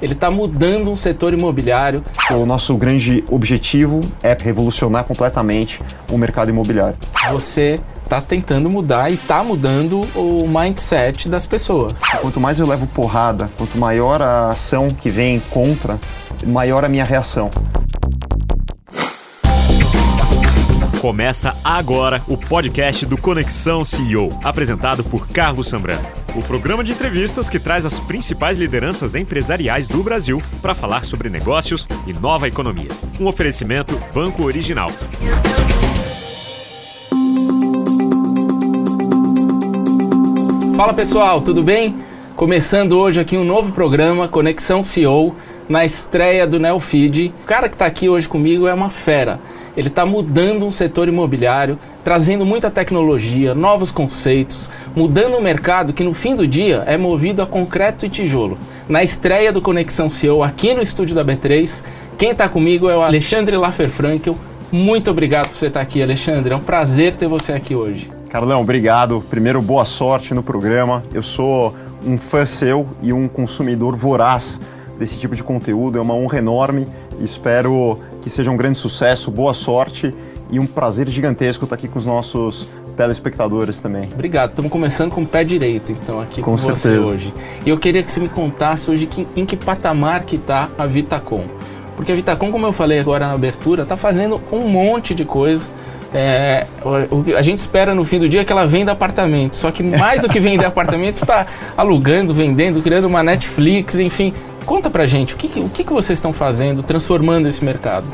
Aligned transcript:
ele 0.00 0.12
está 0.12 0.30
mudando 0.30 0.92
o 0.92 0.96
setor 0.96 1.32
imobiliário. 1.32 2.02
O 2.30 2.46
nosso 2.46 2.76
grande 2.76 3.24
objetivo 3.30 4.00
é 4.22 4.36
revolucionar 4.38 5.04
completamente 5.04 5.80
o 6.10 6.18
mercado 6.18 6.50
imobiliário. 6.50 6.96
Você 7.30 7.80
está 8.02 8.20
tentando 8.20 8.70
mudar 8.70 9.10
e 9.10 9.14
está 9.14 9.44
mudando 9.44 10.00
o 10.14 10.48
mindset 10.48 11.28
das 11.28 11.44
pessoas. 11.44 12.00
Quanto 12.20 12.40
mais 12.40 12.58
eu 12.58 12.66
levo 12.66 12.86
porrada, 12.86 13.50
quanto 13.56 13.76
maior 13.76 14.22
a 14.22 14.50
ação 14.50 14.88
que 14.88 15.10
vem 15.10 15.40
contra, 15.50 15.98
maior 16.46 16.84
a 16.84 16.88
minha 16.88 17.04
reação. 17.04 17.50
Começa 21.00 21.54
agora 21.62 22.20
o 22.26 22.36
podcast 22.36 23.06
do 23.06 23.16
Conexão 23.16 23.84
CEO, 23.84 24.36
apresentado 24.42 25.04
por 25.04 25.28
Carlos 25.28 25.68
Sambrano. 25.68 26.27
O 26.38 26.42
programa 26.42 26.84
de 26.84 26.92
entrevistas 26.92 27.50
que 27.50 27.58
traz 27.58 27.84
as 27.84 27.98
principais 27.98 28.56
lideranças 28.56 29.16
empresariais 29.16 29.88
do 29.88 30.04
Brasil 30.04 30.40
para 30.62 30.72
falar 30.72 31.04
sobre 31.04 31.28
negócios 31.28 31.88
e 32.06 32.12
nova 32.12 32.46
economia. 32.46 32.90
Um 33.18 33.26
oferecimento 33.26 34.00
Banco 34.14 34.44
Original. 34.44 34.88
Fala 40.76 40.94
pessoal, 40.94 41.40
tudo 41.40 41.60
bem? 41.60 41.96
Começando 42.36 42.92
hoje 42.92 43.20
aqui 43.20 43.36
um 43.36 43.42
novo 43.42 43.72
programa, 43.72 44.28
Conexão 44.28 44.80
CEO, 44.84 45.34
na 45.68 45.84
estreia 45.84 46.46
do 46.46 46.58
Neofeed. 46.58 47.32
O 47.42 47.46
cara 47.46 47.68
que 47.68 47.74
está 47.74 47.86
aqui 47.86 48.08
hoje 48.08 48.28
comigo 48.28 48.66
é 48.66 48.72
uma 48.72 48.88
fera. 48.88 49.38
Ele 49.76 49.88
está 49.88 50.04
mudando 50.04 50.66
o 50.66 50.72
setor 50.72 51.08
imobiliário, 51.08 51.78
trazendo 52.02 52.44
muita 52.44 52.70
tecnologia, 52.70 53.54
novos 53.54 53.90
conceitos, 53.90 54.68
mudando 54.96 55.36
um 55.36 55.40
mercado 55.40 55.92
que 55.92 56.02
no 56.02 56.14
fim 56.14 56.34
do 56.34 56.46
dia 56.48 56.82
é 56.86 56.96
movido 56.96 57.42
a 57.42 57.46
concreto 57.46 58.04
e 58.04 58.08
tijolo. 58.08 58.58
Na 58.88 59.02
estreia 59.02 59.52
do 59.52 59.60
Conexão 59.60 60.10
CEO 60.10 60.42
aqui 60.42 60.74
no 60.74 60.80
estúdio 60.80 61.14
da 61.14 61.24
B3, 61.24 61.84
quem 62.16 62.30
está 62.30 62.48
comigo 62.48 62.88
é 62.88 62.96
o 62.96 63.02
Alexandre 63.02 63.56
Lafferfrankel. 63.56 64.36
Muito 64.72 65.10
obrigado 65.10 65.48
por 65.48 65.56
você 65.56 65.66
estar 65.66 65.80
aqui, 65.80 66.02
Alexandre. 66.02 66.52
É 66.52 66.56
um 66.56 66.60
prazer 66.60 67.14
ter 67.14 67.28
você 67.28 67.52
aqui 67.52 67.74
hoje. 67.74 68.10
Carlão, 68.28 68.60
obrigado. 68.60 69.24
Primeiro, 69.30 69.62
boa 69.62 69.84
sorte 69.84 70.34
no 70.34 70.42
programa. 70.42 71.04
Eu 71.14 71.22
sou 71.22 71.74
um 72.04 72.18
fã 72.18 72.44
seu 72.44 72.86
e 73.00 73.12
um 73.12 73.28
consumidor 73.28 73.96
voraz 73.96 74.60
desse 74.98 75.16
tipo 75.16 75.34
de 75.34 75.42
conteúdo. 75.42 75.98
É 75.98 76.00
uma 76.00 76.14
honra 76.14 76.38
enorme. 76.38 76.86
Espero 77.20 77.98
que 78.22 78.28
seja 78.28 78.50
um 78.50 78.56
grande 78.56 78.78
sucesso. 78.78 79.30
Boa 79.30 79.54
sorte 79.54 80.14
e 80.50 80.58
um 80.58 80.66
prazer 80.66 81.08
gigantesco 81.08 81.64
estar 81.64 81.76
aqui 81.76 81.88
com 81.88 81.98
os 81.98 82.06
nossos 82.06 82.68
telespectadores 82.96 83.80
também. 83.80 84.08
Obrigado. 84.12 84.50
Estamos 84.50 84.70
começando 84.70 85.12
com 85.12 85.22
o 85.22 85.26
pé 85.26 85.44
direito, 85.44 85.92
então, 85.92 86.20
aqui 86.20 86.42
com, 86.42 86.50
com 86.50 86.56
você 86.56 86.98
hoje. 86.98 87.32
E 87.64 87.70
eu 87.70 87.78
queria 87.78 88.02
que 88.02 88.10
você 88.10 88.18
me 88.18 88.28
contasse 88.28 88.90
hoje 88.90 89.06
que, 89.06 89.26
em 89.36 89.46
que 89.46 89.56
patamar 89.56 90.24
que 90.24 90.36
está 90.36 90.68
a 90.76 90.84
Vitacom. 90.84 91.44
Porque 91.96 92.10
a 92.10 92.14
Vitacom, 92.14 92.50
como 92.50 92.66
eu 92.66 92.72
falei 92.72 92.98
agora 92.98 93.26
na 93.26 93.34
abertura, 93.34 93.84
está 93.84 93.96
fazendo 93.96 94.40
um 94.50 94.68
monte 94.68 95.14
de 95.14 95.24
coisa 95.24 95.66
é, 96.12 96.66
a 97.36 97.42
gente 97.42 97.58
espera 97.58 97.94
no 97.94 98.02
fim 98.04 98.18
do 98.18 98.28
dia 98.28 98.44
que 98.44 98.50
ela 98.50 98.66
venda 98.66 98.92
apartamento, 98.92 99.56
só 99.56 99.70
que 99.70 99.82
mais 99.84 100.22
do 100.22 100.28
que 100.28 100.40
vender 100.40 100.64
apartamento, 100.64 101.16
está 101.16 101.46
alugando, 101.76 102.32
vendendo, 102.32 102.80
criando 102.82 103.06
uma 103.06 103.22
Netflix, 103.22 103.98
enfim. 103.98 104.32
Conta 104.68 104.90
pra 104.90 105.06
gente, 105.06 105.32
o 105.32 105.38
que, 105.38 105.60
o 105.60 105.70
que 105.70 105.82
vocês 105.82 106.18
estão 106.18 106.30
fazendo, 106.30 106.82
transformando 106.82 107.48
esse 107.48 107.64
mercado? 107.64 108.06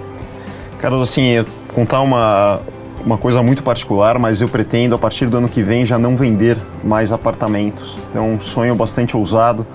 Carlos, 0.78 1.10
assim, 1.10 1.44
contar 1.74 2.00
uma, 2.00 2.60
uma 3.04 3.18
coisa 3.18 3.42
muito 3.42 3.60
particular, 3.60 4.20
mas 4.20 4.40
eu 4.40 4.48
pretendo, 4.48 4.94
a 4.94 4.98
partir 4.98 5.26
do 5.26 5.36
ano 5.36 5.48
que 5.48 5.64
vem, 5.64 5.84
já 5.84 5.98
não 5.98 6.16
vender 6.16 6.56
mais 6.84 7.10
apartamentos. 7.10 7.98
É 8.14 8.20
um 8.20 8.38
sonho 8.38 8.72
bastante 8.76 9.16
ousado, 9.16 9.66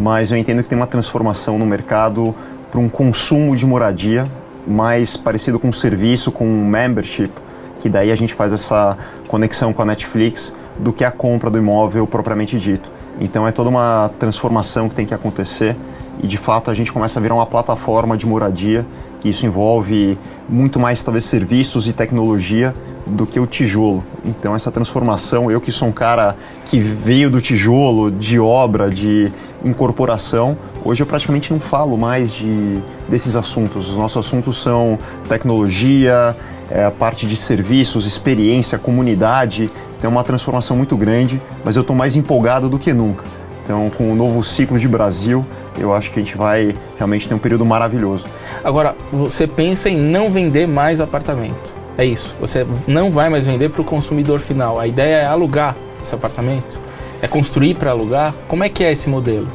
mas 0.00 0.32
eu 0.32 0.38
entendo 0.38 0.62
que 0.62 0.70
tem 0.70 0.78
uma 0.78 0.86
transformação 0.86 1.58
no 1.58 1.66
mercado 1.66 2.34
para 2.70 2.80
um 2.80 2.88
consumo 2.88 3.54
de 3.54 3.66
moradia 3.66 4.26
mais 4.66 5.18
parecido 5.18 5.58
com 5.58 5.68
um 5.68 5.72
serviço, 5.72 6.32
com 6.32 6.46
um 6.46 6.64
membership, 6.64 7.30
que 7.78 7.90
daí 7.90 8.10
a 8.10 8.16
gente 8.16 8.32
faz 8.32 8.54
essa 8.54 8.96
conexão 9.28 9.70
com 9.74 9.82
a 9.82 9.84
Netflix 9.84 10.54
do 10.78 10.94
que 10.94 11.04
a 11.04 11.10
compra 11.10 11.50
do 11.50 11.58
imóvel 11.58 12.06
propriamente 12.06 12.58
dito. 12.58 12.90
Então 13.20 13.46
é 13.46 13.52
toda 13.52 13.68
uma 13.68 14.10
transformação 14.18 14.88
que 14.88 14.94
tem 14.94 15.04
que 15.04 15.12
acontecer 15.12 15.76
e 16.20 16.26
de 16.26 16.36
fato 16.36 16.70
a 16.70 16.74
gente 16.74 16.92
começa 16.92 17.18
a 17.18 17.22
virar 17.22 17.34
uma 17.34 17.46
plataforma 17.46 18.16
de 18.16 18.26
moradia, 18.26 18.86
que 19.20 19.28
isso 19.28 19.46
envolve 19.46 20.18
muito 20.48 20.80
mais 20.80 21.02
talvez 21.02 21.24
serviços 21.24 21.86
e 21.86 21.92
tecnologia 21.92 22.74
do 23.06 23.26
que 23.26 23.38
o 23.38 23.46
tijolo. 23.46 24.04
Então 24.24 24.54
essa 24.54 24.70
transformação, 24.70 25.50
eu 25.50 25.60
que 25.60 25.70
sou 25.70 25.88
um 25.88 25.92
cara 25.92 26.36
que 26.66 26.78
veio 26.78 27.30
do 27.30 27.40
tijolo, 27.40 28.10
de 28.10 28.38
obra, 28.38 28.90
de 28.90 29.32
incorporação, 29.64 30.56
hoje 30.84 31.02
eu 31.02 31.06
praticamente 31.06 31.52
não 31.52 31.60
falo 31.60 31.96
mais 31.96 32.32
de 32.32 32.80
desses 33.08 33.36
assuntos. 33.36 33.88
Os 33.88 33.96
nossos 33.96 34.26
assuntos 34.26 34.60
são 34.60 34.98
tecnologia, 35.28 36.36
é, 36.70 36.88
parte 36.90 37.26
de 37.26 37.36
serviços, 37.36 38.06
experiência, 38.06 38.78
comunidade, 38.78 39.70
tem 40.00 40.10
uma 40.10 40.24
transformação 40.24 40.76
muito 40.76 40.96
grande, 40.96 41.40
mas 41.64 41.76
eu 41.76 41.82
estou 41.82 41.94
mais 41.94 42.16
empolgado 42.16 42.68
do 42.68 42.78
que 42.78 42.92
nunca. 42.92 43.24
Então, 43.64 43.90
com 43.90 44.10
o 44.10 44.14
novo 44.14 44.42
ciclo 44.42 44.78
de 44.78 44.88
Brasil, 44.88 45.44
eu 45.78 45.94
acho 45.94 46.10
que 46.10 46.20
a 46.20 46.22
gente 46.22 46.36
vai 46.36 46.74
realmente 46.96 47.28
ter 47.28 47.34
um 47.34 47.38
período 47.38 47.64
maravilhoso. 47.64 48.24
Agora, 48.62 48.94
você 49.12 49.46
pensa 49.46 49.88
em 49.88 49.96
não 49.96 50.30
vender 50.30 50.66
mais 50.66 51.00
apartamento. 51.00 51.72
É 51.96 52.04
isso. 52.04 52.34
Você 52.40 52.66
não 52.86 53.10
vai 53.10 53.28
mais 53.28 53.46
vender 53.46 53.70
para 53.70 53.82
o 53.82 53.84
consumidor 53.84 54.40
final. 54.40 54.80
A 54.80 54.86
ideia 54.86 55.16
é 55.16 55.26
alugar 55.26 55.76
esse 56.02 56.14
apartamento? 56.14 56.80
É 57.20 57.28
construir 57.28 57.74
para 57.74 57.90
alugar? 57.90 58.34
Como 58.48 58.64
é 58.64 58.68
que 58.68 58.82
é 58.82 58.90
esse 58.90 59.08
modelo? 59.08 59.46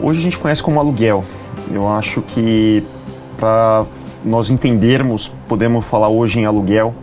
Hoje 0.00 0.20
a 0.20 0.22
gente 0.22 0.38
conhece 0.38 0.62
como 0.62 0.80
aluguel. 0.80 1.24
Eu 1.70 1.88
acho 1.88 2.22
que 2.22 2.82
para 3.36 3.84
nós 4.24 4.50
entendermos, 4.50 5.32
podemos 5.46 5.84
falar 5.84 6.08
hoje 6.08 6.38
em 6.38 6.46
aluguel, 6.46 6.94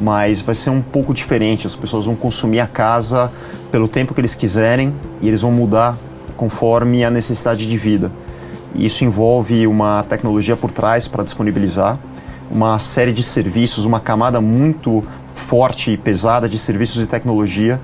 mas 0.00 0.40
vai 0.40 0.54
ser 0.54 0.70
um 0.70 0.80
pouco 0.80 1.12
diferente. 1.12 1.66
As 1.66 1.76
pessoas 1.76 2.04
vão 2.04 2.16
consumir 2.16 2.60
a 2.60 2.66
casa 2.66 3.30
pelo 3.70 3.86
tempo 3.86 4.14
que 4.14 4.20
eles 4.20 4.34
quiserem 4.34 4.92
e 5.20 5.28
eles 5.28 5.42
vão 5.42 5.52
mudar 5.52 5.96
conforme 6.36 7.04
a 7.04 7.10
necessidade 7.10 7.68
de 7.68 7.76
vida. 7.76 8.10
E 8.74 8.86
isso 8.86 9.04
envolve 9.04 9.66
uma 9.66 10.02
tecnologia 10.04 10.56
por 10.56 10.70
trás 10.70 11.06
para 11.06 11.22
disponibilizar, 11.22 11.98
uma 12.50 12.78
série 12.78 13.12
de 13.12 13.22
serviços, 13.22 13.84
uma 13.84 14.00
camada 14.00 14.40
muito 14.40 15.04
forte 15.34 15.92
e 15.92 15.96
pesada 15.96 16.48
de 16.48 16.58
serviços 16.58 17.02
e 17.02 17.06
tecnologia. 17.06 17.80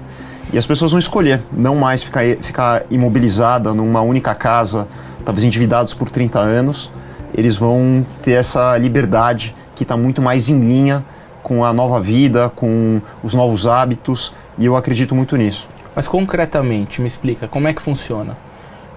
E 0.52 0.58
as 0.58 0.64
pessoas 0.66 0.92
vão 0.92 0.98
escolher 0.98 1.40
não 1.52 1.76
mais 1.76 2.02
ficar, 2.02 2.24
ficar 2.40 2.84
imobilizada 2.90 3.74
numa 3.74 4.00
única 4.00 4.34
casa, 4.34 4.86
talvez 5.24 5.44
endividados 5.44 5.92
por 5.92 6.08
30 6.08 6.38
anos, 6.38 6.90
eles 7.34 7.56
vão 7.56 8.06
ter 8.22 8.32
essa 8.32 8.78
liberdade 8.78 9.54
que 9.74 9.82
está 9.82 9.96
muito 9.96 10.22
mais 10.22 10.48
em 10.48 10.58
linha 10.58 11.04
com 11.46 11.64
a 11.64 11.72
nova 11.72 12.00
vida, 12.00 12.50
com 12.56 13.00
os 13.22 13.32
novos 13.32 13.68
hábitos, 13.68 14.34
e 14.58 14.64
eu 14.66 14.74
acredito 14.74 15.14
muito 15.14 15.36
nisso. 15.36 15.68
Mas 15.94 16.08
concretamente, 16.08 17.00
me 17.00 17.06
explica, 17.06 17.46
como 17.46 17.68
é 17.68 17.72
que 17.72 17.80
funciona? 17.80 18.36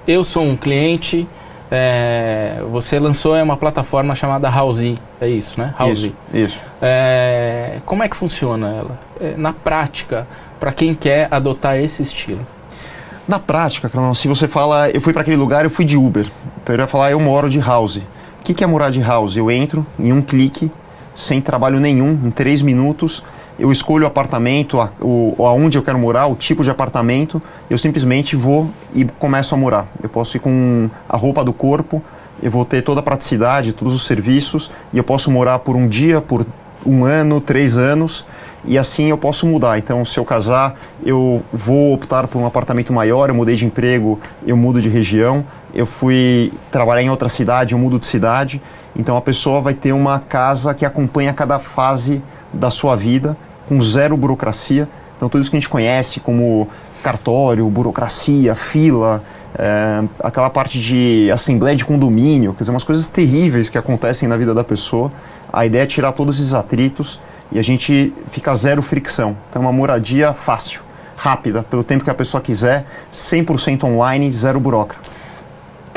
Eu 0.08 0.24
sou 0.24 0.42
um 0.42 0.58
cliente, 0.58 1.28
é, 1.70 2.60
você 2.72 2.98
lançou 2.98 3.36
uma 3.36 3.56
plataforma 3.56 4.16
chamada 4.16 4.50
Housey, 4.50 4.98
é 5.22 5.30
isso, 5.30 5.60
né? 5.60 5.76
Housey. 5.78 6.12
Isso, 6.34 6.46
isso. 6.46 6.62
É, 6.82 7.82
como 7.86 8.02
é 8.02 8.10
que 8.10 8.18
funciona 8.18 8.68
ela? 8.70 9.00
É, 9.22 9.36
na 9.38 9.54
prática, 9.54 10.26
para 10.60 10.72
quem 10.72 10.96
quer 10.96 11.28
adotar 11.30 11.78
esse 11.78 12.02
estilo? 12.02 12.48
Na 13.28 13.38
prática, 13.38 13.92
se 14.16 14.28
você 14.28 14.48
fala, 14.48 14.90
eu 14.90 15.00
fui 15.00 15.14
para 15.14 15.22
aquele 15.22 15.38
lugar, 15.38 15.66
eu 15.66 15.70
fui 15.70 15.86
de 15.86 15.96
Uber. 15.96 16.26
Então 16.64 16.76
eu 16.76 16.82
ia 16.82 16.88
falar, 16.88 17.12
eu 17.12 17.20
moro 17.20 17.48
de 17.48 17.60
House. 17.60 17.98
O 17.98 18.02
que, 18.44 18.56
que 18.56 18.64
é 18.64 18.68
morar 18.68 18.90
de 18.90 19.02
house? 19.02 19.38
Eu 19.38 19.52
entro 19.52 19.86
em 20.00 20.12
um 20.12 20.24
clique, 20.24 20.72
sem 21.16 21.42
trabalho 21.42 21.80
nenhum, 21.80 22.20
em 22.26 22.32
três 22.32 22.62
minutos, 22.62 23.24
eu 23.60 23.72
escolho 23.72 24.06
o 24.06 24.08
apartamento, 24.08 24.80
a, 24.80 24.90
o, 25.02 25.36
aonde 25.46 25.78
eu 25.78 25.84
quero 25.84 26.00
morar, 26.00 26.28
o 26.28 26.36
tipo 26.36 26.64
de 26.64 26.70
apartamento, 26.70 27.42
eu 27.70 27.78
simplesmente 27.78 28.36
vou 28.36 28.70
e 28.96 29.04
começo 29.04 29.54
a 29.54 29.58
morar. 29.58 29.88
Eu 30.02 30.08
posso 30.08 30.38
ir 30.38 30.40
com 30.40 30.90
a 31.08 31.18
roupa 31.18 31.44
do 31.44 31.52
corpo, 31.52 32.02
eu 32.42 32.50
vou 32.50 32.64
ter 32.64 32.82
toda 32.82 33.02
a 33.02 33.04
praticidade, 33.04 33.74
todos 33.74 33.94
os 33.94 34.04
serviços, 34.04 34.72
e 34.94 34.98
eu 34.98 35.04
posso 35.04 35.30
morar 35.30 35.60
por 35.60 35.76
um 35.76 35.88
dia, 35.88 36.22
por 36.22 36.46
um 36.86 37.04
ano, 37.04 37.42
três 37.42 37.78
anos, 37.78 38.26
e 38.64 38.78
assim 38.78 39.10
eu 39.10 39.18
posso 39.18 39.46
mudar. 39.46 39.78
Então, 39.78 40.06
se 40.06 40.18
eu 40.18 40.24
casar, 40.24 40.80
eu 41.06 41.44
vou 41.52 41.94
optar 41.94 42.28
por 42.28 42.40
um 42.40 42.46
apartamento 42.46 42.94
maior, 42.94 43.30
eu 43.30 43.36
mudei 43.36 43.56
de 43.56 43.66
emprego, 43.66 44.20
eu 44.46 44.56
mudo 44.56 44.82
de 44.82 44.88
região, 44.88 45.46
eu 45.74 45.86
fui 45.86 46.52
trabalhar 46.72 47.02
em 47.02 47.10
outra 47.10 47.30
cidade, 47.30 47.74
eu 47.74 47.80
mudo 47.80 48.00
de 48.00 48.08
cidade. 48.08 48.62
Então, 48.96 49.16
a 49.16 49.22
pessoa 49.22 49.62
vai 49.62 49.74
ter 49.74 49.94
uma 49.94 50.20
casa 50.20 50.74
que 50.74 50.86
acompanha 50.86 51.34
cada 51.34 51.60
fase 51.60 52.22
da 52.52 52.70
sua 52.70 52.96
vida, 52.96 53.38
com 53.68 53.80
zero 53.82 54.18
burocracia. 54.18 54.90
Então, 55.16 55.30
tudo 55.30 55.42
isso 55.42 55.50
que 55.50 55.58
a 55.58 55.60
gente 55.60 55.70
conhece 55.70 56.20
como 56.20 56.68
cartório, 57.04 57.70
burocracia, 57.70 58.56
fila, 58.56 59.24
é, 59.58 60.04
aquela 60.24 60.50
parte 60.50 60.80
de 60.80 61.30
assembleia 61.32 61.76
de 61.76 61.86
condomínio, 61.86 62.54
quer 62.54 62.62
dizer, 62.62 62.72
umas 62.72 62.84
coisas 62.84 63.08
terríveis 63.08 63.70
que 63.70 63.78
acontecem 63.78 64.28
na 64.28 64.38
vida 64.38 64.54
da 64.54 64.64
pessoa. 64.64 65.12
A 65.52 65.66
ideia 65.66 65.84
é 65.84 65.86
tirar 65.86 66.12
todos 66.12 66.40
esses 66.40 66.54
atritos 66.54 67.20
e 67.52 67.60
a 67.60 67.64
gente 67.64 68.14
fica 68.32 68.54
zero 68.56 68.82
fricção. 68.82 69.36
Então, 69.50 69.62
é 69.62 69.66
uma 69.66 69.74
moradia 69.74 70.34
fácil, 70.34 70.82
rápida, 71.16 71.64
pelo 71.64 71.84
tempo 71.84 72.04
que 72.04 72.10
a 72.10 72.16
pessoa 72.16 72.42
quiser, 72.42 72.86
100% 73.14 73.84
online, 73.84 74.32
zero 74.32 74.60
burocrata. 74.60 75.19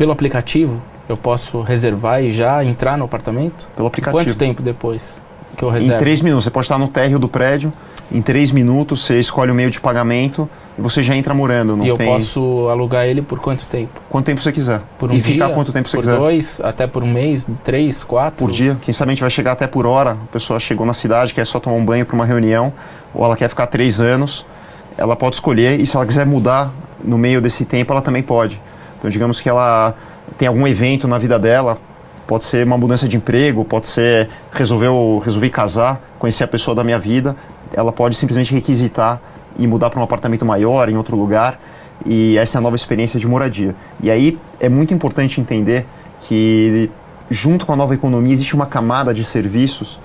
Pelo 0.02 0.10
aplicativo? 0.10 0.82
Eu 1.08 1.16
posso 1.16 1.60
reservar 1.60 2.25
e 2.25 2.32
já 2.32 2.64
entrar 2.64 2.99
no 2.99 3.04
apartamento? 3.04 3.69
Pelo 3.76 3.87
aplicativo. 3.87 4.20
Quanto 4.20 4.37
tempo 4.37 4.60
depois 4.60 5.22
que 5.56 5.62
eu 5.62 5.70
reservo? 5.70 5.94
Em 5.94 5.99
três 6.00 6.20
minutos. 6.20 6.43
Você 6.43 6.50
pode 6.50 6.64
estar 6.64 6.76
no 6.76 6.88
térreo 6.88 7.20
do 7.20 7.28
prédio, 7.28 7.72
em 8.10 8.20
três 8.20 8.50
minutos 8.50 9.04
você 9.04 9.20
escolhe 9.20 9.52
o 9.52 9.54
meio 9.54 9.70
de 9.70 9.81
pagamento 9.81 10.50
e 10.76 10.82
você 10.82 11.04
já 11.04 11.14
entra 11.14 11.32
morando. 11.32 11.76
Não 11.76 11.84
e 11.84 11.88
eu 11.88 11.96
tem... 11.96 12.08
posso 12.08 12.69
alugar 12.69 13.06
ele 13.06 13.22
por 13.22 13.38
quanto 13.38 13.64
tempo? 13.66 14.00
Quanto 14.10 14.26
tempo 14.26 14.43
você 14.43 14.50
quiser. 14.50 14.81
Por 14.99 15.08
um 15.08 15.14
e 15.14 15.20
dia? 15.20 15.34
ficar 15.34 15.50
quanto 15.50 15.72
tempo 15.72 15.88
você 15.88 15.96
por 15.96 16.02
quiser. 16.02 16.16
dois? 16.16 16.60
Até 16.64 16.88
por 16.88 17.04
um 17.04 17.12
mês? 17.12 17.49
Três? 17.62 18.02
Quatro? 18.02 18.44
Por 18.44 18.50
dia. 18.50 18.76
Quem 18.82 18.93
sabe 18.93 19.10
a 19.10 19.14
gente 19.14 19.20
vai 19.20 19.31
chegar 19.31 19.52
até 19.52 19.69
por 19.69 19.87
hora. 19.87 20.14
A 20.14 20.32
pessoa 20.32 20.58
chegou 20.58 20.84
na 20.84 20.94
cidade, 20.94 21.32
quer 21.32 21.46
só 21.46 21.60
tomar 21.60 21.76
um 21.76 21.84
banho 21.84 22.04
para 22.04 22.16
uma 22.16 22.26
reunião, 22.26 22.72
ou 23.14 23.25
ela 23.25 23.37
quer 23.37 23.49
ficar 23.49 23.69
três 23.69 24.00
anos. 24.00 24.44
Ela 24.99 25.14
pode 25.14 25.37
escolher 25.37 25.78
e 25.78 25.87
se 25.87 25.94
ela 25.94 26.04
quiser 26.04 26.26
mudar 26.26 26.72
no 27.04 27.16
meio 27.16 27.40
desse 27.40 27.64
tempo, 27.64 27.93
ela 27.93 28.02
também 28.02 28.25
pode. 28.25 28.60
Então, 29.02 29.10
digamos 29.10 29.40
que 29.40 29.49
ela 29.49 29.96
tem 30.38 30.46
algum 30.46 30.64
evento 30.64 31.08
na 31.08 31.19
vida 31.19 31.37
dela, 31.37 31.76
pode 32.25 32.44
ser 32.44 32.64
uma 32.64 32.78
mudança 32.78 33.08
de 33.08 33.16
emprego, 33.16 33.64
pode 33.64 33.88
ser 33.88 34.28
resolver, 34.52 34.87
resolver 35.25 35.50
casar, 35.50 36.00
conhecer 36.20 36.44
a 36.44 36.46
pessoa 36.46 36.72
da 36.72 36.84
minha 36.84 37.00
vida, 37.00 37.34
ela 37.75 37.90
pode 37.90 38.14
simplesmente 38.14 38.54
requisitar 38.54 39.20
e 39.58 39.66
mudar 39.66 39.90
para 39.90 39.99
um 39.99 40.04
apartamento 40.04 40.46
maior, 40.46 40.88
em 40.88 40.96
outro 40.96 41.16
lugar, 41.16 41.58
e 42.06 42.38
essa 42.38 42.56
é 42.56 42.60
a 42.60 42.60
nova 42.60 42.76
experiência 42.76 43.19
de 43.19 43.26
moradia. 43.26 43.75
E 44.00 44.08
aí 44.08 44.38
é 44.60 44.69
muito 44.69 44.94
importante 44.94 45.40
entender 45.40 45.84
que 46.20 46.88
junto 47.28 47.66
com 47.66 47.72
a 47.72 47.76
nova 47.76 47.94
economia 47.94 48.32
existe 48.32 48.54
uma 48.54 48.66
camada 48.66 49.12
de 49.12 49.25
serviços 49.25 49.99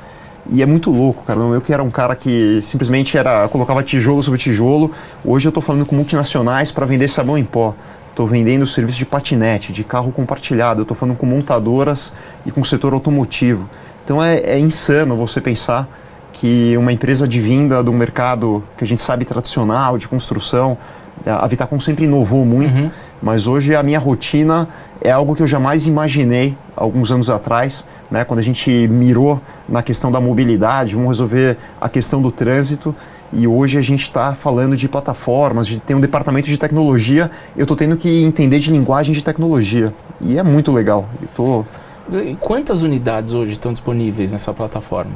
e 0.49 0.63
é 0.63 0.65
muito 0.65 0.89
louco, 0.89 1.23
cara. 1.23 1.39
Eu 1.39 1.61
que 1.61 1.71
era 1.71 1.83
um 1.83 1.91
cara 1.91 2.15
que 2.15 2.61
simplesmente 2.63 3.15
era 3.15 3.47
colocava 3.47 3.83
tijolo 3.83 4.23
sobre 4.23 4.39
tijolo, 4.39 4.91
hoje 5.23 5.47
eu 5.47 5.49
estou 5.49 5.61
falando 5.61 5.85
com 5.85 5.95
multinacionais 5.95 6.71
para 6.71 6.83
vender 6.87 7.07
sabão 7.09 7.37
em 7.37 7.43
pó. 7.43 7.75
Estou 8.17 8.27
vendendo 8.27 8.65
serviço 8.65 8.97
de 8.97 9.05
patinete, 9.05 9.71
de 9.71 9.83
carro 9.83 10.11
compartilhado. 10.11 10.81
Estou 10.81 10.97
falando 10.97 11.15
com 11.15 11.27
montadoras 11.27 12.11
e 12.47 12.51
com 12.51 12.61
o 12.61 12.65
setor 12.65 12.91
automotivo. 12.93 13.69
Então 14.03 14.23
é, 14.23 14.37
é 14.37 14.57
insano 14.57 15.15
você 15.15 15.39
pensar 15.39 15.87
que 16.33 16.75
uma 16.77 16.91
empresa 16.91 17.27
de 17.27 17.39
vinda 17.39 17.83
do 17.83 17.93
mercado 17.93 18.63
que 18.75 18.83
a 18.83 18.87
gente 18.87 19.03
sabe 19.03 19.23
tradicional, 19.23 19.99
de 19.99 20.07
construção, 20.07 20.79
a 21.27 21.45
Vitacom 21.45 21.79
sempre 21.79 22.05
inovou 22.05 22.43
muito, 22.43 22.73
Uhum. 22.73 22.91
mas 23.21 23.45
hoje 23.45 23.75
a 23.75 23.83
minha 23.83 23.99
rotina 23.99 24.67
é 24.99 25.11
algo 25.11 25.35
que 25.35 25.43
eu 25.43 25.47
jamais 25.47 25.85
imaginei 25.85 26.57
alguns 26.75 27.11
anos 27.11 27.29
atrás, 27.29 27.85
né, 28.09 28.23
quando 28.23 28.39
a 28.39 28.43
gente 28.43 28.87
mirou 28.87 29.39
na 29.69 29.83
questão 29.83 30.11
da 30.11 30.19
mobilidade, 30.19 30.95
vamos 30.95 31.09
resolver 31.09 31.55
a 31.79 31.87
questão 31.87 32.19
do 32.19 32.31
trânsito. 32.31 32.95
E 33.33 33.47
hoje 33.47 33.77
a 33.77 33.81
gente 33.81 34.03
está 34.03 34.33
falando 34.33 34.75
de 34.77 34.87
plataformas, 34.87 35.67
de 35.67 35.79
ter 35.79 35.93
um 35.93 35.99
departamento 35.99 36.47
de 36.47 36.57
tecnologia. 36.57 37.29
Eu 37.55 37.63
estou 37.63 37.75
tendo 37.75 37.97
que 37.97 38.23
entender 38.23 38.59
de 38.59 38.71
linguagem 38.71 39.13
de 39.13 39.21
tecnologia. 39.21 39.93
E 40.21 40.37
é 40.37 40.43
muito 40.43 40.71
legal. 40.71 41.07
Eu 41.21 41.27
tô... 41.35 41.65
E 42.09 42.35
Quantas 42.39 42.83
unidades 42.83 43.33
hoje 43.33 43.53
estão 43.53 43.73
disponíveis 43.73 44.31
nessa 44.31 44.53
plataforma? 44.53 45.15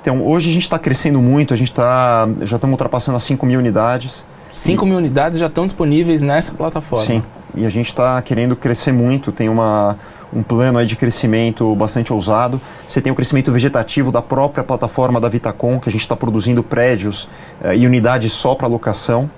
Então, 0.00 0.24
hoje 0.24 0.48
a 0.48 0.52
gente 0.52 0.62
está 0.62 0.78
crescendo 0.78 1.20
muito, 1.20 1.52
a 1.52 1.56
gente 1.56 1.72
tá, 1.72 2.28
já 2.42 2.56
estamos 2.56 2.74
ultrapassando 2.74 3.16
as 3.16 3.24
5 3.24 3.44
mil 3.44 3.58
unidades. 3.58 4.24
5 4.52 4.86
mil 4.86 4.96
unidades 4.96 5.38
já 5.38 5.46
estão 5.46 5.66
disponíveis 5.66 6.22
nessa 6.22 6.52
plataforma. 6.54 7.04
Sim, 7.04 7.22
e 7.56 7.66
a 7.66 7.68
gente 7.68 7.88
está 7.88 8.22
querendo 8.22 8.54
crescer 8.54 8.92
muito, 8.92 9.32
tem 9.32 9.48
uma, 9.48 9.98
um 10.32 10.42
plano 10.42 10.84
de 10.84 10.96
crescimento 10.96 11.74
bastante 11.74 12.12
ousado. 12.12 12.60
Você 12.88 13.00
tem 13.00 13.12
o 13.12 13.14
crescimento 13.14 13.52
vegetativo 13.52 14.10
da 14.10 14.22
própria 14.22 14.64
plataforma 14.64 15.20
da 15.20 15.28
Vitacom, 15.28 15.78
que 15.78 15.88
a 15.88 15.92
gente 15.92 16.02
está 16.02 16.16
produzindo 16.16 16.62
prédios 16.62 17.28
eh, 17.62 17.76
e 17.76 17.86
unidades 17.86 18.32
só 18.32 18.54
para 18.54 18.66
locação. 18.66 19.30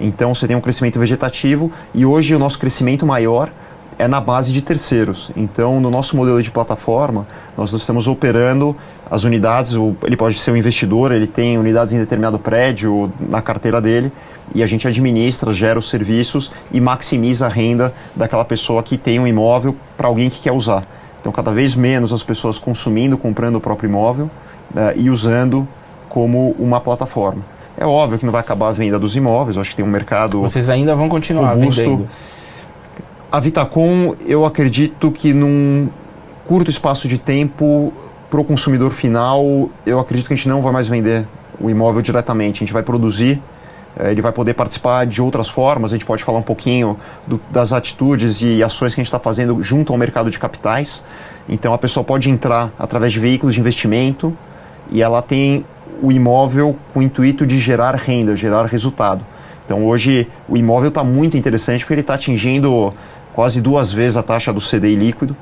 Então 0.00 0.34
você 0.34 0.46
tem 0.46 0.56
um 0.56 0.60
crescimento 0.60 0.98
vegetativo 0.98 1.70
e 1.94 2.06
hoje 2.06 2.34
o 2.34 2.38
nosso 2.38 2.58
crescimento 2.58 3.06
maior 3.06 3.50
é 4.00 4.08
na 4.08 4.18
base 4.18 4.50
de 4.50 4.62
terceiros. 4.62 5.30
Então, 5.36 5.78
no 5.78 5.90
nosso 5.90 6.16
modelo 6.16 6.42
de 6.42 6.50
plataforma, 6.50 7.26
nós 7.54 7.70
estamos 7.74 8.08
operando 8.08 8.74
as 9.10 9.24
unidades, 9.24 9.74
ele 10.02 10.16
pode 10.16 10.38
ser 10.38 10.52
um 10.52 10.56
investidor, 10.56 11.12
ele 11.12 11.26
tem 11.26 11.58
unidades 11.58 11.92
em 11.92 11.98
determinado 11.98 12.38
prédio 12.38 13.12
na 13.20 13.42
carteira 13.42 13.78
dele, 13.78 14.10
e 14.54 14.62
a 14.62 14.66
gente 14.66 14.88
administra, 14.88 15.52
gera 15.52 15.78
os 15.78 15.90
serviços 15.90 16.50
e 16.72 16.80
maximiza 16.80 17.44
a 17.44 17.48
renda 17.50 17.92
daquela 18.16 18.44
pessoa 18.44 18.82
que 18.82 18.96
tem 18.96 19.20
um 19.20 19.26
imóvel 19.26 19.76
para 19.98 20.08
alguém 20.08 20.30
que 20.30 20.40
quer 20.40 20.52
usar. 20.52 20.82
Então, 21.20 21.30
cada 21.30 21.52
vez 21.52 21.74
menos 21.74 22.10
as 22.10 22.22
pessoas 22.22 22.58
consumindo, 22.58 23.18
comprando 23.18 23.56
o 23.56 23.60
próprio 23.60 23.86
imóvel 23.86 24.30
né, 24.74 24.94
e 24.96 25.10
usando 25.10 25.68
como 26.08 26.56
uma 26.58 26.80
plataforma. 26.80 27.44
É 27.76 27.84
óbvio 27.84 28.18
que 28.18 28.24
não 28.24 28.32
vai 28.32 28.40
acabar 28.40 28.68
a 28.68 28.72
venda 28.72 28.98
dos 28.98 29.14
imóveis, 29.14 29.56
eu 29.56 29.62
acho 29.62 29.70
que 29.70 29.76
tem 29.76 29.84
um 29.84 29.88
mercado 29.88 30.40
Vocês 30.40 30.70
ainda 30.70 30.96
vão 30.96 31.08
continuar 31.08 31.52
robusto. 31.52 31.82
vendendo. 31.82 32.08
A 33.32 33.38
Vitacom, 33.38 34.16
eu 34.26 34.44
acredito 34.44 35.08
que 35.12 35.32
num 35.32 35.88
curto 36.44 36.68
espaço 36.68 37.06
de 37.06 37.16
tempo, 37.16 37.92
para 38.28 38.40
o 38.40 38.44
consumidor 38.44 38.90
final, 38.90 39.70
eu 39.86 40.00
acredito 40.00 40.26
que 40.26 40.34
a 40.34 40.36
gente 40.36 40.48
não 40.48 40.60
vai 40.60 40.72
mais 40.72 40.88
vender 40.88 41.28
o 41.60 41.70
imóvel 41.70 42.02
diretamente. 42.02 42.56
A 42.56 42.60
gente 42.66 42.72
vai 42.72 42.82
produzir, 42.82 43.40
eh, 43.96 44.10
ele 44.10 44.20
vai 44.20 44.32
poder 44.32 44.54
participar 44.54 45.06
de 45.06 45.22
outras 45.22 45.48
formas. 45.48 45.92
A 45.92 45.96
gente 45.96 46.04
pode 46.04 46.24
falar 46.24 46.40
um 46.40 46.42
pouquinho 46.42 46.96
do- 47.24 47.40
das 47.52 47.72
atitudes 47.72 48.42
e 48.42 48.64
ações 48.64 48.96
que 48.96 49.00
a 49.00 49.04
gente 49.04 49.08
está 49.08 49.20
fazendo 49.20 49.62
junto 49.62 49.92
ao 49.92 49.98
mercado 49.98 50.28
de 50.28 50.36
capitais. 50.38 51.04
Então, 51.48 51.72
a 51.72 51.78
pessoa 51.78 52.02
pode 52.02 52.28
entrar 52.28 52.72
através 52.76 53.12
de 53.12 53.20
veículos 53.20 53.54
de 53.54 53.60
investimento 53.60 54.36
e 54.90 55.02
ela 55.02 55.22
tem 55.22 55.64
o 56.02 56.10
imóvel 56.10 56.74
com 56.92 56.98
o 56.98 57.02
intuito 57.02 57.46
de 57.46 57.60
gerar 57.60 57.94
renda, 57.94 58.34
gerar 58.34 58.66
resultado. 58.66 59.24
Então 59.70 59.84
hoje 59.86 60.26
o 60.48 60.56
imóvel 60.56 60.88
está 60.88 61.04
muito 61.04 61.36
interessante 61.36 61.84
porque 61.84 61.94
ele 61.94 62.00
está 62.00 62.14
atingindo 62.14 62.92
quase 63.34 63.60
duas 63.60 63.92
vezes 63.92 64.16
a 64.16 64.22
taxa 64.22 64.52
do 64.52 64.60
CDI 64.60 64.94
líquido, 64.96 65.36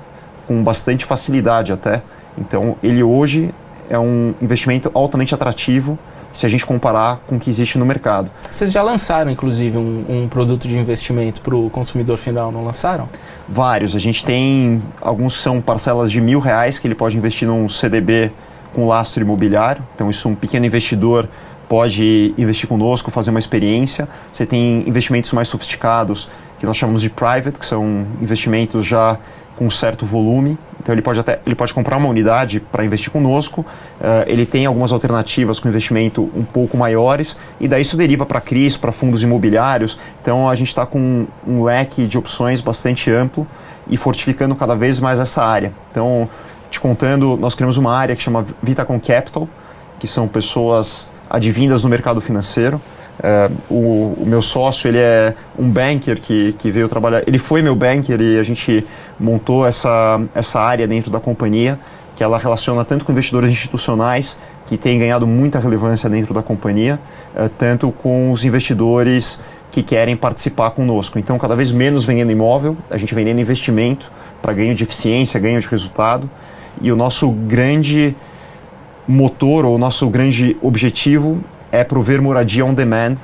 com 0.46 0.62
bastante 0.62 1.04
facilidade 1.04 1.72
até. 1.72 2.02
Então 2.36 2.76
ele 2.82 3.02
hoje 3.02 3.54
é 3.88 3.98
um 3.98 4.34
investimento 4.40 4.90
altamente 4.94 5.34
atrativo 5.34 5.98
se 6.32 6.44
a 6.46 6.48
gente 6.48 6.64
comparar 6.64 7.20
com 7.26 7.36
o 7.36 7.40
que 7.40 7.48
existe 7.48 7.78
no 7.78 7.86
mercado. 7.86 8.30
Vocês 8.50 8.70
já 8.70 8.82
lançaram, 8.82 9.30
inclusive, 9.30 9.76
um, 9.78 10.04
um 10.08 10.28
produto 10.28 10.68
de 10.68 10.78
investimento 10.78 11.40
para 11.40 11.56
o 11.56 11.70
consumidor 11.70 12.16
final, 12.16 12.52
não 12.52 12.64
lançaram? 12.64 13.08
Vários. 13.48 13.96
A 13.96 13.98
gente 13.98 14.24
tem 14.24 14.82
alguns 15.00 15.36
que 15.36 15.42
são 15.42 15.60
parcelas 15.60 16.12
de 16.12 16.20
mil 16.20 16.38
reais 16.38 16.78
que 16.78 16.86
ele 16.86 16.94
pode 16.94 17.16
investir 17.16 17.48
num 17.48 17.68
CDB 17.68 18.30
com 18.74 18.86
lastro 18.86 19.22
imobiliário. 19.22 19.82
Então, 19.94 20.10
isso 20.10 20.28
um 20.28 20.34
pequeno 20.34 20.66
investidor 20.66 21.28
pode 21.68 22.34
investir 22.38 22.68
conosco, 22.68 23.10
fazer 23.10 23.30
uma 23.30 23.38
experiência. 23.38 24.08
Você 24.32 24.46
tem 24.46 24.88
investimentos 24.88 25.32
mais 25.32 25.48
sofisticados 25.48 26.28
que 26.58 26.66
nós 26.66 26.76
chamamos 26.76 27.02
de 27.02 27.10
private, 27.10 27.58
que 27.58 27.66
são 27.66 28.06
investimentos 28.20 28.84
já 28.84 29.18
com 29.56 29.66
um 29.66 29.70
certo 29.70 30.06
volume. 30.06 30.56
Então 30.80 30.94
ele 30.94 31.02
pode 31.02 31.18
até 31.18 31.40
ele 31.44 31.54
pode 31.54 31.74
comprar 31.74 31.96
uma 31.96 32.08
unidade 32.08 32.60
para 32.60 32.84
investir 32.84 33.10
conosco. 33.10 33.66
Eh, 34.00 34.24
ele 34.28 34.46
tem 34.46 34.64
algumas 34.64 34.92
alternativas 34.92 35.58
com 35.58 35.68
investimento 35.68 36.30
um 36.34 36.44
pouco 36.44 36.76
maiores 36.76 37.36
e 37.60 37.66
daí 37.66 37.82
isso 37.82 37.96
deriva 37.96 38.24
para 38.24 38.40
CRIs, 38.40 38.76
para 38.76 38.92
fundos 38.92 39.22
imobiliários. 39.22 39.98
Então 40.22 40.48
a 40.48 40.54
gente 40.54 40.68
está 40.68 40.86
com 40.86 41.26
um 41.46 41.64
leque 41.64 42.06
de 42.06 42.16
opções 42.16 42.60
bastante 42.60 43.10
amplo 43.10 43.46
e 43.88 43.96
fortificando 43.96 44.54
cada 44.54 44.76
vez 44.76 45.00
mais 45.00 45.18
essa 45.18 45.44
área. 45.44 45.72
Então 45.90 46.28
te 46.70 46.78
contando, 46.78 47.36
nós 47.36 47.54
criamos 47.54 47.76
uma 47.76 47.92
área 47.92 48.14
que 48.14 48.22
chama 48.22 48.46
Vitacom 48.62 49.00
Capital, 49.00 49.48
que 49.98 50.06
são 50.06 50.28
pessoas 50.28 51.12
advindas 51.28 51.82
no 51.82 51.88
mercado 51.88 52.20
financeiro. 52.20 52.80
É, 53.22 53.50
o, 53.68 54.14
o 54.16 54.24
meu 54.26 54.40
sócio 54.40 54.86
ele 54.86 54.98
é 54.98 55.34
um 55.58 55.68
banker 55.68 56.20
que, 56.20 56.52
que 56.54 56.70
veio 56.70 56.88
trabalhar. 56.88 57.22
Ele 57.26 57.38
foi 57.38 57.62
meu 57.62 57.74
banker 57.74 58.20
e 58.20 58.38
a 58.38 58.42
gente 58.42 58.86
montou 59.18 59.66
essa, 59.66 60.20
essa 60.34 60.60
área 60.60 60.86
dentro 60.86 61.10
da 61.10 61.18
companhia 61.18 61.78
que 62.14 62.22
ela 62.22 62.38
relaciona 62.38 62.84
tanto 62.84 63.04
com 63.04 63.12
investidores 63.12 63.50
institucionais 63.50 64.36
que 64.66 64.76
têm 64.76 64.98
ganhado 64.98 65.26
muita 65.26 65.58
relevância 65.58 66.10
dentro 66.10 66.34
da 66.34 66.42
companhia, 66.42 67.00
é, 67.34 67.48
tanto 67.48 67.90
com 67.90 68.30
os 68.30 68.44
investidores 68.44 69.40
que 69.70 69.82
querem 69.82 70.16
participar 70.16 70.70
conosco. 70.70 71.18
Então, 71.18 71.38
cada 71.38 71.54
vez 71.54 71.70
menos 71.70 72.04
vendendo 72.04 72.32
imóvel, 72.32 72.76
a 72.90 72.96
gente 72.96 73.14
vendendo 73.14 73.40
investimento 73.40 74.10
para 74.42 74.52
ganho 74.52 74.74
de 74.74 74.82
eficiência, 74.84 75.38
ganho 75.38 75.60
de 75.60 75.68
resultado. 75.68 76.28
E 76.80 76.92
o 76.92 76.96
nosso 76.96 77.30
grande 77.30 78.16
motor 79.08 79.64
ou 79.64 79.74
o 79.74 79.78
nosso 79.78 80.08
grande 80.10 80.56
objetivo 80.60 81.40
é 81.72 81.82
prover 81.82 82.20
moradia 82.20 82.64
on 82.64 82.74
demand 82.74 83.16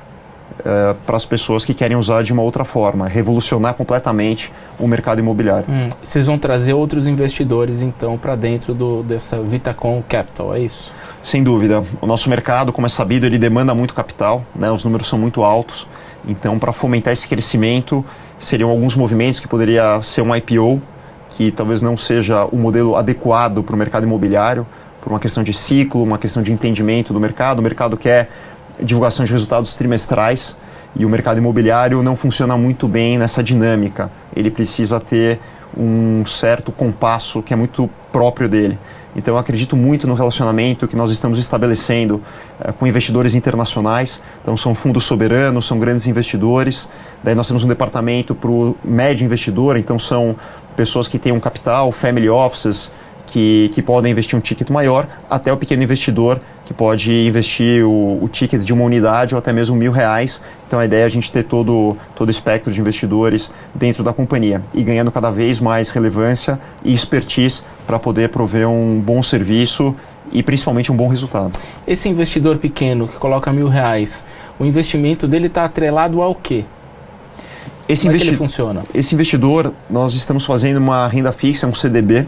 eh, 0.63 0.95
para 1.05 1.15
as 1.15 1.25
pessoas 1.25 1.63
que 1.63 1.73
querem 1.73 1.95
usar 1.95 2.23
de 2.23 2.33
uma 2.33 2.41
outra 2.41 2.63
forma, 2.65 3.07
revolucionar 3.07 3.73
completamente 3.75 4.51
o 4.79 4.87
mercado 4.87 5.19
imobiliário. 5.19 5.65
Hum, 5.69 5.89
Vocês 6.03 6.25
vão 6.25 6.37
trazer 6.39 6.73
outros 6.73 7.05
investidores, 7.05 7.81
então, 7.81 8.17
para 8.17 8.35
dentro 8.35 8.73
do, 8.73 9.03
dessa 9.03 9.39
Vitacom 9.39 10.01
Capital, 10.07 10.55
é 10.55 10.59
isso? 10.61 10.91
Sem 11.23 11.43
dúvida. 11.43 11.83
O 12.01 12.07
nosso 12.07 12.29
mercado, 12.29 12.71
como 12.73 12.87
é 12.87 12.89
sabido, 12.89 13.25
ele 13.25 13.37
demanda 13.37 13.75
muito 13.75 13.93
capital, 13.93 14.43
né? 14.55 14.71
os 14.71 14.83
números 14.83 15.07
são 15.07 15.19
muito 15.19 15.43
altos. 15.43 15.87
Então, 16.27 16.57
para 16.57 16.71
fomentar 16.71 17.13
esse 17.13 17.27
crescimento, 17.27 18.03
seriam 18.39 18.69
alguns 18.69 18.95
movimentos 18.95 19.39
que 19.39 19.47
poderia 19.47 20.01
ser 20.01 20.21
um 20.21 20.35
IPO, 20.35 20.81
que 21.29 21.51
talvez 21.51 21.81
não 21.81 21.97
seja 21.97 22.45
o 22.45 22.55
modelo 22.55 22.95
adequado 22.95 23.61
para 23.61 23.75
o 23.75 23.77
mercado 23.77 24.03
imobiliário, 24.03 24.65
por 25.05 25.13
uma 25.13 25.19
questão 25.19 25.43
de 25.43 25.53
ciclo, 25.53 26.01
uma 26.01 26.17
questão 26.17 26.41
de 26.41 26.51
entendimento 26.51 27.13
do 27.13 27.19
mercado. 27.19 27.59
O 27.59 27.61
mercado 27.61 27.95
quer 27.95 28.27
divulgação 28.81 29.23
de 29.23 29.31
resultados 29.31 29.75
trimestrais 29.75 30.57
e 30.95 31.05
o 31.05 31.09
mercado 31.09 31.37
imobiliário 31.37 32.01
não 32.01 32.15
funciona 32.15 32.57
muito 32.57 32.87
bem 32.87 33.15
nessa 33.15 33.43
dinâmica. 33.43 34.09
Ele 34.35 34.49
precisa 34.49 34.99
ter 34.99 35.39
um 35.77 36.25
certo 36.25 36.71
compasso 36.71 37.43
que 37.43 37.53
é 37.53 37.55
muito 37.55 37.87
próprio 38.11 38.49
dele. 38.49 38.79
Então 39.15 39.35
eu 39.35 39.37
acredito 39.37 39.77
muito 39.77 40.07
no 40.07 40.15
relacionamento 40.15 40.87
que 40.87 40.95
nós 40.95 41.11
estamos 41.11 41.37
estabelecendo 41.37 42.19
uh, 42.59 42.73
com 42.73 42.87
investidores 42.87 43.35
internacionais. 43.35 44.19
Então 44.41 44.57
são 44.57 44.73
fundos 44.73 45.03
soberanos, 45.03 45.67
são 45.67 45.77
grandes 45.77 46.07
investidores. 46.07 46.89
Daí 47.23 47.35
nós 47.35 47.47
temos 47.47 47.63
um 47.63 47.67
departamento 47.67 48.33
para 48.33 48.49
o 48.49 48.75
médio 48.83 49.23
investidor, 49.23 49.77
então 49.77 49.99
são 49.99 50.35
pessoas 50.75 51.07
que 51.07 51.19
têm 51.19 51.31
um 51.31 51.39
capital, 51.39 51.91
family 51.91 52.27
offices, 52.27 52.91
que, 53.35 53.69
que 53.73 53.81
podem 53.81 54.13
investir 54.13 54.39
um 54.39 54.41
ticket 54.41 54.69
maior, 54.69 55.05
até 55.29 55.51
o 55.51 55.57
pequeno 55.57 55.83
investidor 55.83 56.39
que 56.63 56.73
pode 56.73 57.11
investir 57.27 57.85
o, 57.85 58.23
o, 58.23 58.29
ticket 58.29 58.61
de 58.61 58.71
uma 58.71 58.85
unidade 58.85 59.35
ou 59.35 59.39
até 59.39 59.51
mesmo 59.51 59.75
mil 59.75 59.91
reais. 59.91 60.41
Então 60.65 60.79
a 60.79 60.85
ideia 60.85 61.01
é 61.01 61.05
a 61.05 61.09
gente 61.09 61.29
ter 61.29 61.43
todo, 61.43 61.97
todo 62.15 62.29
o 62.29 62.31
espectro 62.31 62.71
de 62.71 62.79
investidores 62.79 63.51
dentro 63.73 64.05
da 64.05 64.13
companhia 64.13 64.63
e 64.73 64.81
ganhando 64.81 65.11
cada 65.11 65.31
vez 65.31 65.59
mais 65.59 65.89
relevância 65.89 66.57
e 66.81 66.93
expertise 66.93 67.61
para 67.85 67.99
poder 67.99 68.29
prover 68.29 68.69
um 68.69 69.01
bom 69.01 69.21
serviço 69.21 69.93
e 70.31 70.41
principalmente 70.41 70.89
um 70.89 70.95
bom 70.95 71.09
resultado. 71.09 71.59
Esse 71.85 72.07
investidor 72.07 72.57
pequeno 72.57 73.05
que 73.05 73.17
coloca 73.17 73.51
mil 73.51 73.67
reais, 73.67 74.23
o 74.57 74.63
investimento 74.63 75.27
dele 75.27 75.47
está 75.47 75.65
atrelado 75.65 76.21
ao 76.21 76.33
quê? 76.33 76.63
Esse 77.87 78.03
Como 78.03 78.15
é 78.15 78.19
que 78.19 78.27
ele 78.27 78.37
funciona? 78.37 78.83
Esse 78.93 79.13
investidor, 79.13 79.73
nós 79.89 80.15
estamos 80.15 80.45
fazendo 80.45 80.77
uma 80.77 81.05
renda 81.05 81.33
fixa, 81.33 81.67
um 81.67 81.73
CDB, 81.73 82.25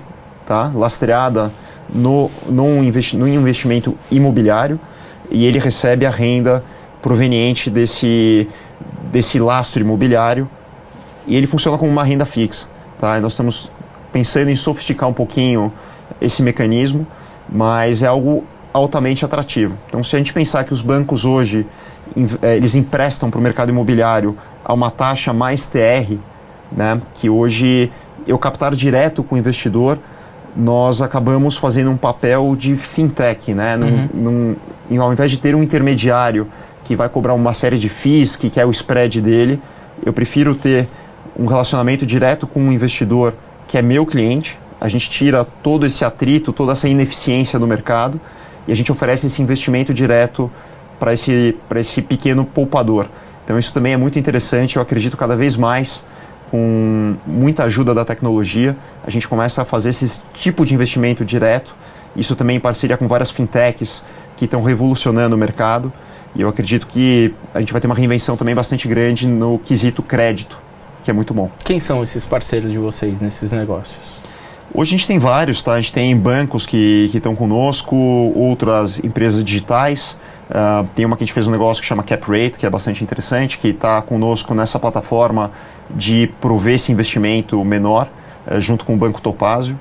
tá? 0.47 0.71
lastreada 0.73 1.51
no, 1.93 2.31
no, 2.47 2.83
investi 2.83 3.15
no 3.15 3.27
investimento 3.27 3.95
imobiliário 4.09 4.79
e 5.29 5.45
ele 5.45 5.59
recebe 5.59 6.05
a 6.05 6.09
renda 6.09 6.63
proveniente 7.01 7.69
desse, 7.69 8.47
desse 9.11 9.39
lastro 9.39 9.81
imobiliário 9.81 10.49
e 11.27 11.35
ele 11.35 11.45
funciona 11.45 11.77
como 11.77 11.91
uma 11.91 12.03
renda 12.03 12.25
fixa. 12.25 12.67
Tá? 12.99 13.17
E 13.17 13.21
nós 13.21 13.33
estamos 13.33 13.69
pensando 14.11 14.49
em 14.49 14.55
sofisticar 14.55 15.07
um 15.07 15.13
pouquinho 15.13 15.71
esse 16.21 16.41
mecanismo, 16.41 17.05
mas 17.49 18.01
é 18.01 18.07
algo 18.07 18.43
altamente 18.73 19.25
atrativo. 19.25 19.75
Então, 19.87 20.03
se 20.03 20.15
a 20.15 20.19
gente 20.19 20.33
pensar 20.33 20.63
que 20.63 20.73
os 20.73 20.81
bancos 20.81 21.25
hoje 21.25 21.65
eh, 22.41 22.55
eles 22.55 22.75
emprestam 22.75 23.29
para 23.29 23.39
o 23.39 23.41
mercado 23.41 23.69
imobiliário 23.69 24.37
a 24.63 24.73
uma 24.73 24.89
taxa 24.89 25.33
mais 25.33 25.67
TR, 25.67 26.15
né, 26.71 27.01
que 27.15 27.29
hoje 27.29 27.91
eu 28.25 28.37
captar 28.37 28.73
direto 28.75 29.23
com 29.23 29.35
o 29.35 29.37
investidor 29.37 29.97
nós 30.57 31.01
acabamos 31.01 31.55
fazendo 31.55 31.91
um 31.91 31.97
papel 31.97 32.55
de 32.55 32.75
fintech, 32.75 33.53
né? 33.53 33.77
Num, 33.77 34.09
uhum. 34.15 34.55
num, 34.89 35.01
ao 35.01 35.13
invés 35.13 35.29
de 35.29 35.37
ter 35.37 35.53
um 35.53 35.61
intermediário 35.61 36.47
que 36.83 36.95
vai 36.95 37.07
cobrar 37.07 37.35
uma 37.35 37.53
série 37.53 37.77
de 37.77 37.89
FIIs, 37.89 38.35
que 38.35 38.49
quer 38.49 38.65
o 38.65 38.71
spread 38.71 39.21
dele, 39.21 39.61
eu 40.03 40.11
prefiro 40.11 40.55
ter 40.55 40.87
um 41.37 41.45
relacionamento 41.45 42.05
direto 42.05 42.47
com 42.47 42.59
um 42.59 42.71
investidor 42.71 43.35
que 43.67 43.77
é 43.77 43.81
meu 43.81 44.05
cliente. 44.05 44.57
A 44.81 44.87
gente 44.87 45.09
tira 45.09 45.45
todo 45.45 45.85
esse 45.85 46.03
atrito, 46.03 46.51
toda 46.51 46.71
essa 46.71 46.87
ineficiência 46.87 47.59
no 47.59 47.67
mercado 47.67 48.19
e 48.67 48.71
a 48.71 48.75
gente 48.75 48.91
oferece 48.91 49.27
esse 49.27 49.41
investimento 49.41 49.93
direto 49.93 50.49
para 50.99 51.13
esse, 51.13 51.55
esse 51.75 52.01
pequeno 52.01 52.43
poupador. 52.43 53.07
Então 53.43 53.59
isso 53.59 53.73
também 53.73 53.93
é 53.93 53.97
muito 53.97 54.17
interessante, 54.17 54.77
eu 54.77 54.81
acredito 54.81 55.15
cada 55.15 55.35
vez 55.35 55.55
mais 55.55 56.03
com 56.49 57.15
muita 57.25 57.63
ajuda 57.63 57.93
da 57.93 58.05
tecnologia, 58.05 58.75
a 59.05 59.09
gente 59.09 59.27
começa 59.27 59.61
a 59.61 59.65
fazer 59.65 59.89
esse 59.89 60.21
tipo 60.33 60.65
de 60.65 60.73
investimento 60.73 61.25
direto. 61.25 61.75
Isso 62.15 62.35
também 62.35 62.57
em 62.57 62.59
parceria 62.59 62.97
com 62.97 63.07
várias 63.07 63.29
fintechs 63.29 64.03
que 64.35 64.45
estão 64.45 64.61
revolucionando 64.61 65.35
o 65.35 65.37
mercado. 65.37 65.91
E 66.35 66.41
eu 66.41 66.49
acredito 66.49 66.87
que 66.87 67.33
a 67.53 67.59
gente 67.59 67.71
vai 67.71 67.81
ter 67.81 67.87
uma 67.87 67.95
reinvenção 67.95 68.37
também 68.37 68.53
bastante 68.53 68.87
grande 68.87 69.27
no 69.27 69.59
quesito 69.59 70.03
crédito, 70.03 70.57
que 71.03 71.09
é 71.09 71.13
muito 71.13 71.33
bom. 71.33 71.49
Quem 71.63 71.79
são 71.79 72.03
esses 72.03 72.25
parceiros 72.25 72.71
de 72.71 72.77
vocês 72.77 73.21
nesses 73.21 73.51
negócios? 73.51 74.17
Hoje 74.73 74.93
a 74.93 74.97
gente 74.97 75.07
tem 75.07 75.17
vários, 75.17 75.63
tá? 75.63 75.73
A 75.73 75.81
gente 75.81 75.93
tem 75.93 76.15
bancos 76.15 76.65
que 76.65 77.09
estão 77.13 77.35
conosco, 77.35 77.95
outras 77.95 79.03
empresas 79.03 79.43
digitais. 79.43 80.17
Uh, 80.49 80.87
tem 80.95 81.05
uma 81.05 81.17
que 81.17 81.23
a 81.23 81.25
gente 81.25 81.33
fez 81.33 81.47
um 81.47 81.51
negócio 81.51 81.81
que 81.81 81.87
chama 81.87 82.03
CapRate, 82.03 82.51
que 82.51 82.65
é 82.65 82.69
bastante 82.69 83.03
interessante, 83.03 83.57
que 83.57 83.69
está 83.69 84.01
conosco 84.01 84.53
nessa 84.53 84.77
plataforma 84.77 85.51
de 85.89 86.27
prover 86.41 86.75
esse 86.75 86.91
investimento 86.91 87.63
menor, 87.63 88.07
uh, 88.45 88.59
junto 88.59 88.85
com 88.85 88.93
o 88.93 88.97
Banco 88.97 89.21
Topázio, 89.21 89.79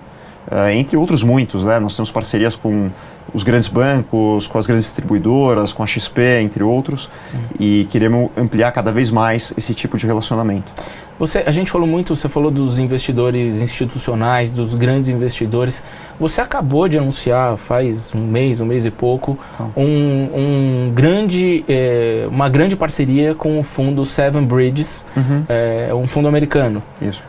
uh, 0.51 0.71
entre 0.71 0.97
outros 0.97 1.23
muitos. 1.23 1.65
Né? 1.65 1.79
Nós 1.79 1.95
temos 1.95 2.11
parcerias 2.11 2.57
com 2.57 2.91
os 3.35 3.43
grandes 3.43 3.69
bancos, 3.69 4.47
com 4.47 4.59
as 4.59 4.67
grandes 4.67 4.87
distribuidoras, 4.87 5.73
com 5.73 5.83
a 5.83 5.87
XP, 5.87 6.41
entre 6.43 6.63
outros, 6.63 7.11
uhum. 7.33 7.41
e 7.59 7.87
queremos 7.91 8.31
ampliar 8.37 8.71
cada 8.73 8.93
vez 8.93 9.11
mais 9.11 9.53
esse 9.57 9.75
tipo 9.75 9.99
de 9.99 10.07
relacionamento. 10.07 10.73
Você, 11.19 11.43
a 11.47 11.51
gente 11.51 11.71
falou 11.71 11.87
muito, 11.87 12.15
você 12.15 12.29
falou 12.29 12.51
dos 12.51 12.79
investidores 12.79 13.61
institucionais, 13.61 14.51
dos 14.51 14.75
grandes 14.75 15.09
investidores. 15.09 15.83
Você 16.21 16.41
acabou 16.41 16.89
de 16.89 16.99
anunciar 16.99 17.57
faz 17.57 18.15
um 18.15 18.21
mês, 18.21 18.61
um 18.61 18.67
mês 18.67 18.85
e 18.85 18.91
pouco, 18.91 19.39
um, 19.77 19.83
um 19.85 20.93
grande, 20.95 21.65
é, 21.69 22.27
uma 22.31 22.49
grande 22.49 22.77
parceria 22.77 23.35
com 23.35 23.59
o 23.59 23.63
fundo 23.63 24.05
Seven 24.05 24.45
Bridges, 24.45 25.07
uhum. 25.17 25.45
é, 25.49 25.91
um 25.95 26.07
fundo 26.07 26.29
americano, 26.29 26.83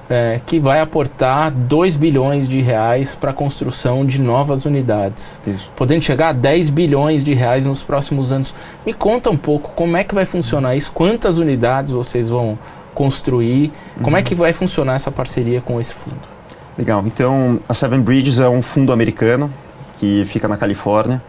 é, 0.10 0.39
que 0.46 0.60
vai 0.60 0.82
aportar 0.82 1.51
2 1.51 1.96
bilhões 1.96 2.48
de 2.48 2.62
reais 2.62 3.15
para 3.15 3.32
a 3.32 3.34
construção 3.34 4.06
de 4.06 4.20
novas 4.20 4.65
unidades, 4.65 5.39
Isso. 5.48 5.72
podendo 5.75 6.03
chegar 6.03 6.29
a 6.29 6.34
10 6.34 6.70
bilhões 6.70 7.24
de 7.24 7.34
reais 7.34 7.65
nos 7.65 7.84
próximos 7.84 8.32
anos. 8.32 8.53
Me 8.86 8.94
conta 8.94 9.29
um 9.29 9.38
pouco 9.38 9.72
como 9.75 9.96
é 9.96 10.03
que 10.03 10.13
vai 10.13 10.25
funcionar 10.25 10.75
isso, 10.75 10.91
quantas 10.91 11.38
unidades 11.38 11.91
vocês 11.91 12.29
vão 12.29 12.58
construir. 12.98 13.72
Como 14.01 14.18
é 14.18 14.20
uhum. 14.20 14.25
que 14.25 14.34
vai 14.34 14.51
funcionar 14.51 14.96
essa 14.96 15.12
parceria 15.12 15.62
com 15.62 15.80
esse 15.80 15.94
fundo? 15.94 16.18
Legal. 16.75 17.04
Então, 17.06 17.60
a 17.70 17.74
Seven 17.75 18.01
Bridges 18.01 18.39
é 18.39 18.50
um 18.50 18.63
fundo 18.63 18.92
americano 18.92 19.54
que 20.00 20.25
fica 20.25 20.48
na 20.48 20.58
Califórnia 20.58 21.22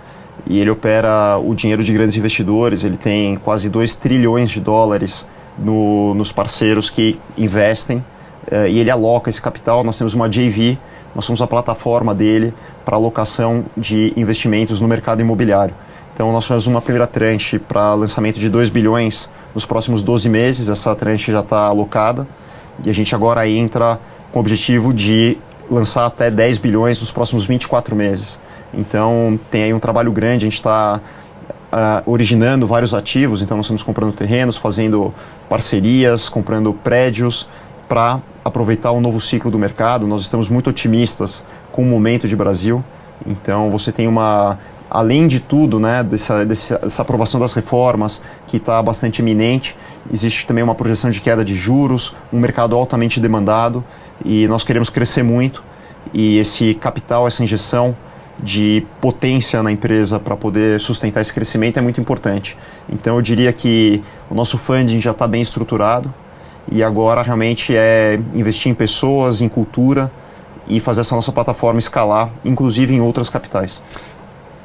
e 0.47 0.59
ele 0.59 0.71
opera 0.71 1.37
o 1.37 1.55
dinheiro 1.55 1.85
de 1.85 1.93
grandes 1.93 2.17
investidores. 2.17 2.85
Ele 2.85 2.97
tem 2.97 3.37
quase 3.37 3.69
2 3.69 3.97
trilhões 3.97 4.49
de 4.49 4.61
dólares 4.61 5.27
no, 5.59 6.15
nos 6.15 6.33
parceiros 6.33 6.89
que 6.89 7.21
investem 7.37 7.99
uh, 8.51 8.67
e 8.67 8.79
ele 8.79 8.91
aloca 8.91 9.29
esse 9.29 9.43
capital. 9.43 9.85
Nós 9.85 9.99
temos 9.99 10.15
uma 10.15 10.27
JV, 10.27 10.79
nós 11.15 11.27
somos 11.27 11.43
a 11.43 11.47
plataforma 11.47 12.15
dele 12.15 12.55
para 12.83 12.97
alocação 12.97 13.67
de 13.77 14.15
investimentos 14.17 14.81
no 14.81 14.89
mercado 14.89 15.21
imobiliário. 15.21 15.75
Então, 16.19 16.33
nós 16.33 16.47
fizemos 16.47 16.67
uma 16.67 16.83
primeira 16.83 17.07
tranche 17.07 17.61
para 17.61 17.95
lançamento 17.95 18.41
de 18.41 18.49
2 18.49 18.71
bilhões 18.71 19.31
nos 19.55 19.65
próximos 19.65 20.03
12 20.03 20.29
meses. 20.29 20.69
Essa 20.69 20.93
tranche 20.97 21.31
já 21.31 21.39
está 21.39 21.67
alocada 21.67 22.27
e 22.85 22.91
a 22.91 22.93
gente 22.93 23.15
agora 23.15 23.49
entra 23.49 24.01
com 24.33 24.41
o 24.41 24.43
objetivo 24.43 24.93
de 24.93 25.39
lançar 25.71 26.07
até 26.07 26.29
10 26.29 26.59
bilhões 26.59 27.01
nos 27.01 27.13
próximos 27.13 27.47
24 27.47 27.95
meses. 27.95 28.37
Então, 28.75 29.39
tem 29.49 29.63
aí 29.63 29.73
um 29.73 29.79
trabalho 29.79 30.11
grande, 30.11 30.45
a 30.45 30.51
gente 30.51 30.59
está 30.59 30.97
uh, 30.97 31.53
ah, 31.71 32.03
originando 32.05 32.67
vários 32.67 32.95
ativos, 32.95 33.41
então 33.41 33.57
nós 33.57 33.67
estamos 33.67 33.85
comprando 33.85 34.13
terrenos, 34.13 34.57
fazendo 34.57 35.15
parcerias, 35.49 36.29
comprando 36.29 36.73
prédios 36.73 37.49
para 37.89 38.21
aproveitar 38.45 38.91
o 38.91 39.01
novo 39.01 39.21
ciclo 39.21 39.53
do 39.53 39.59
mercado. 39.59 40.05
Nós 40.05 40.23
estamos 40.23 40.49
muito 40.49 40.69
otimistas 40.69 41.45
com 41.71 41.83
o 41.83 41.87
momento 41.87 42.27
de 42.27 42.35
Brasil. 42.35 42.83
Então, 43.25 43.71
você 43.71 43.93
tem 43.93 44.09
uma 44.09 44.59
além 44.90 45.28
de 45.28 45.40
tudo, 45.40 45.78
né, 45.78 46.02
dessa, 46.02 46.45
dessa 46.45 47.02
aprovação 47.02 47.38
das 47.38 47.52
reformas 47.52 48.23
que 48.47 48.57
está 48.57 48.83
bastante 48.83 49.18
iminente, 49.21 49.76
existe 50.12 50.47
também 50.47 50.64
uma 50.64 50.75
projeção 50.75 51.11
de 51.11 51.21
queda 51.21 51.45
de 51.45 51.54
juros, 51.54 52.14
um 52.33 52.38
mercado 52.38 52.75
altamente 52.75 53.21
demandado 53.21 53.85
e 54.25 54.47
nós 54.49 54.64
queremos 54.64 54.88
crescer 54.88 55.23
muito 55.23 55.62
e 56.14 56.38
esse 56.38 56.75
capital, 56.75 57.26
essa 57.26 57.45
injeção 57.45 57.95
de 58.38 58.87
potência 59.00 59.62
na 59.62 59.71
empresa 59.71 60.18
para 60.18 60.37
poder 60.37 60.80
sustentar 60.80 61.21
esse 61.21 61.33
crescimento 61.33 61.78
é 61.78 61.83
muito 61.83 62.00
importante. 62.00 62.57
Então 62.88 63.16
eu 63.16 63.23
diria 63.23 63.52
que 63.52 64.02
o 64.30 64.35
nosso 64.35 64.57
funding 64.57 65.00
já 65.00 65.11
está 65.11 65.26
bem 65.26 65.42
estruturado 65.42 66.12
e 66.71 66.83
agora 66.83 67.21
realmente 67.21 67.75
é 67.75 68.18
investir 68.35 68.71
em 68.71 68.75
pessoas, 68.75 69.40
em 69.40 69.49
cultura 69.49 70.11
e 70.68 70.80
fazer 70.80 71.00
essa 71.00 71.16
nossa 71.16 71.33
plataforma 71.33 71.78
escalar, 71.78 72.30
inclusive 72.45 72.95
em 72.95 73.00
outras 73.00 73.28
capitais 73.28 73.83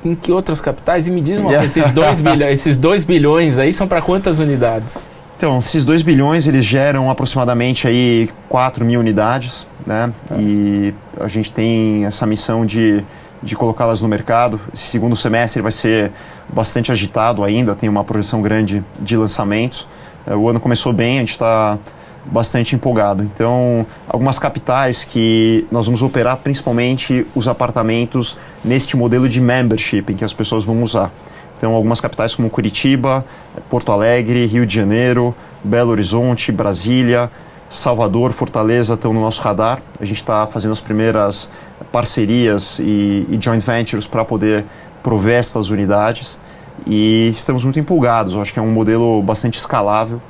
em 0.03 0.15
que 0.15 0.31
outras 0.31 0.59
capitais? 0.61 1.07
E 1.07 1.11
me 1.11 1.21
diz 1.21 1.39
uma 1.39 1.49
coisa, 1.57 1.65
esses 1.65 1.91
2 1.91 2.21
bilhões, 2.21 2.51
esses 2.51 2.77
dois 2.77 3.03
bilhões 3.03 3.57
aí 3.57 3.73
são 3.73 3.87
para 3.87 4.01
quantas 4.01 4.39
unidades? 4.39 5.09
Então, 5.37 5.59
esses 5.59 5.83
2 5.83 6.01
bilhões 6.03 6.47
eles 6.47 6.63
geram 6.63 7.09
aproximadamente 7.09 7.87
aí 7.87 8.29
4 8.47 8.85
mil 8.85 8.99
unidades, 8.99 9.67
né? 9.85 10.11
Tá. 10.27 10.35
E 10.39 10.93
a 11.19 11.27
gente 11.27 11.51
tem 11.51 12.05
essa 12.05 12.25
missão 12.25 12.65
de, 12.65 13.03
de 13.41 13.55
colocá-las 13.55 14.01
no 14.01 14.07
mercado. 14.07 14.59
Esse 14.73 14.85
segundo 14.85 15.15
semestre 15.15 15.61
vai 15.61 15.71
ser 15.71 16.11
bastante 16.47 16.91
agitado 16.91 17.43
ainda, 17.43 17.75
tem 17.75 17.89
uma 17.89 18.03
projeção 18.03 18.41
grande 18.41 18.83
de 18.99 19.17
lançamentos. 19.17 19.87
É, 20.25 20.35
o 20.35 20.47
ano 20.47 20.59
começou 20.59 20.93
bem, 20.93 21.17
a 21.17 21.19
gente 21.19 21.31
está 21.31 21.77
bastante 22.25 22.75
empolgado. 22.75 23.23
Então, 23.23 23.85
algumas 24.07 24.39
capitais 24.39 25.03
que 25.03 25.67
nós 25.71 25.85
vamos 25.85 26.01
operar 26.01 26.37
principalmente 26.37 27.25
os 27.35 27.47
apartamentos 27.47 28.37
neste 28.63 28.95
modelo 28.95 29.27
de 29.27 29.41
membership 29.41 30.05
em 30.09 30.15
que 30.15 30.23
as 30.23 30.33
pessoas 30.33 30.63
vão 30.63 30.81
usar. 30.81 31.11
Então, 31.57 31.73
algumas 31.73 32.01
capitais 32.01 32.35
como 32.35 32.49
Curitiba, 32.49 33.25
Porto 33.69 33.91
Alegre, 33.91 34.45
Rio 34.45 34.65
de 34.65 34.75
Janeiro, 34.75 35.33
Belo 35.63 35.91
Horizonte, 35.91 36.51
Brasília, 36.51 37.31
Salvador, 37.69 38.33
Fortaleza 38.33 38.93
estão 38.95 39.13
no 39.13 39.21
nosso 39.21 39.41
radar. 39.41 39.81
A 39.99 40.05
gente 40.05 40.17
está 40.17 40.45
fazendo 40.45 40.73
as 40.73 40.81
primeiras 40.81 41.49
parcerias 41.91 42.79
e, 42.79 43.25
e 43.29 43.37
joint 43.39 43.63
ventures 43.63 44.07
para 44.07 44.25
poder 44.25 44.65
prover 45.01 45.39
estas 45.39 45.69
unidades 45.69 46.39
e 46.85 47.29
estamos 47.31 47.63
muito 47.63 47.79
empolgados. 47.79 48.33
Eu 48.33 48.41
acho 48.41 48.51
que 48.53 48.59
é 48.59 48.61
um 48.61 48.71
modelo 48.71 49.21
bastante 49.21 49.57
escalável 49.57 50.21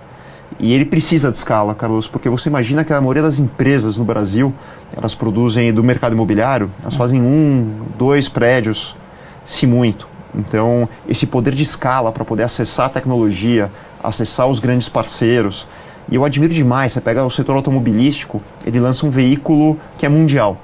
e 0.60 0.74
ele 0.74 0.86
precisa 0.86 1.32
de 1.32 1.38
escala, 1.38 1.74
Carlos, 1.74 2.08
porque 2.08 2.30
você 2.30 2.50
imagina 2.50 2.84
que 2.84 2.94
a 2.94 3.00
maioria 3.00 3.22
das 3.22 3.40
empresas 3.40 3.98
no 3.98 4.06
Brasil 4.06 4.54
elas 4.96 5.16
produzem 5.16 5.74
do 5.74 5.84
mercado 5.84 6.14
imobiliário, 6.14 6.70
elas 6.82 6.96
fazem 6.96 7.22
um, 7.22 7.82
dois 7.98 8.30
prédios, 8.30 8.96
se 9.44 9.66
muito. 9.66 10.08
Então, 10.36 10.88
esse 11.08 11.28
poder 11.28 11.54
de 11.54 11.64
escala 11.64 12.12
para 12.12 12.26
poder 12.26 12.44
acessar 12.44 12.88
a 12.88 12.90
tecnologia, 12.90 13.72
acessar 14.04 14.48
os 14.48 14.60
grandes 14.60 14.90
parceiros. 14.90 15.68
E 16.10 16.16
eu 16.16 16.26
admiro 16.26 16.54
demais, 16.54 16.94
você 16.94 17.02
pega 17.02 17.24
o 17.24 17.30
setor 17.30 17.56
automobilístico, 17.56 18.42
ele 18.66 18.80
lança 18.80 19.06
um 19.06 19.10
veículo 19.10 19.78
que 19.98 20.06
é 20.06 20.10
mundial. 20.10 20.58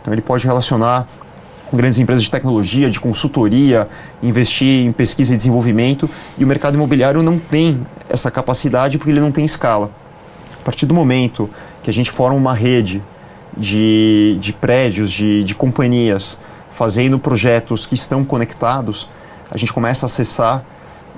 Então, 0.00 0.12
ele 0.12 0.22
pode 0.22 0.46
relacionar 0.46 1.06
grandes 1.74 1.98
empresas 1.98 2.24
de 2.24 2.30
tecnologia, 2.30 2.90
de 2.90 3.00
consultoria, 3.00 3.88
investir 4.22 4.86
em 4.86 4.92
pesquisa 4.92 5.34
e 5.34 5.36
desenvolvimento, 5.36 6.08
e 6.38 6.44
o 6.44 6.46
mercado 6.46 6.74
imobiliário 6.74 7.22
não 7.22 7.38
tem 7.38 7.80
essa 8.08 8.30
capacidade 8.30 8.98
porque 8.98 9.10
ele 9.10 9.20
não 9.20 9.32
tem 9.32 9.44
escala. 9.44 9.90
A 10.60 10.64
partir 10.64 10.86
do 10.86 10.94
momento 10.94 11.50
que 11.82 11.90
a 11.90 11.92
gente 11.92 12.10
forma 12.10 12.36
uma 12.36 12.54
rede 12.54 13.02
de, 13.56 14.38
de 14.40 14.52
prédios, 14.52 15.10
de, 15.10 15.44
de 15.44 15.54
companhias, 15.54 16.38
fazendo 16.72 17.18
projetos 17.18 17.86
que 17.86 17.94
estão 17.94 18.24
conectados, 18.24 19.08
a 19.50 19.56
gente 19.56 19.72
começa 19.72 20.06
a 20.06 20.08
acessar 20.08 20.64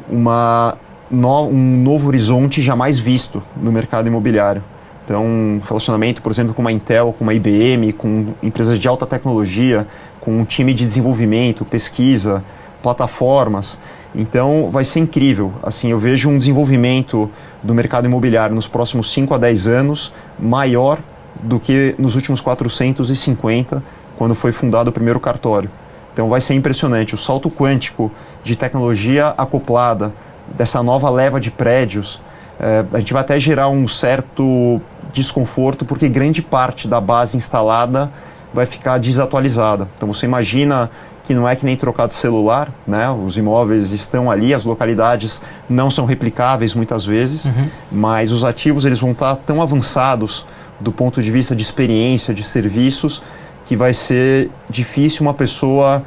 uma, 0.08 0.76
no, 1.10 1.46
um 1.46 1.82
novo 1.82 2.08
horizonte 2.08 2.60
jamais 2.60 2.98
visto 2.98 3.42
no 3.56 3.72
mercado 3.72 4.06
imobiliário. 4.06 4.62
Então, 5.04 5.24
um 5.24 5.60
relacionamento, 5.64 6.20
por 6.20 6.32
exemplo, 6.32 6.52
com 6.52 6.60
uma 6.60 6.72
Intel, 6.72 7.14
com 7.16 7.22
uma 7.22 7.32
IBM, 7.32 7.92
com 7.92 8.34
empresas 8.42 8.76
de 8.76 8.88
alta 8.88 9.06
tecnologia, 9.06 9.86
com 10.26 10.40
um 10.40 10.44
time 10.44 10.74
de 10.74 10.84
desenvolvimento, 10.84 11.64
pesquisa, 11.64 12.42
plataformas. 12.82 13.78
Então, 14.12 14.70
vai 14.72 14.84
ser 14.84 14.98
incrível. 14.98 15.52
Assim, 15.62 15.88
eu 15.92 16.00
vejo 16.00 16.28
um 16.28 16.36
desenvolvimento 16.36 17.30
do 17.62 17.72
mercado 17.72 18.06
imobiliário 18.06 18.52
nos 18.52 18.66
próximos 18.66 19.12
5 19.12 19.34
a 19.34 19.38
10 19.38 19.68
anos 19.68 20.12
maior 20.36 20.98
do 21.40 21.60
que 21.60 21.94
nos 21.96 22.16
últimos 22.16 22.40
450, 22.40 23.80
quando 24.18 24.34
foi 24.34 24.50
fundado 24.50 24.90
o 24.90 24.92
primeiro 24.92 25.20
cartório. 25.20 25.70
Então, 26.12 26.28
vai 26.28 26.40
ser 26.40 26.54
impressionante. 26.54 27.14
O 27.14 27.18
salto 27.18 27.48
quântico 27.48 28.10
de 28.42 28.56
tecnologia 28.56 29.28
acoplada 29.38 30.12
dessa 30.56 30.82
nova 30.82 31.08
leva 31.08 31.40
de 31.40 31.52
prédios, 31.52 32.20
eh, 32.58 32.84
a 32.92 32.98
gente 32.98 33.12
vai 33.12 33.22
até 33.22 33.38
gerar 33.38 33.68
um 33.68 33.86
certo 33.86 34.80
desconforto, 35.12 35.84
porque 35.84 36.08
grande 36.08 36.42
parte 36.42 36.88
da 36.88 37.00
base 37.00 37.36
instalada 37.36 38.10
vai 38.56 38.64
ficar 38.64 38.96
desatualizada. 38.98 39.86
Então 39.94 40.08
você 40.12 40.24
imagina 40.24 40.90
que 41.24 41.34
não 41.34 41.46
é 41.46 41.54
que 41.54 41.66
nem 41.66 41.76
trocar 41.76 42.08
de 42.08 42.14
celular, 42.14 42.72
né? 42.86 43.10
Os 43.10 43.36
imóveis 43.36 43.92
estão 43.92 44.30
ali, 44.30 44.54
as 44.54 44.64
localidades 44.64 45.42
não 45.68 45.90
são 45.90 46.06
replicáveis 46.06 46.74
muitas 46.74 47.04
vezes, 47.04 47.44
uhum. 47.44 47.68
mas 47.92 48.32
os 48.32 48.44
ativos 48.44 48.86
eles 48.86 48.98
vão 48.98 49.10
estar 49.10 49.36
tão 49.36 49.60
avançados 49.60 50.46
do 50.80 50.90
ponto 50.90 51.22
de 51.22 51.30
vista 51.30 51.54
de 51.54 51.62
experiência, 51.62 52.32
de 52.32 52.42
serviços, 52.42 53.22
que 53.66 53.76
vai 53.76 53.92
ser 53.92 54.50
difícil 54.70 55.22
uma 55.22 55.34
pessoa 55.34 56.02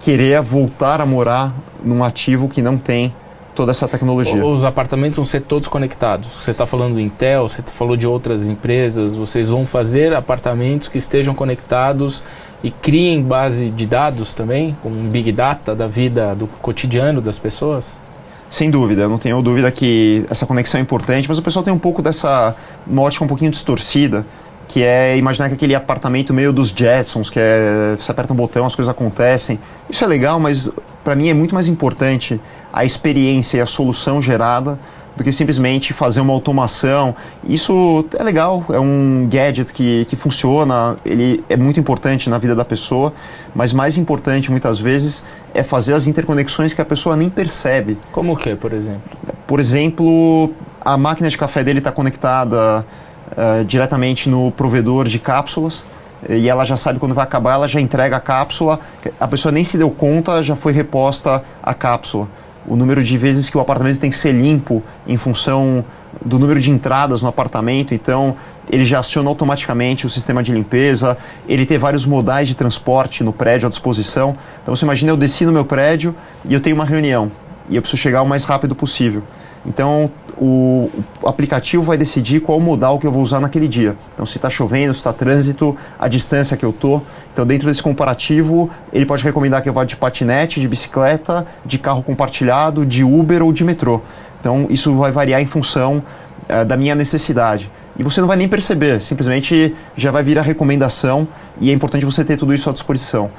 querer 0.00 0.42
voltar 0.42 1.00
a 1.00 1.06
morar 1.06 1.52
num 1.84 2.02
ativo 2.02 2.48
que 2.48 2.60
não 2.60 2.76
tem 2.76 3.14
toda 3.54 3.70
essa 3.70 3.86
tecnologia. 3.86 4.44
Os 4.44 4.64
apartamentos 4.64 5.16
vão 5.16 5.24
ser 5.24 5.42
todos 5.42 5.68
conectados. 5.68 6.28
Você 6.42 6.50
está 6.50 6.66
falando 6.66 6.94
do 6.94 7.00
Intel, 7.00 7.48
você 7.48 7.62
falou 7.62 7.96
de 7.96 8.06
outras 8.06 8.48
empresas, 8.48 9.14
vocês 9.14 9.48
vão 9.48 9.64
fazer 9.64 10.12
apartamentos 10.14 10.88
que 10.88 10.98
estejam 10.98 11.34
conectados 11.34 12.22
e 12.62 12.70
criem 12.70 13.22
base 13.22 13.70
de 13.70 13.86
dados 13.86 14.32
também, 14.32 14.76
com 14.82 14.88
um 14.88 15.08
big 15.08 15.30
data 15.32 15.74
da 15.74 15.86
vida, 15.86 16.34
do 16.34 16.46
cotidiano 16.46 17.20
das 17.20 17.38
pessoas? 17.38 18.00
Sem 18.48 18.70
dúvida, 18.70 19.08
não 19.08 19.18
tenho 19.18 19.40
dúvida 19.42 19.70
que 19.70 20.24
essa 20.30 20.46
conexão 20.46 20.78
é 20.78 20.82
importante, 20.82 21.28
mas 21.28 21.38
o 21.38 21.42
pessoal 21.42 21.64
tem 21.64 21.72
um 21.72 21.78
pouco 21.78 22.00
dessa 22.00 22.54
ótica 22.96 23.24
um 23.24 23.28
pouquinho 23.28 23.50
distorcida, 23.50 24.24
que 24.68 24.82
é 24.82 25.16
imaginar 25.16 25.48
que 25.48 25.54
aquele 25.54 25.74
apartamento 25.74 26.32
meio 26.32 26.52
dos 26.52 26.68
Jetsons, 26.68 27.28
que 27.30 27.38
é 27.38 27.94
você 27.96 28.10
aperta 28.10 28.32
um 28.32 28.36
botão, 28.36 28.64
as 28.64 28.74
coisas 28.74 28.90
acontecem. 28.90 29.58
Isso 29.90 30.02
é 30.04 30.06
legal, 30.06 30.40
mas 30.40 30.70
para 31.04 31.14
mim 31.14 31.28
é 31.28 31.34
muito 31.34 31.54
mais 31.54 31.68
importante 31.68 32.40
a 32.72 32.84
experiência 32.84 33.58
e 33.58 33.60
a 33.60 33.66
solução 33.66 34.20
gerada 34.22 34.78
do 35.16 35.22
que 35.22 35.30
simplesmente 35.30 35.92
fazer 35.92 36.20
uma 36.20 36.32
automação. 36.32 37.14
Isso 37.46 38.04
é 38.18 38.22
legal, 38.22 38.64
é 38.68 38.80
um 38.80 39.28
gadget 39.30 39.72
que, 39.72 40.04
que 40.06 40.16
funciona, 40.16 40.96
ele 41.04 41.44
é 41.48 41.56
muito 41.56 41.78
importante 41.78 42.28
na 42.28 42.38
vida 42.38 42.54
da 42.54 42.64
pessoa, 42.64 43.12
mas 43.54 43.72
mais 43.72 43.96
importante 43.96 44.50
muitas 44.50 44.80
vezes 44.80 45.24
é 45.52 45.62
fazer 45.62 45.94
as 45.94 46.06
interconexões 46.06 46.74
que 46.74 46.80
a 46.80 46.84
pessoa 46.84 47.16
nem 47.16 47.30
percebe. 47.30 47.96
Como 48.10 48.32
o 48.32 48.36
que, 48.36 48.56
por 48.56 48.72
exemplo? 48.72 49.02
Por 49.46 49.60
exemplo, 49.60 50.52
a 50.80 50.96
máquina 50.96 51.28
de 51.28 51.38
café 51.38 51.62
dele 51.62 51.78
está 51.78 51.92
conectada 51.92 52.84
uh, 53.30 53.64
diretamente 53.64 54.28
no 54.28 54.50
provedor 54.50 55.06
de 55.06 55.20
cápsulas 55.20 55.84
e 56.28 56.48
ela 56.48 56.64
já 56.64 56.76
sabe 56.76 56.98
quando 56.98 57.14
vai 57.14 57.24
acabar, 57.24 57.54
ela 57.54 57.68
já 57.68 57.80
entrega 57.80 58.16
a 58.16 58.20
cápsula, 58.20 58.80
a 59.18 59.28
pessoa 59.28 59.52
nem 59.52 59.64
se 59.64 59.76
deu 59.76 59.90
conta, 59.90 60.42
já 60.42 60.56
foi 60.56 60.72
reposta 60.72 61.42
a 61.62 61.74
cápsula. 61.74 62.28
O 62.66 62.76
número 62.76 63.02
de 63.02 63.18
vezes 63.18 63.50
que 63.50 63.58
o 63.58 63.60
apartamento 63.60 63.98
tem 63.98 64.10
que 64.10 64.16
ser 64.16 64.32
limpo 64.32 64.82
em 65.06 65.16
função 65.16 65.84
do 66.24 66.38
número 66.38 66.60
de 66.60 66.70
entradas 66.70 67.20
no 67.20 67.28
apartamento, 67.28 67.92
então 67.92 68.36
ele 68.70 68.84
já 68.84 69.00
aciona 69.00 69.28
automaticamente 69.28 70.06
o 70.06 70.08
sistema 70.08 70.42
de 70.42 70.52
limpeza, 70.52 71.18
ele 71.46 71.66
tem 71.66 71.76
vários 71.76 72.06
modais 72.06 72.48
de 72.48 72.54
transporte 72.54 73.22
no 73.22 73.32
prédio 73.32 73.66
à 73.66 73.70
disposição. 73.70 74.36
Então 74.62 74.74
você 74.74 74.84
imagina 74.84 75.12
eu 75.12 75.16
desci 75.16 75.44
no 75.44 75.52
meu 75.52 75.64
prédio 75.64 76.14
e 76.44 76.54
eu 76.54 76.60
tenho 76.60 76.76
uma 76.76 76.84
reunião 76.84 77.30
e 77.68 77.76
eu 77.76 77.82
preciso 77.82 78.00
chegar 78.00 78.22
o 78.22 78.26
mais 78.26 78.44
rápido 78.44 78.74
possível. 78.74 79.22
Então 79.66 80.10
o, 80.36 80.90
aplicativo 81.24 81.82
vai 81.82 81.96
decidir 81.96 82.40
qual 82.40 82.60
modal 82.60 82.98
que 82.98 83.06
eu 83.06 83.12
vou 83.12 83.22
usar 83.22 83.40
naquele 83.40 83.68
dia. 83.68 83.96
Então, 84.14 84.26
se 84.26 84.36
está 84.36 84.50
chovendo, 84.50 84.92
se 84.92 85.00
está 85.00 85.12
trânsito, 85.12 85.76
a 85.98 86.08
distância 86.08 86.56
que 86.56 86.64
eu 86.64 86.72
tô. 86.72 87.00
Então, 87.32 87.46
dentro 87.46 87.68
desse 87.68 87.82
comparativo, 87.82 88.70
ele 88.92 89.06
pode 89.06 89.22
recomendar 89.22 89.62
que 89.62 89.68
eu 89.68 89.72
vá 89.72 89.84
de 89.84 89.96
patinete, 89.96 90.60
de 90.60 90.68
bicicleta, 90.68 91.46
de 91.64 91.78
carro 91.78 92.02
compartilhado, 92.02 92.84
de 92.84 93.04
Uber 93.04 93.42
ou 93.42 93.52
de 93.52 93.64
metrô. 93.64 94.00
Então, 94.40 94.66
isso 94.68 94.94
vai 94.96 95.10
variar 95.10 95.40
em 95.40 95.46
função 95.46 96.02
uh, 96.48 96.64
da 96.64 96.76
minha 96.76 96.94
necessidade. 96.94 97.70
E 97.96 98.02
você 98.02 98.20
não 98.20 98.26
vai 98.26 98.36
nem 98.36 98.48
perceber, 98.48 99.00
simplesmente 99.00 99.74
já 99.96 100.10
vai 100.10 100.22
vir 100.22 100.38
a 100.38 100.42
recomendação 100.42 101.28
e 101.60 101.70
é 101.70 101.72
importante 101.72 102.04
você 102.04 102.24
ter 102.24 102.36
tudo 102.36 102.52
isso 102.52 102.68
à 102.68 102.72
disposição. 102.72 103.30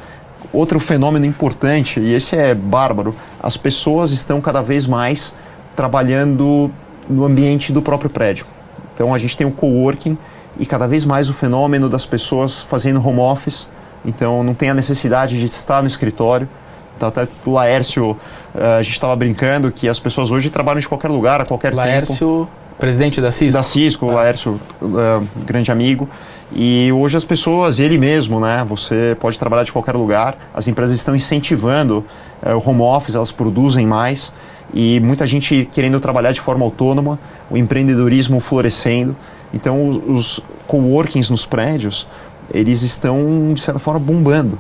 Outro 0.54 0.80
fenômeno 0.80 1.26
importante, 1.26 2.00
e 2.00 2.14
esse 2.14 2.38
é 2.38 2.56
bárbaro, 2.56 3.14
as 3.42 3.58
pessoas 3.58 4.12
estão 4.12 4.40
cada 4.40 4.62
vez 4.62 4.88
mais 4.88 5.36
trabalhando 5.76 6.72
no 7.10 7.26
ambiente 7.26 7.72
do 7.72 7.82
próprio 7.82 8.10
prédio. 8.10 8.46
Então 8.94 9.14
a 9.14 9.18
gente 9.18 9.36
tem 9.36 9.46
o 9.46 9.52
coworking 9.52 10.18
e 10.58 10.66
cada 10.66 10.88
vez 10.88 11.06
mais 11.06 11.30
o 11.30 11.34
fenômeno 11.34 11.90
das 11.90 12.06
pessoas 12.06 12.62
fazendo 12.62 13.06
home 13.06 13.20
office. 13.20 13.70
Então 14.06 14.44
não 14.44 14.54
tem 14.54 14.70
a 14.70 14.74
necessidade 14.74 15.38
de 15.38 15.46
estar 15.46 15.82
no 15.82 15.88
escritório. 15.88 16.48
Então, 16.96 17.10
até 17.10 17.28
o 17.46 17.52
Laércio, 17.52 18.18
eh, 18.54 18.78
a 18.80 18.82
gente 18.82 18.94
estava 18.94 19.16
brincando 19.16 19.72
que 19.72 19.90
as 19.90 20.00
pessoas 20.00 20.32
hoje 20.32 20.50
trabalham 20.50 20.80
de 20.80 20.88
qualquer 20.88 21.10
lugar, 21.10 21.42
a 21.42 21.46
qualquer 21.46 21.74
Laércio, 21.74 22.48
tempo. 22.48 22.80
presidente 22.80 23.20
da 23.20 23.32
Cisco? 23.32 23.54
Da 23.54 23.64
Cisco, 23.64 24.10
ah. 24.10 24.14
Laércio, 24.14 24.60
uh, 24.82 25.28
grande 25.46 25.72
amigo. 25.72 26.08
E 26.54 26.90
hoje 26.94 27.18
as 27.18 27.26
pessoas, 27.26 27.80
ele 27.80 27.98
mesmo, 27.98 28.40
né? 28.40 28.66
Você 28.70 29.18
pode 29.20 29.38
trabalhar 29.38 29.64
de 29.64 29.74
qualquer 29.74 29.96
lugar. 29.96 30.38
As 30.54 30.70
empresas 30.70 30.96
estão 30.96 31.14
incentivando 31.14 32.06
uh, 32.42 32.56
o 32.56 32.70
home 32.70 32.82
office, 32.82 33.16
elas 33.16 33.32
produzem 33.32 33.86
mais 33.86 34.32
e 34.76 35.00
muita 35.00 35.26
gente 35.26 35.68
querendo 35.72 36.00
trabalhar 36.02 36.34
de 36.34 36.42
forma 36.42 36.66
autônoma, 36.66 37.18
o 37.50 37.56
empreendedorismo 37.56 38.42
florescendo. 38.42 39.16
Então, 39.54 40.04
os 40.06 40.42
coworkings 40.68 41.30
nos 41.30 41.46
prédios, 41.46 42.08
eles 42.54 42.82
estão, 42.82 43.54
de 43.54 43.62
certa 43.62 43.80
forma, 43.80 44.02
bombando 44.02 44.60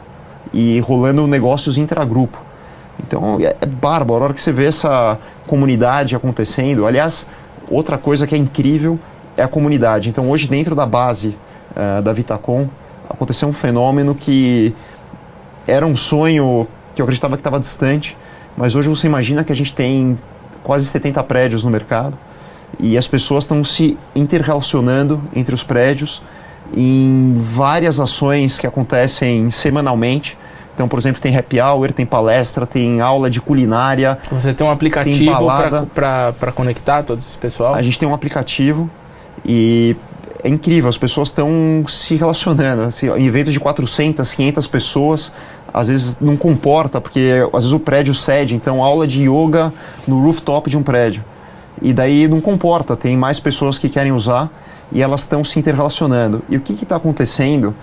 e 0.54 0.80
rolando 0.80 1.28
negócios 1.28 1.78
intragrupo. 1.78 2.39
Então, 3.06 3.38
é, 3.41 3.58
é 3.60 3.65
bárbaro 3.65 4.21
a 4.21 4.23
hora 4.25 4.34
que 4.34 4.41
você 4.41 4.54
vê 4.54 4.67
essa 4.67 5.19
comunidade 5.47 6.15
acontecendo. 6.15 6.86
Aliás, 6.86 7.28
outra 7.69 7.97
coisa 7.97 8.25
que 8.25 8.34
é 8.34 8.38
incrível 8.38 8.97
é 9.36 9.43
a 9.43 9.49
comunidade. 9.49 10.08
Então, 10.08 10.30
hoje, 10.30 10.47
dentro 10.47 10.73
da 10.73 10.86
base 10.86 11.36
uh, 11.71 12.01
da 12.01 12.13
Vitacom, 12.13 12.69
aconteceu 13.10 13.49
um 13.49 13.54
fenômeno 13.54 14.15
que 14.15 14.73
era 15.67 15.86
um 15.86 15.95
sonho 15.95 16.67
que 16.93 17.01
eu 17.01 17.04
acreditava 17.04 17.36
que 17.36 17.41
estava 17.41 17.60
distante, 17.60 18.17
mas 18.58 18.76
hoje 18.76 18.89
você 18.89 19.08
imagina 19.08 19.44
que 19.44 19.52
a 19.52 19.56
gente 19.56 19.74
tem 19.74 20.18
quase 20.63 20.86
70 20.86 21.24
prédios 21.24 21.63
no 21.63 21.70
mercado 21.70 22.18
e 22.80 22.98
as 22.98 23.08
pessoas 23.08 23.44
estão 23.44 23.63
se 23.63 23.98
interrelacionando 24.15 25.22
entre 25.36 25.54
os 25.54 25.63
prédios 25.63 26.24
em 26.76 27.36
várias 27.54 28.00
ações 28.00 28.58
que 28.58 28.65
acontecem 28.65 29.50
semanalmente. 29.50 30.38
Então, 30.74 30.88
por 30.88 31.00
exemplo, 31.00 31.22
tem 31.22 31.36
happy 31.38 31.62
hour, 31.62 31.94
tem 31.94 32.06
palestra, 32.06 32.65
tem 32.65 33.00
aula 33.00 33.30
de 33.30 33.39
culinária. 33.39 34.18
Você 34.30 34.54
tem 34.54 34.68
um 34.68 34.72
aplicativo 34.72 35.32
para 35.94 36.52
conectar 36.54 37.04
todo 37.04 37.20
esse 37.20 37.38
pessoal? 37.38 37.76
A 37.76 37.82
gente 37.82 37.98
tem 37.98 38.08
um 38.08 38.13
aplicativo 38.13 38.89
e 39.46 39.96
é 40.44 40.50
incrível, 40.50 40.89
as 40.89 40.98
pessoas 40.98 41.30
estão 41.30 41.86
se 41.88 42.15
relacionando. 42.15 42.82
Assim, 42.82 43.10
em 43.10 43.26
eventos 43.26 43.54
de 43.54 43.60
400, 43.60 44.34
500 44.34 44.68
pessoas, 44.68 45.34
às 45.73 45.88
vezes 45.88 46.19
não 46.19 46.38
comporta, 46.38 47.01
porque 47.01 47.47
às 47.54 47.63
vezes 47.63 47.71
o 47.71 47.80
prédio 47.80 48.13
cede, 48.13 48.56
então 48.56 48.84
aula 48.84 49.08
de 49.08 49.23
yoga 49.23 49.73
no 50.08 50.21
rooftop 50.23 50.69
de 50.69 50.78
um 50.78 50.84
prédio. 50.84 51.23
E 51.82 51.93
daí 51.93 52.28
não 52.28 52.39
comporta, 52.39 52.95
tem 52.95 53.17
mais 53.17 53.39
pessoas 53.39 53.78
que 53.78 53.89
querem 53.89 54.12
usar 54.12 54.49
e 54.91 55.01
elas 55.01 55.21
estão 55.21 55.43
se 55.43 55.60
interrelacionando. 55.60 56.41
E 56.49 56.56
o 56.56 56.62
que 56.62 56.73
está 56.73 56.95
acontecendo? 56.95 57.75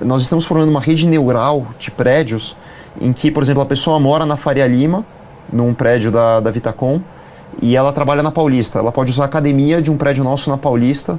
Nós 0.00 0.22
estamos 0.22 0.44
formando 0.44 0.68
uma 0.68 0.80
rede 0.80 1.06
neural 1.06 1.66
de 1.78 1.90
prédios 1.90 2.56
em 3.00 3.12
que, 3.12 3.30
por 3.30 3.42
exemplo, 3.42 3.62
a 3.62 3.66
pessoa 3.66 4.00
mora 4.00 4.26
na 4.26 4.36
Faria 4.36 4.66
Lima, 4.66 5.04
num 5.52 5.72
prédio 5.74 6.10
da, 6.10 6.40
da 6.40 6.50
Vitacom, 6.50 7.00
e 7.62 7.76
ela 7.76 7.92
trabalha 7.92 8.22
na 8.22 8.32
Paulista. 8.32 8.78
Ela 8.78 8.90
pode 8.90 9.10
usar 9.10 9.24
a 9.24 9.26
academia 9.26 9.80
de 9.80 9.90
um 9.90 9.96
prédio 9.96 10.24
nosso 10.24 10.50
na 10.50 10.58
Paulista 10.58 11.18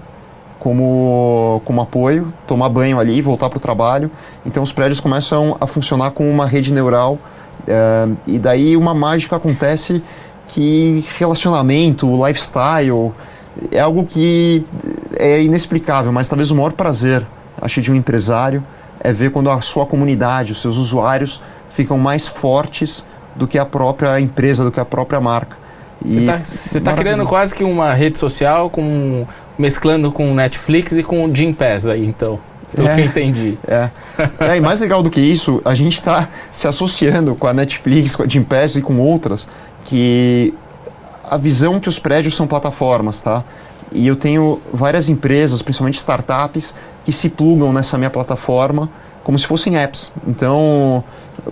como, 0.60 1.62
como 1.66 1.82
apoio, 1.82 2.34
tomar 2.46 2.70
banho 2.70 3.00
ali, 3.00 3.22
voltar 3.22 3.50
para 3.50 3.58
o 3.58 3.60
trabalho. 3.60 4.12
Então 4.46 4.64
os 4.64 4.72
prédios 4.72 5.00
começam 5.00 5.58
a 5.60 5.68
funcionar 5.68 6.12
como 6.12 6.30
uma 6.30 6.46
rede 6.46 6.72
neural 6.72 7.20
é, 7.68 8.08
e 8.26 8.40
daí 8.40 8.78
uma 8.78 8.94
mágica 8.94 9.36
acontece 9.36 10.02
que 10.48 11.06
relacionamento, 11.18 12.08
lifestyle, 12.26 13.12
é 13.72 13.80
algo 13.80 14.06
que 14.06 14.66
é 15.18 15.42
inexplicável, 15.42 16.12
mas 16.12 16.28
talvez 16.28 16.52
o 16.52 16.56
maior 16.56 16.74
prazer, 16.74 17.26
acho, 17.62 17.82
de 17.82 17.92
um 17.92 17.96
empresário 17.96 18.64
é 19.00 19.12
ver 19.12 19.32
quando 19.32 19.50
a 19.50 19.62
sua 19.62 19.86
comunidade, 19.86 20.52
os 20.52 20.62
seus 20.62 20.78
usuários 20.78 21.42
ficam 21.70 21.98
mais 21.98 22.28
fortes 22.28 23.06
do 23.36 23.48
que 23.48 23.60
a 23.60 23.66
própria 23.66 24.20
empresa, 24.20 24.64
do 24.64 24.72
que 24.72 24.80
a 24.80 24.86
própria 24.86 25.20
marca. 25.22 25.56
Você 26.04 26.78
está 26.78 26.92
tá 26.92 26.98
criando 26.98 27.26
quase 27.26 27.54
que 27.54 27.64
uma 27.64 27.94
rede 27.94 28.18
social 28.18 28.70
com 28.70 29.26
mesclando 29.58 30.12
com 30.12 30.34
Netflix 30.34 30.94
e 30.94 31.04
com 31.04 31.26
o 31.26 31.36
Jim 31.36 31.54
Pass 31.54 31.88
aí, 31.88 32.06
então. 32.06 32.40
Pelo 32.76 32.88
é, 32.90 32.96
que 32.96 33.02
eu 33.02 33.06
entendi. 33.06 33.58
É. 33.68 33.90
é. 34.40 34.58
E 34.58 34.62
mais 34.62 34.80
legal 34.80 35.02
do 35.02 35.10
que 35.10 35.22
isso, 35.22 35.62
a 35.64 35.74
gente 35.74 36.00
está 36.00 36.28
se 36.52 36.68
associando 36.68 37.34
com 37.36 37.48
a 37.48 37.54
Netflix, 37.54 38.16
com 38.16 38.24
a 38.24 38.28
Jim 38.28 38.44
Pass 38.44 38.76
e 38.76 38.82
com 38.82 39.00
outras, 39.00 39.48
que 39.86 40.54
a 41.24 41.38
visão 41.38 41.80
que 41.80 41.90
os 41.90 41.98
prédios 41.98 42.36
são 42.36 42.46
plataformas, 42.46 43.22
tá? 43.22 43.44
E 43.92 44.06
eu 44.06 44.16
tenho 44.16 44.60
várias 44.74 45.08
empresas, 45.08 45.62
principalmente 45.62 45.98
startups, 45.98 46.76
que 47.06 47.12
se 47.12 47.30
plugam 47.30 47.72
nessa 47.72 47.98
minha 47.98 48.10
plataforma 48.10 48.90
como 49.28 49.38
se 49.38 49.46
fossem 49.46 49.76
apps. 49.76 50.10
Então, 50.26 51.04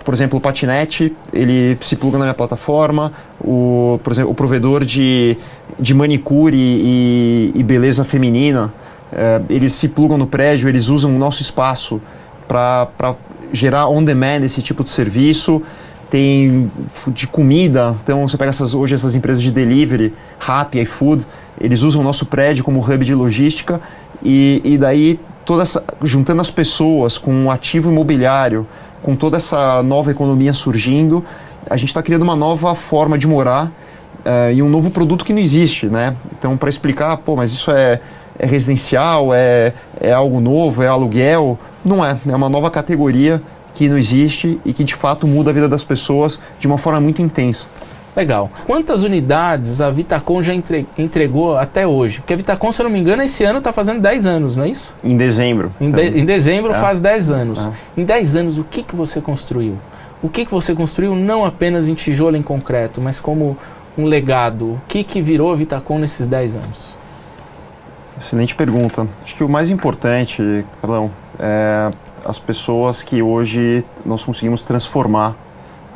por 0.05 0.13
exemplo, 0.13 0.37
o 0.37 0.41
patinete, 0.41 1.13
ele 1.33 1.77
se 1.81 1.97
pluga 1.97 2.17
na 2.17 2.23
minha 2.23 2.33
plataforma, 2.33 3.11
o, 3.37 3.99
por 4.01 4.13
exemplo, 4.13 4.31
o 4.31 4.33
provedor 4.33 4.85
de, 4.85 5.37
de 5.79 5.93
manicure 5.93 6.55
e, 6.57 7.51
e 7.53 7.63
beleza 7.63 8.03
feminina, 8.03 8.73
é, 9.11 9.41
eles 9.49 9.73
se 9.73 9.87
plugam 9.87 10.17
no 10.17 10.27
prédio, 10.27 10.67
eles 10.67 10.89
usam 10.89 11.15
o 11.15 11.19
nosso 11.19 11.41
espaço 11.41 12.01
para 12.47 13.15
gerar 13.51 13.87
on-demand 13.87 14.43
esse 14.43 14.61
tipo 14.61 14.83
de 14.83 14.89
serviço. 14.89 15.61
Tem 16.09 16.71
de 17.07 17.25
comida, 17.25 17.95
então 18.03 18.27
você 18.27 18.37
pega 18.37 18.51
essas, 18.51 18.75
hoje 18.75 18.93
essas 18.93 19.15
empresas 19.15 19.41
de 19.41 19.49
delivery, 19.49 20.13
Rappi, 20.37 20.79
iFood, 20.81 21.25
eles 21.59 21.81
usam 21.81 22.01
o 22.01 22.03
nosso 22.03 22.27
prédio 22.27 22.63
como 22.63 22.79
hub 22.79 23.03
de 23.03 23.13
logística 23.13 23.81
e, 24.23 24.61
e 24.63 24.77
daí 24.77 25.19
toda 25.43 25.63
essa, 25.63 25.83
juntando 26.03 26.41
as 26.41 26.51
pessoas 26.51 27.17
com 27.17 27.33
um 27.33 27.49
ativo 27.49 27.91
imobiliário, 27.91 28.67
com 29.01 29.15
toda 29.15 29.37
essa 29.37 29.81
nova 29.81 30.11
economia 30.11 30.53
surgindo, 30.53 31.25
a 31.69 31.75
gente 31.75 31.89
está 31.89 32.03
criando 32.03 32.21
uma 32.21 32.35
nova 32.35 32.75
forma 32.75 33.17
de 33.17 33.27
morar 33.27 33.71
uh, 34.25 34.51
e 34.53 34.61
um 34.61 34.69
novo 34.69 34.89
produto 34.89 35.23
que 35.23 35.33
não 35.33 35.41
existe, 35.41 35.87
né? 35.87 36.15
Então, 36.37 36.57
para 36.57 36.69
explicar, 36.69 37.15
pô, 37.17 37.35
mas 37.35 37.51
isso 37.51 37.71
é, 37.71 37.99
é 38.37 38.45
residencial, 38.45 39.33
é, 39.33 39.73
é 40.01 40.11
algo 40.11 40.39
novo, 40.39 40.81
é 40.81 40.87
aluguel? 40.87 41.57
Não 41.83 42.03
é, 42.03 42.17
é 42.27 42.35
uma 42.35 42.49
nova 42.49 42.71
categoria 42.71 43.41
que 43.73 43.87
não 43.89 43.97
existe 43.97 44.59
e 44.65 44.73
que 44.73 44.83
de 44.83 44.95
fato 44.95 45.27
muda 45.27 45.51
a 45.51 45.53
vida 45.53 45.69
das 45.69 45.83
pessoas 45.83 46.39
de 46.59 46.65
uma 46.65 46.77
forma 46.77 46.99
muito 47.01 47.21
intensa. 47.21 47.67
Legal. 48.15 48.49
Quantas 48.65 49.03
unidades 49.03 49.81
a 49.81 49.91
Vitacom 49.91 50.41
já 50.41 50.53
entregou 50.97 51.57
até 51.57 51.85
hoje? 51.85 52.21
Porque 52.21 52.33
a 52.33 52.37
Vitacom, 52.37 52.71
se 52.71 52.81
eu 52.81 52.85
não 52.85 52.89
me 52.89 52.97
engano, 52.97 53.21
esse 53.21 53.43
ano 53.43 53.57
está 53.57 53.73
fazendo 53.73 53.99
10 53.99 54.25
anos, 54.25 54.55
não 54.55 54.63
é 54.63 54.69
isso? 54.69 54.95
Em 55.03 55.17
dezembro. 55.17 55.69
Em, 55.81 55.91
de, 55.91 56.19
em 56.21 56.25
dezembro 56.25 56.71
é. 56.71 56.75
faz 56.75 57.01
10 57.01 57.31
anos. 57.31 57.65
É. 57.65 58.01
Em 58.01 58.05
10 58.05 58.35
anos, 58.37 58.57
o 58.57 58.63
que, 58.63 58.83
que 58.83 58.95
você 58.95 59.19
construiu? 59.19 59.75
O 60.23 60.29
que, 60.29 60.45
que 60.45 60.51
você 60.51 60.73
construiu 60.73 61.13
não 61.13 61.43
apenas 61.43 61.89
em 61.89 61.93
tijolo 61.93 62.37
em 62.37 62.41
concreto, 62.41 63.01
mas 63.01 63.19
como 63.19 63.57
um 63.97 64.05
legado? 64.05 64.73
O 64.73 64.81
que, 64.87 65.03
que 65.03 65.21
virou 65.21 65.51
a 65.51 65.55
Vitacom 65.55 65.97
nesses 65.99 66.27
10 66.27 66.55
anos? 66.55 66.95
Excelente 68.19 68.55
pergunta. 68.55 69.07
Acho 69.23 69.35
que 69.35 69.43
o 69.43 69.49
mais 69.49 69.69
importante, 69.69 70.65
Carlão, 70.81 71.11
é 71.39 71.91
as 72.25 72.39
pessoas 72.39 73.03
que 73.03 73.21
hoje 73.21 73.85
nós 74.05 74.23
conseguimos 74.23 74.61
transformar 74.61 75.35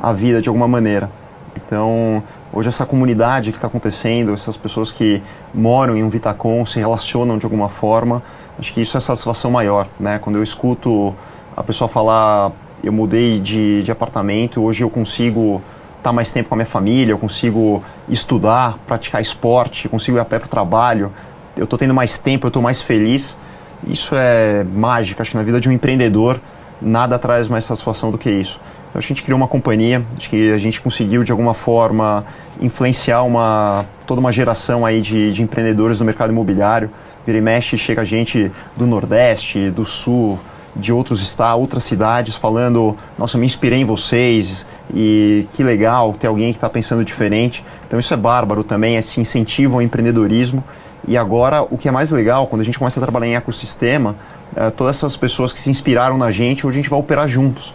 a 0.00 0.12
vida 0.12 0.40
de 0.40 0.48
alguma 0.48 0.68
maneira. 0.68 1.10
Então, 1.56 2.22
hoje 2.52 2.68
essa 2.68 2.86
comunidade 2.86 3.50
que 3.50 3.58
está 3.58 3.66
acontecendo, 3.66 4.32
essas 4.32 4.56
pessoas 4.56 4.92
que 4.92 5.20
moram 5.52 5.96
em 5.96 6.04
um 6.04 6.08
Vitacom, 6.08 6.64
se 6.64 6.78
relacionam 6.78 7.36
de 7.36 7.44
alguma 7.44 7.68
forma, 7.68 8.22
acho 8.58 8.72
que 8.72 8.80
isso 8.80 8.96
é 8.96 9.00
satisfação 9.00 9.50
maior, 9.50 9.88
né? 9.98 10.18
Quando 10.18 10.36
eu 10.36 10.42
escuto 10.42 11.14
a 11.56 11.62
pessoa 11.62 11.88
falar, 11.88 12.52
eu 12.82 12.92
mudei 12.92 13.40
de, 13.40 13.82
de 13.82 13.90
apartamento, 13.90 14.62
hoje 14.62 14.84
eu 14.84 14.90
consigo 14.90 15.60
estar 16.00 16.10
tá 16.10 16.12
mais 16.12 16.32
tempo 16.32 16.48
com 16.48 16.54
a 16.54 16.56
minha 16.56 16.66
família, 16.66 17.12
eu 17.12 17.18
consigo 17.18 17.82
estudar, 18.08 18.78
praticar 18.86 19.20
esporte, 19.20 19.88
consigo 19.88 20.16
ir 20.16 20.20
a 20.20 20.24
pé 20.24 20.38
para 20.38 20.46
o 20.46 20.50
trabalho, 20.50 21.12
eu 21.56 21.64
estou 21.64 21.78
tendo 21.78 21.94
mais 21.94 22.18
tempo, 22.18 22.46
eu 22.46 22.48
estou 22.48 22.62
mais 22.62 22.82
feliz. 22.82 23.38
Isso 23.86 24.14
é 24.14 24.64
mágico, 24.64 25.22
acho 25.22 25.30
que 25.30 25.36
na 25.36 25.42
vida 25.42 25.60
de 25.60 25.68
um 25.68 25.72
empreendedor 25.72 26.40
nada 26.80 27.18
traz 27.18 27.48
mais 27.48 27.64
satisfação 27.64 28.10
do 28.10 28.18
que 28.18 28.30
isso. 28.30 28.60
Então 28.88 28.98
a 28.98 29.02
gente 29.02 29.22
criou 29.22 29.36
uma 29.36 29.46
companhia, 29.46 30.04
acho 30.18 30.28
que 30.28 30.50
a 30.52 30.58
gente 30.58 30.80
conseguiu 30.80 31.22
de 31.22 31.30
alguma 31.30 31.54
forma 31.54 32.24
influenciar 32.60 33.22
uma, 33.22 33.86
toda 34.06 34.20
uma 34.20 34.32
geração 34.32 34.84
aí 34.84 35.00
de, 35.00 35.32
de 35.32 35.42
empreendedores 35.42 36.00
no 36.00 36.06
mercado 36.06 36.30
imobiliário. 36.30 36.90
Vira 37.24 37.38
e 37.38 37.40
mexe, 37.40 37.78
chega 37.78 38.04
gente 38.04 38.50
do 38.76 38.86
Nordeste, 38.86 39.70
do 39.70 39.84
Sul, 39.84 40.38
de 40.74 40.92
outros 40.92 41.22
estados, 41.22 41.60
outras 41.60 41.84
cidades, 41.84 42.34
falando: 42.34 42.96
Nossa, 43.18 43.38
me 43.38 43.46
inspirei 43.46 43.80
em 43.80 43.84
vocês 43.84 44.66
e 44.94 45.46
que 45.52 45.62
legal 45.62 46.14
ter 46.18 46.26
alguém 46.26 46.52
que 46.52 46.56
está 46.56 46.68
pensando 46.68 47.04
diferente. 47.04 47.64
Então, 47.86 47.98
isso 47.98 48.12
é 48.12 48.16
bárbaro 48.16 48.64
também, 48.64 48.96
esse 48.96 49.20
incentivo 49.20 49.74
ao 49.74 49.82
empreendedorismo. 49.82 50.62
E 51.06 51.16
agora, 51.16 51.62
o 51.62 51.78
que 51.78 51.88
é 51.88 51.90
mais 51.90 52.10
legal, 52.10 52.46
quando 52.46 52.62
a 52.62 52.64
gente 52.64 52.78
começa 52.78 53.00
a 53.00 53.02
trabalhar 53.02 53.26
em 53.26 53.34
ecossistema, 53.34 54.16
é, 54.54 54.68
todas 54.70 54.96
essas 54.96 55.16
pessoas 55.16 55.52
que 55.52 55.60
se 55.60 55.70
inspiraram 55.70 56.18
na 56.18 56.30
gente, 56.30 56.66
hoje 56.66 56.78
a 56.78 56.80
gente 56.82 56.90
vai 56.90 56.98
operar 56.98 57.28
juntos. 57.28 57.74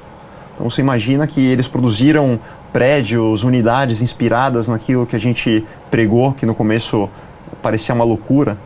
Então 0.53 0.69
você 0.69 0.81
imagina 0.81 1.25
que 1.27 1.45
eles 1.45 1.67
produziram 1.67 2.39
prédios, 2.71 3.43
unidades 3.43 4.01
inspiradas 4.01 4.67
naquilo 4.67 5.05
que 5.05 5.15
a 5.15 5.19
gente 5.19 5.65
pregou, 5.89 6.33
que 6.33 6.45
no 6.45 6.53
começo 6.53 7.09
parecia 7.61 7.95
uma 7.95 8.03
loucura, 8.03 8.57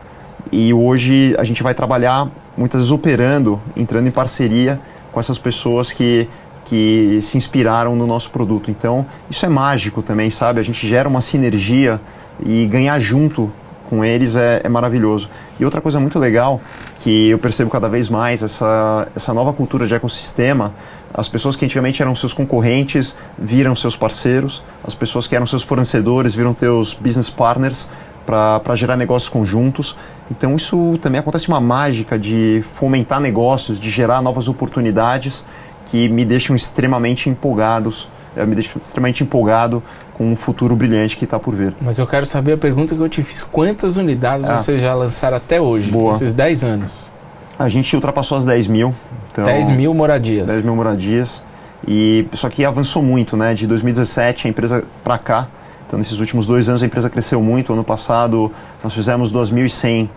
e 0.50 0.74
hoje 0.74 1.34
a 1.38 1.44
gente 1.44 1.62
vai 1.62 1.74
trabalhar 1.74 2.28
muitas 2.56 2.80
vezes 2.80 2.92
operando, 2.92 3.60
entrando 3.76 4.08
em 4.08 4.10
parceria 4.10 4.80
com 5.12 5.20
essas 5.20 5.38
pessoas 5.38 5.92
que, 5.92 6.28
que 6.64 7.18
se 7.22 7.36
inspiraram 7.36 7.96
no 7.96 8.06
nosso 8.06 8.30
produto. 8.30 8.70
Então 8.70 9.04
isso 9.28 9.44
é 9.44 9.48
mágico 9.48 10.02
também, 10.02 10.30
sabe? 10.30 10.60
A 10.60 10.62
gente 10.62 10.86
gera 10.86 11.08
uma 11.08 11.20
sinergia 11.20 12.00
e 12.44 12.66
ganhar 12.66 12.98
junto 12.98 13.50
com 13.90 14.04
eles 14.04 14.36
é, 14.36 14.60
é, 14.62 14.68
maravilhoso. 14.68 15.28
E 15.58 15.64
outra 15.64 15.80
coisa 15.80 15.98
muito 15.98 16.18
legal 16.18 16.60
que 17.02 17.28
eu 17.30 17.38
percebo 17.38 17.68
cada 17.70 17.88
vez 17.88 18.08
mais, 18.08 18.42
essa, 18.42 19.08
essa 19.16 19.34
nova 19.34 19.52
cultura 19.52 19.86
de 19.86 19.94
ecossistema, 19.94 20.72
as 21.12 21.28
pessoas 21.28 21.56
que 21.56 21.64
antigamente 21.64 22.00
eram 22.00 22.14
seus 22.14 22.32
concorrentes 22.32 23.16
viram 23.36 23.74
seus 23.74 23.96
parceiros, 23.96 24.62
as 24.84 24.94
pessoas 24.94 25.26
que 25.26 25.34
eram 25.34 25.46
seus 25.46 25.64
fornecedores 25.64 26.34
viram 26.34 26.52
teus 26.52 26.94
business 26.94 27.28
partners 27.28 27.88
para 28.24 28.76
gerar 28.76 28.96
negócios 28.96 29.28
conjuntos. 29.28 29.96
Então 30.30 30.54
isso 30.54 30.96
também 31.02 31.18
acontece 31.18 31.48
uma 31.48 31.60
mágica 31.60 32.16
de 32.16 32.62
fomentar 32.74 33.20
negócios, 33.20 33.80
de 33.80 33.90
gerar 33.90 34.22
novas 34.22 34.46
oportunidades 34.46 35.44
que 35.90 36.08
me 36.08 36.24
deixam 36.24 36.54
extremamente 36.54 37.28
empolgados, 37.28 38.08
eh, 38.36 38.46
me 38.46 38.54
deixam 38.54 38.80
extremamente 38.80 39.22
empolgado 39.22 39.82
com 40.14 40.30
um 40.30 40.36
futuro 40.36 40.76
brilhante 40.76 41.16
que 41.16 41.24
está 41.24 41.38
por 41.38 41.54
vir. 41.54 41.74
Mas 41.80 41.98
eu 41.98 42.06
quero 42.06 42.26
saber 42.26 42.52
a 42.52 42.58
pergunta 42.58 42.94
que 42.94 43.00
eu 43.00 43.08
te 43.08 43.22
fiz. 43.22 43.42
Quantas 43.42 43.96
unidades 43.96 44.48
ah. 44.48 44.58
vocês 44.58 44.80
já 44.80 44.94
lançaram 44.94 45.36
até 45.36 45.60
hoje, 45.60 45.90
Boa. 45.90 46.12
nesses 46.12 46.32
10 46.32 46.64
anos? 46.64 47.10
A 47.58 47.68
gente 47.68 47.94
ultrapassou 47.94 48.38
as 48.38 48.44
10 48.44 48.66
mil. 48.68 48.94
Então, 49.32 49.44
10 49.44 49.70
mil 49.70 49.92
moradias. 49.92 50.46
10 50.46 50.64
mil 50.64 50.76
moradias. 50.76 51.42
E, 51.86 52.26
só 52.34 52.48
que 52.48 52.64
avançou 52.64 53.02
muito, 53.02 53.36
né? 53.36 53.54
De 53.54 53.66
2017 53.66 54.46
a 54.46 54.50
empresa 54.50 54.84
para 55.02 55.18
cá. 55.18 55.48
Então, 55.86 55.98
nesses 55.98 56.20
últimos 56.20 56.46
dois 56.46 56.68
anos 56.68 56.82
a 56.82 56.86
empresa 56.86 57.10
cresceu 57.10 57.42
muito. 57.42 57.72
Ano 57.72 57.82
passado 57.82 58.52
nós 58.84 58.94
fizemos 58.94 59.32
2.100 59.32 60.08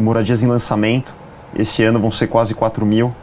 moradias 0.00 0.42
em 0.42 0.46
lançamento. 0.46 1.12
Esse 1.56 1.82
ano 1.82 1.98
vão 2.00 2.10
ser 2.10 2.26
quase 2.26 2.54
4 2.54 2.84
mil. 2.84 3.14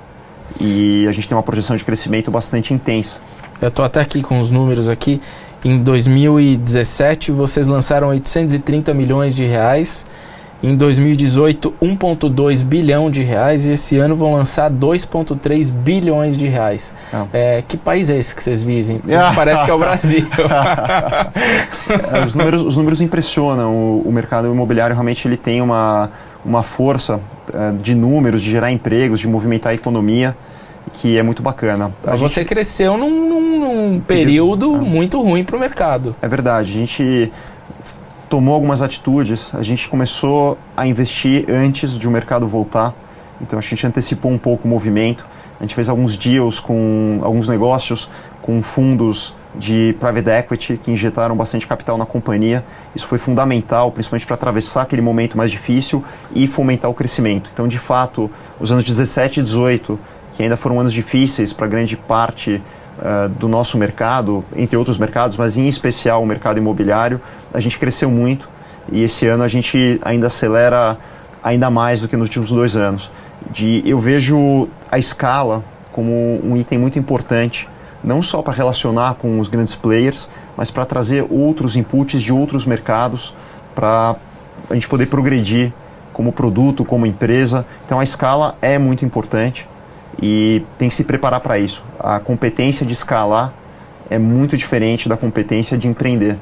E 0.60 1.06
a 1.08 1.12
gente 1.12 1.28
tem 1.28 1.36
uma 1.36 1.44
projeção 1.44 1.76
de 1.76 1.84
crescimento 1.84 2.30
bastante 2.30 2.74
intensa. 2.74 3.20
Eu 3.62 3.68
estou 3.68 3.86
até 3.86 4.02
aqui 4.02 4.22
com 4.22 4.40
os 4.40 4.50
números 4.50 4.90
aqui. 4.90 5.22
Em 5.64 5.78
2017, 5.78 7.32
vocês 7.32 7.68
lançaram 7.68 8.08
830 8.08 8.94
milhões 8.96 9.36
de 9.36 9.46
reais 9.46 10.08
Em 10.64 10.76
2018, 10.76 11.74
1,2 11.82 12.64
bilhão 12.64 13.10
de 13.10 13.24
reais 13.24 13.66
e 13.66 13.72
esse 13.72 13.98
ano 13.98 14.16
vão 14.16 14.34
lançar 14.34 14.70
2,3 14.70 15.72
bilhões 15.72 16.38
de 16.38 16.48
reais. 16.48 16.94
Ah. 17.12 17.26
É, 17.34 17.64
que 17.68 17.76
país 17.76 18.12
é 18.12 18.18
esse 18.18 18.36
que 18.36 18.44
vocês 18.44 18.64
vivem? 18.64 19.00
Porque 19.02 19.36
parece 19.36 19.66
que 19.66 19.72
é 19.72 19.74
o 19.74 19.80
Brasil. 19.80 20.26
É, 22.14 22.24
os, 22.24 22.36
números, 22.36 22.62
os 22.62 22.78
números 22.78 23.02
impressionam. 23.02 23.74
O, 23.76 24.04
o, 24.08 24.12
mercado 24.12 24.48
imobiliário 24.48 24.96
realmente 24.96 25.28
ele 25.28 25.36
tem 25.36 25.62
uma, 25.62 26.10
uma 26.46 26.64
força 26.64 27.20
é, 27.54 27.72
de 27.74 27.96
números, 27.96 28.42
de 28.42 28.50
gerar 28.50 28.72
empregos, 28.72 29.20
de 29.20 29.28
movimentar 29.28 29.72
a 29.72 29.76
economia 29.76 30.36
que 30.94 31.18
é 31.18 31.24
muito 31.24 31.42
bacana. 31.42 31.94
Mas 32.04 32.20
gente... 32.20 32.30
você 32.30 32.46
cresceu 32.46 32.98
num, 32.98 33.30
num, 33.30 33.60
num 33.60 34.00
período 34.00 34.76
ah. 34.76 34.78
muito 34.78 35.22
ruim 35.22 35.44
para 35.44 35.56
o 35.56 35.60
mercado. 35.60 36.16
É 36.22 36.28
verdade. 36.28 36.72
A 36.72 36.80
gente 36.80 37.32
tomou 38.30 38.54
algumas 38.54 38.82
atitudes, 38.82 39.54
a 39.54 39.62
gente 39.62 39.90
começou 39.90 40.58
a 40.76 40.88
investir 40.88 41.46
antes 41.50 41.98
de 41.98 42.08
o 42.08 42.12
mercado 42.12 42.48
voltar, 42.48 42.96
então 43.42 43.60
a 43.60 43.62
gente 43.62 43.86
antecipou 43.86 44.32
um 44.32 44.38
pouco 44.38 44.68
o 44.68 44.72
movimento. 44.72 45.26
A 45.60 45.64
gente 45.64 45.76
fez 45.76 45.90
alguns 45.90 46.18
deals 46.18 46.60
com 46.60 47.20
alguns 47.24 47.48
negócios 47.48 48.10
com 48.42 48.64
fundos 48.64 49.36
de 49.56 49.96
private 50.00 50.30
equity 50.30 50.78
que 50.78 50.92
injetaram 50.92 51.36
bastante 51.36 51.68
capital 51.68 51.98
na 51.98 52.06
companhia. 52.06 52.64
Isso 52.96 53.06
foi 53.06 53.18
fundamental, 53.18 53.92
principalmente 53.92 54.26
para 54.26 54.36
atravessar 54.36 54.84
aquele 54.84 55.02
momento 55.02 55.38
mais 55.38 55.52
difícil 55.52 56.04
e 56.34 56.48
fomentar 56.48 56.90
o 56.90 56.94
crescimento. 56.94 57.50
Então, 57.54 57.68
de 57.68 57.78
fato, 57.78 58.30
os 58.60 58.72
anos 58.72 58.84
17 58.84 59.40
e 59.40 59.44
18, 59.44 60.00
que 60.34 60.44
ainda 60.44 60.56
foram 60.56 60.80
anos 60.80 60.94
difíceis 60.94 61.52
para 61.52 61.68
grande 61.68 61.98
parte 61.98 62.62
uh, 62.98 63.30
do 63.30 63.48
nosso 63.48 63.78
mercado, 63.78 64.44
entre 64.56 64.78
outros 64.78 64.98
mercados, 64.98 65.36
mas 65.36 65.58
em 65.58 65.68
especial 65.68 66.24
o 66.24 66.26
mercado 66.26 66.58
imobiliário, 66.58 67.20
a 67.54 67.60
gente 67.60 67.78
cresceu 67.78 68.10
muito 68.10 68.48
e 68.92 69.04
esse 69.04 69.28
ano 69.28 69.44
a 69.44 69.48
gente 69.48 70.00
ainda 70.04 70.28
acelera 70.28 70.98
ainda 71.44 71.70
mais 71.70 72.00
do 72.00 72.08
que 72.08 72.16
nos 72.16 72.28
últimos 72.28 72.52
dois 72.52 72.76
anos. 72.76 73.12
De, 73.52 73.82
eu 73.86 74.00
vejo 74.00 74.68
a 74.90 74.98
escala 74.98 75.64
como 75.92 76.40
um 76.44 76.56
item 76.56 76.80
muito 76.80 76.98
importante, 76.98 77.68
não 78.04 78.22
só 78.22 78.42
para 78.42 78.54
relacionar 78.54 79.16
com 79.16 79.40
os 79.40 79.48
grandes 79.48 79.76
players, 79.76 80.30
mas 80.58 80.72
para 80.72 80.86
trazer 80.86 81.26
outros 81.30 81.76
inputs 81.76 82.22
de 82.22 82.34
outros 82.34 82.66
mercados 82.66 83.36
para 83.76 84.16
a 84.70 84.74
gente 84.74 84.88
poder 84.88 85.08
progredir 85.08 85.72
como 86.14 86.32
produto, 86.32 86.84
como 86.84 87.06
empresa. 87.06 87.66
Então 87.86 88.00
a 88.00 88.04
escala 88.04 88.56
é 88.62 88.78
muito 88.78 89.06
importante 89.06 89.68
e 90.22 90.66
tem 90.78 90.90
que 90.90 90.96
se 90.96 91.04
preparar 91.04 91.40
para 91.40 91.58
isso. 91.58 91.84
A 92.00 92.20
competência 92.20 92.86
de 92.86 92.94
escalar 92.94 93.54
é 94.10 94.18
muito 94.18 94.58
diferente 94.58 95.08
da 95.08 95.16
competência 95.16 95.78
de 95.78 95.88
empreender. 95.88 96.38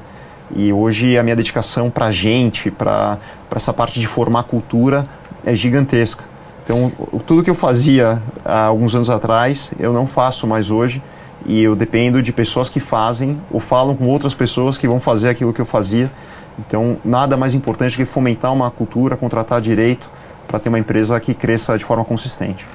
E 0.55 0.73
hoje 0.73 1.17
a 1.17 1.23
minha 1.23 1.35
dedicação 1.35 1.89
para 1.89 2.05
a 2.05 2.11
gente, 2.11 2.71
para 2.71 3.19
essa 3.55 3.71
parte 3.71 3.99
de 3.99 4.07
formar 4.07 4.43
cultura, 4.43 5.05
é 5.45 5.53
gigantesca. 5.53 6.23
Então, 6.63 6.91
tudo 7.25 7.43
que 7.43 7.49
eu 7.49 7.55
fazia 7.55 8.21
há 8.45 8.65
alguns 8.65 8.93
anos 8.93 9.09
atrás, 9.09 9.71
eu 9.79 9.91
não 9.91 10.05
faço 10.05 10.45
mais 10.45 10.69
hoje. 10.69 11.01
E 11.45 11.61
eu 11.61 11.75
dependo 11.75 12.21
de 12.21 12.31
pessoas 12.31 12.69
que 12.69 12.79
fazem 12.79 13.39
ou 13.51 13.59
falam 13.59 13.95
com 13.95 14.07
outras 14.07 14.33
pessoas 14.33 14.77
que 14.77 14.87
vão 14.87 14.99
fazer 14.99 15.29
aquilo 15.29 15.53
que 15.53 15.61
eu 15.61 15.65
fazia. 15.65 16.11
Então, 16.57 16.97
nada 17.03 17.37
mais 17.37 17.53
importante 17.53 17.95
que 17.95 18.05
fomentar 18.05 18.51
uma 18.51 18.69
cultura, 18.69 19.15
contratar 19.15 19.61
direito 19.61 20.09
para 20.47 20.59
ter 20.59 20.69
uma 20.69 20.79
empresa 20.79 21.19
que 21.19 21.33
cresça 21.33 21.77
de 21.77 21.85
forma 21.85 22.03
consistente. 22.03 22.67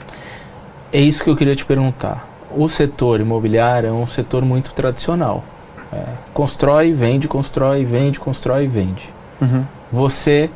É 0.92 1.00
isso 1.00 1.24
que 1.24 1.28
eu 1.28 1.36
queria 1.36 1.56
te 1.56 1.64
perguntar. 1.64 2.26
O 2.56 2.68
setor 2.68 3.20
imobiliário 3.20 3.88
é 3.88 3.92
um 3.92 4.06
setor 4.06 4.44
muito 4.44 4.72
tradicional. 4.72 5.44
É, 5.92 6.02
constrói, 6.32 6.92
vende, 6.92 7.28
constrói, 7.28 7.84
vende, 7.84 8.18
constrói, 8.18 8.66
vende. 8.66 9.12
Uhum. 9.40 9.64
Você 9.90 10.48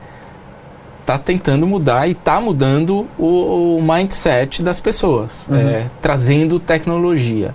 está 1.00 1.18
tentando 1.18 1.66
mudar 1.66 2.06
e 2.06 2.12
está 2.12 2.40
mudando 2.40 3.06
o, 3.18 3.78
o, 3.78 3.82
mindset 3.82 4.62
das 4.62 4.78
pessoas, 4.78 5.48
uhum. 5.48 5.56
é, 5.56 5.86
trazendo 6.02 6.60
tecnologia. 6.60 7.54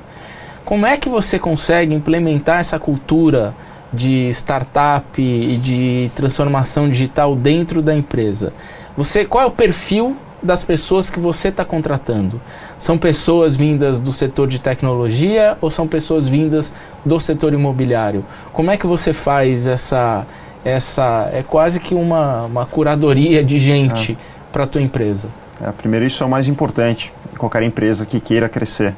Como 0.65 0.85
é 0.85 0.97
que 0.97 1.09
você 1.09 1.37
consegue 1.37 1.93
implementar 1.93 2.59
essa 2.59 2.79
cultura 2.79 3.53
de 3.91 4.29
startup 4.29 5.21
e 5.21 5.57
de 5.57 6.09
transformação 6.15 6.89
digital 6.89 7.35
dentro 7.35 7.81
da 7.81 7.93
empresa? 7.93 8.53
Você, 8.95 9.25
qual 9.25 9.43
é 9.43 9.47
o 9.47 9.51
perfil 9.51 10.15
das 10.41 10.63
pessoas 10.63 11.09
que 11.09 11.19
você 11.19 11.49
está 11.49 11.65
contratando? 11.65 12.39
São 12.77 12.97
pessoas 12.97 13.55
vindas 13.55 13.99
do 13.99 14.11
setor 14.11 14.47
de 14.47 14.59
tecnologia 14.59 15.57
ou 15.61 15.69
são 15.69 15.87
pessoas 15.87 16.27
vindas 16.27 16.71
do 17.05 17.19
setor 17.19 17.53
imobiliário? 17.53 18.25
Como 18.51 18.71
é 18.71 18.77
que 18.77 18.87
você 18.87 19.13
faz 19.13 19.67
essa 19.67 20.25
essa 20.65 21.29
é 21.33 21.43
quase 21.43 21.77
que 21.79 21.93
uma, 21.93 22.45
uma 22.45 22.65
curadoria 22.65 23.43
de 23.43 23.57
gente 23.57 24.13
é. 24.13 24.15
para 24.51 24.63
a 24.63 24.67
tua 24.67 24.81
empresa? 24.81 25.27
É, 25.61 25.69
primeiro 25.71 26.05
isso 26.05 26.23
é 26.23 26.25
o 26.25 26.29
mais 26.29 26.47
importante 26.47 27.11
em 27.33 27.35
qualquer 27.35 27.63
empresa 27.63 28.05
que 28.05 28.19
queira 28.19 28.47
crescer. 28.47 28.95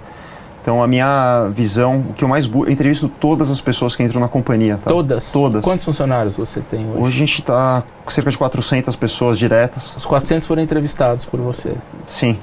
Então 0.66 0.82
a 0.82 0.88
minha 0.88 1.48
visão, 1.54 2.00
o 2.10 2.14
que 2.14 2.24
eu 2.24 2.28
mais 2.28 2.48
eu 2.52 2.68
entrevisto 2.68 3.08
todas 3.08 3.52
as 3.52 3.62
pessoas 3.62 3.96
que 3.96 4.02
entram 4.02 4.20
na 4.20 4.28
companhia. 4.28 4.78
Tá? 4.78 4.90
Todas? 4.90 5.32
Todas. 5.32 5.62
Quantos 5.62 5.86
funcionários 5.86 6.36
você 6.36 6.60
tem 6.60 6.90
hoje? 6.90 7.00
Hoje 7.02 7.16
a 7.16 7.20
gente 7.20 7.42
está 7.42 7.84
com 8.04 8.10
cerca 8.10 8.32
de 8.32 8.38
400 8.40 8.96
pessoas 8.96 9.38
diretas. 9.38 9.94
Os 9.96 10.08
400 10.08 10.48
foram 10.48 10.64
entrevistados 10.64 11.24
por 11.24 11.40
você? 11.40 11.76
Sim, 12.04 12.40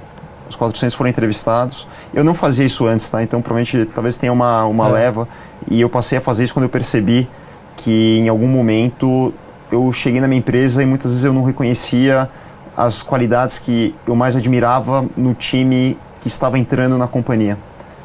os 0.48 0.54
400 0.54 0.94
foram 0.94 1.10
entrevistados. 1.10 1.88
Eu 2.14 2.22
não 2.22 2.32
fazia 2.32 2.64
isso 2.64 2.86
antes, 2.86 3.10
tá? 3.10 3.24
Então 3.24 3.42
provavelmente 3.42 3.90
talvez 3.92 4.16
tenha 4.16 4.32
uma, 4.32 4.66
uma 4.66 4.86
é. 4.86 4.92
leva. 4.92 5.26
E 5.68 5.80
eu 5.80 5.90
passei 5.90 6.16
a 6.16 6.20
fazer 6.20 6.44
isso 6.44 6.54
quando 6.54 6.66
eu 6.66 6.70
percebi 6.70 7.28
que 7.76 8.20
em 8.20 8.28
algum 8.28 8.46
momento 8.46 9.34
eu 9.68 9.92
cheguei 9.92 10.20
na 10.20 10.28
minha 10.28 10.38
empresa 10.38 10.80
e 10.80 10.86
muitas 10.86 11.10
vezes 11.10 11.24
eu 11.24 11.32
não 11.32 11.42
reconhecia 11.42 12.30
as 12.76 13.02
qualidades 13.02 13.58
que 13.58 13.92
eu 14.06 14.14
mais 14.14 14.36
admirava 14.36 15.04
no 15.16 15.34
time 15.34 15.98
que 16.20 16.28
estava 16.28 16.56
entrando 16.56 16.96
na 16.96 17.08
companhia 17.08 17.58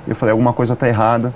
eu 0.07 0.15
falei, 0.15 0.31
alguma 0.31 0.53
coisa 0.53 0.73
está 0.73 0.87
errada. 0.87 1.33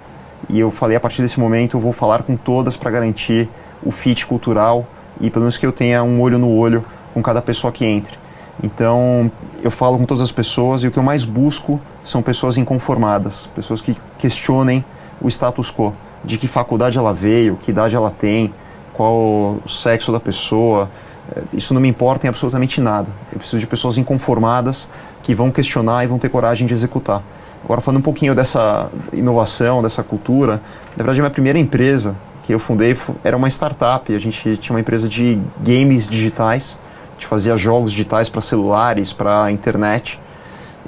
E 0.50 0.60
eu 0.60 0.72
falei, 0.72 0.98
a 0.98 1.00
partir 1.00 1.22
desse 1.22 1.40
momento 1.40 1.78
eu 1.78 1.82
vou 1.82 1.94
falar 1.94 2.24
com 2.24 2.36
todas 2.36 2.76
para 2.76 2.90
garantir 2.90 3.48
o 3.84 3.92
fit 3.92 4.26
cultural 4.26 4.86
e 5.20 5.30
pelo 5.30 5.44
menos 5.44 5.58
que 5.58 5.66
eu 5.66 5.72
tenha 5.72 6.04
um 6.04 6.20
olho 6.20 6.40
no 6.40 6.50
olho 6.50 6.84
com 7.14 7.22
cada 7.22 7.42
pessoa 7.42 7.72
que 7.72 7.86
entre. 7.86 8.20
Então, 8.64 9.32
eu 9.64 9.72
falo 9.72 9.98
com 9.98 10.06
todas 10.06 10.22
as 10.22 10.32
pessoas 10.32 10.84
e 10.84 10.88
o 10.88 10.92
que 10.92 10.98
eu 10.98 11.04
mais 11.04 11.24
busco 11.24 11.80
são 12.04 12.22
pessoas 12.22 12.58
inconformadas, 12.58 13.50
pessoas 13.56 13.82
que 13.82 13.96
questionem 14.18 14.84
o 15.22 15.28
status 15.28 15.72
quo, 15.72 15.94
de 16.24 16.38
que 16.38 16.48
faculdade 16.48 16.98
ela 16.98 17.14
veio, 17.14 17.56
que 17.56 17.72
idade 17.72 17.96
ela 17.96 18.12
tem, 18.12 18.54
qual 18.94 19.16
o 19.16 19.62
sexo 19.68 20.12
da 20.12 20.20
pessoa. 20.20 20.90
Eh, 21.36 21.42
isso 21.54 21.74
não 21.74 21.82
me 21.82 21.88
importa 21.88 22.28
em 22.28 22.30
absolutamente 22.30 22.80
nada. 22.80 23.08
Eu 23.32 23.40
preciso 23.40 23.60
de 23.60 23.68
pessoas 23.68 23.98
inconformadas 23.98 24.88
que 25.24 25.34
vão 25.34 25.50
questionar 25.50 26.04
e 26.04 26.08
vão 26.08 26.20
ter 26.20 26.30
coragem 26.30 26.68
de 26.68 26.74
executar. 26.74 27.24
Agora, 27.64 27.82
falando 27.82 28.00
um 28.00 28.04
pouquinho 28.04 28.34
dessa 28.34 28.90
inovação, 29.14 29.82
dessa 29.82 30.04
cultura, 30.04 30.62
na 30.92 30.98
verdade, 30.98 31.20
a 31.20 31.24
minha 31.24 31.32
primeira 31.32 31.60
empresa 31.60 32.16
que 32.44 32.54
eu 32.54 32.60
fundei 32.60 32.98
era 33.24 33.38
uma 33.38 33.48
startup. 33.48 34.14
A 34.14 34.20
gente 34.20 34.58
tinha 34.58 34.74
uma 34.74 34.80
empresa 34.80 35.08
de 35.08 35.40
games 35.60 36.08
digitais, 36.08 36.78
a 37.12 37.14
gente 37.14 37.28
fazia 37.28 37.56
jogos 37.56 37.92
digitais 37.92 38.30
para 38.30 38.42
celulares, 38.42 39.14
para 39.14 39.52
internet. 39.52 40.20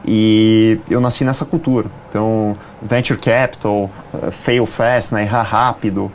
E 0.05 0.79
eu 0.89 0.99
nasci 0.99 1.23
nessa 1.23 1.45
cultura. 1.45 1.87
Então, 2.09 2.57
venture 2.81 3.19
capital, 3.19 3.89
uh, 4.13 4.31
fail 4.31 4.65
fast, 4.65 5.13
né, 5.13 5.23
errar 5.23 5.43
rápido, 5.43 6.11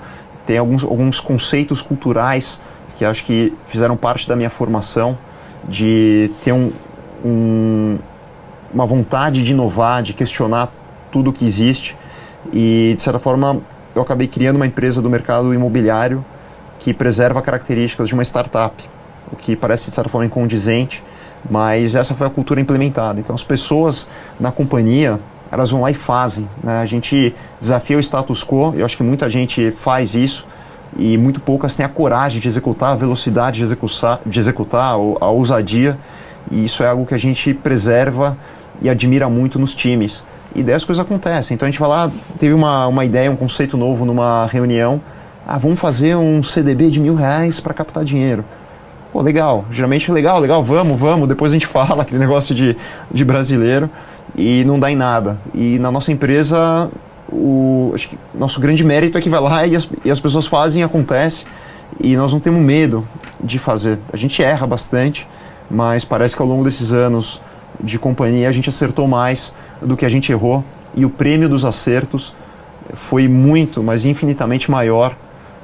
tem 0.47 0.59
alguns, 0.59 0.83
alguns 0.83 1.21
conceitos 1.21 1.81
culturais 1.81 2.61
que 2.97 3.05
acho 3.05 3.25
que 3.25 3.53
fizeram 3.67 3.97
parte 3.97 4.29
da 4.29 4.35
minha 4.35 4.51
formação 4.51 5.17
de 5.69 6.31
ter 6.43 6.53
um, 6.53 6.73
um, 7.25 7.99
uma 8.73 8.87
vontade 8.87 9.43
de 9.43 9.53
inovar, 9.53 10.03
de 10.03 10.13
questionar 10.13 10.71
tudo 11.11 11.33
que 11.33 11.45
existe. 11.45 11.97
E, 12.53 12.95
de 12.97 13.03
certa 13.03 13.19
forma, 13.19 13.61
eu 13.95 14.03
acabei 14.03 14.27
criando 14.27 14.57
uma 14.57 14.67
empresa 14.67 15.03
do 15.03 15.11
mercado 15.11 15.53
imobiliário 15.53 16.25
que 16.79 16.95
preserva 16.95 17.43
características 17.43 18.09
de 18.09 18.15
uma 18.15 18.23
startup, 18.23 18.75
o 19.33 19.37
que 19.37 19.57
parece, 19.57 19.91
de 19.91 19.95
certa 19.95 20.09
forma, 20.09 20.27
incondizente, 20.27 21.03
mas 21.51 21.95
essa 21.95 22.15
foi 22.15 22.27
a 22.27 22.31
cultura 22.31 22.61
implementada. 22.61 23.21
Então, 23.21 23.35
as 23.35 23.43
pessoas 23.43 24.09
na 24.39 24.53
companhia, 24.53 25.19
elas 25.51 25.71
vão 25.71 25.81
lá 25.81 25.91
e 25.91 25.95
fazem. 25.95 26.49
Né? 26.63 26.81
A 26.81 26.87
gente 26.87 27.35
desafia 27.61 27.97
o 27.97 28.01
status 28.01 28.45
quo, 28.45 28.75
eu 28.77 28.85
acho 28.85 28.97
que 28.97 29.03
muita 29.03 29.29
gente 29.29 29.71
faz 29.73 30.15
isso, 30.15 30.47
e 30.97 31.19
muito 31.19 31.41
poucas 31.41 31.75
têm 31.75 31.85
a 31.85 31.89
coragem 31.89 32.41
de 32.41 32.49
executar, 32.49 32.93
a 32.93 32.97
velocidade 32.97 33.59
de 33.59 33.63
executar, 33.63 34.21
de 34.25 34.39
executar 34.39 34.93
a 34.93 35.29
ousadia, 35.29 35.99
e 36.51 36.65
isso 36.65 36.83
é 36.83 36.89
algo 36.89 37.05
que 37.05 37.15
a 37.15 37.19
gente 37.19 37.53
preserva 37.53 38.37
e 38.81 38.89
admira 38.89 39.29
muito 39.29 39.59
nos 39.59 39.75
times. 39.75 40.25
E 40.55 40.63
daí 40.63 40.75
as 40.75 40.85
coisas 40.85 41.05
acontecem. 41.05 41.55
Então 41.55 41.67
a 41.67 41.71
gente 41.71 41.81
vai 41.81 41.89
lá, 41.89 42.11
teve 42.39 42.55
uma, 42.55 42.87
uma 42.87 43.05
ideia, 43.05 43.31
um 43.31 43.37
conceito 43.37 43.77
novo 43.77 44.05
numa 44.05 44.47
reunião. 44.47 45.01
Ah, 45.47 45.59
vamos 45.59 45.79
fazer 45.79 46.17
um 46.17 46.43
CDB 46.43 46.91
de 46.91 47.01
mil 47.01 47.15
reais 47.15 47.61
para 47.61 47.73
captar 47.75 48.05
dinheiro. 48.05 48.45
Pô, 49.13 49.23
legal. 49.23 49.65
Geralmente, 49.71 50.11
legal, 50.11 50.39
legal, 50.39 50.63
vamos, 50.63 50.99
vamos. 50.99 51.29
Depois 51.29 51.53
a 51.53 51.55
gente 51.55 51.67
fala 51.69 52.03
aquele 52.03 52.19
negócio 52.19 52.55
de, 52.55 52.77
de 53.11 53.25
brasileiro 53.25 53.91
e 54.37 54.65
não 54.65 54.79
dá 54.79 54.91
em 54.91 54.97
nada. 54.97 55.39
E 55.55 55.79
na 55.79 55.91
nossa 55.91 56.13
empresa, 56.13 56.91
o 57.31 57.93
acho 57.95 58.09
que 58.09 58.19
nosso 58.35 58.61
grande 58.61 58.85
mérito 58.85 59.17
é 59.17 59.21
que 59.21 59.29
vai 59.29 59.41
lá 59.41 59.67
e 59.67 59.77
as, 59.77 59.89
e 60.05 60.11
as 60.11 60.21
pessoas 60.21 60.47
fazem, 60.47 60.83
acontece. 60.83 61.45
E 62.01 62.17
nós 62.17 62.33
não 62.33 62.41
temos 62.41 62.61
medo 62.61 63.07
de 63.43 63.59
fazer. 63.59 63.99
A 64.13 64.17
gente 64.17 64.43
erra 64.43 64.67
bastante 64.67 65.27
mas 65.71 66.05
parece 66.05 66.35
que 66.35 66.43
ao 66.43 66.49
longo 66.49 66.65
desses 66.65 66.93
anos 66.93 67.41
de 67.81 67.99
companhia 67.99 68.49
a 68.49 68.53
gente 68.53 68.69
acertou 68.69 69.07
mais 69.07 69.55
do 69.81 69.97
que 69.97 70.05
a 70.05 70.09
gente 70.09 70.33
errou 70.33 70.65
e 70.95 71.05
o 71.05 71.11
prêmio 71.11 71.49
dos 71.49 71.65
acertos 71.65 72.35
foi 72.95 73.29
muito, 73.29 73.83
mas 73.83 74.05
infinitamente 74.05 74.71
maior 74.71 75.17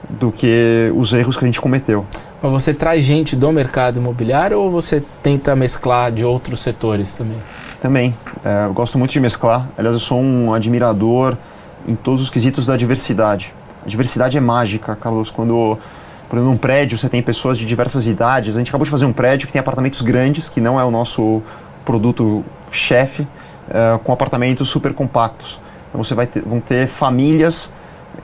do 0.09 0.31
que 0.31 0.93
os 0.95 1.13
erros 1.13 1.37
que 1.37 1.45
a 1.45 1.49
gente 1.49 1.61
cometeu. 1.61 2.05
Mas 2.43 2.53
você 2.53 2.75
traz 2.75 3.05
gente 3.05 3.35
do 3.35 3.51
mercado 3.51 3.99
imobiliário 3.99 4.61
ou 4.61 4.71
você 4.71 5.03
tenta 5.23 5.57
mesclar 5.57 6.13
de 6.13 6.25
outros 6.25 6.61
setores 6.61 7.15
também? 7.15 7.39
Também. 7.81 8.15
É, 8.45 8.67
eu 8.67 8.73
gosto 8.73 8.99
muito 8.99 9.13
de 9.13 9.21
mesclar. 9.21 9.69
Aliás, 9.77 9.95
eu 9.95 10.01
sou 10.01 10.21
um 10.21 10.53
admirador 10.53 11.37
em 11.89 11.95
todos 11.95 12.23
os 12.23 12.31
quesitos 12.31 12.67
da 12.67 12.77
diversidade. 12.77 13.53
A 13.85 13.89
diversidade 13.89 14.37
é 14.37 14.41
mágica, 14.41 14.95
Carlos. 14.97 15.31
Quando, 15.31 15.79
por 16.29 16.37
exemplo, 16.37 16.53
num 16.53 16.59
prédio 16.59 16.97
você 16.99 17.09
tem 17.09 17.23
pessoas 17.23 17.59
de 17.59 17.67
diversas 17.67 18.07
idades. 18.07 18.57
A 18.57 18.59
gente 18.59 18.69
acabou 18.69 18.85
de 18.85 18.91
fazer 18.91 19.07
um 19.07 19.13
prédio 19.13 19.47
que 19.47 19.53
tem 19.53 19.61
apartamentos 19.61 20.01
grandes, 20.03 20.49
que 20.49 20.61
não 20.61 20.79
é 20.79 20.85
o 20.85 20.91
nosso 20.91 21.43
produto 21.85 22.45
chefe, 22.71 23.27
é, 23.69 23.99
com 24.03 24.13
apartamentos 24.13 24.69
super 24.69 24.93
compactos. 24.93 25.61
Então 25.89 26.03
você 26.03 26.15
vai 26.15 26.27
ter, 26.27 26.43
vão 26.43 26.61
ter 26.61 26.87
famílias 26.89 27.73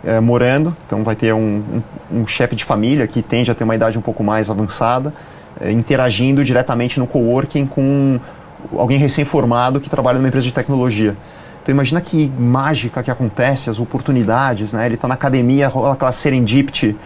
é, 0.05 0.20
morando, 0.20 0.77
então 0.87 1.05
vai 1.05 1.14
ter 1.14 1.33
um, 1.33 1.83
um, 2.11 2.20
um 2.20 2.27
chefe 2.27 2.57
de 2.57 2.64
família 2.64 3.07
que 3.07 3.23
tende 3.23 3.51
a 3.51 3.55
ter 3.55 3.64
uma 3.64 3.75
idade 3.75 3.99
um 3.99 4.03
pouco 4.03 4.23
mais 4.25 4.51
avançada, 4.51 5.12
é, 5.61 5.70
interagindo 5.70 6.44
diretamente 6.44 6.99
no 6.99 7.07
coworking 7.07 7.66
com 7.66 8.18
alguém 8.77 8.99
recém-formado 8.99 9.81
que 9.81 9.88
trabalha 9.88 10.18
numa 10.18 10.29
empresa 10.29 10.46
de 10.46 10.53
tecnologia. 10.53 11.16
Então 11.62 11.75
imagina 11.75 12.01
que 12.01 12.33
mágica 12.38 13.03
que 13.03 13.11
acontece, 13.11 13.68
as 13.68 13.79
oportunidades, 13.79 14.73
né? 14.73 14.87
Ele 14.87 14.94
está 14.94 15.07
na 15.07 15.14
academia, 15.14 15.68
rola 15.68 15.92
aquela 15.92 16.12
serendipity 16.12 16.96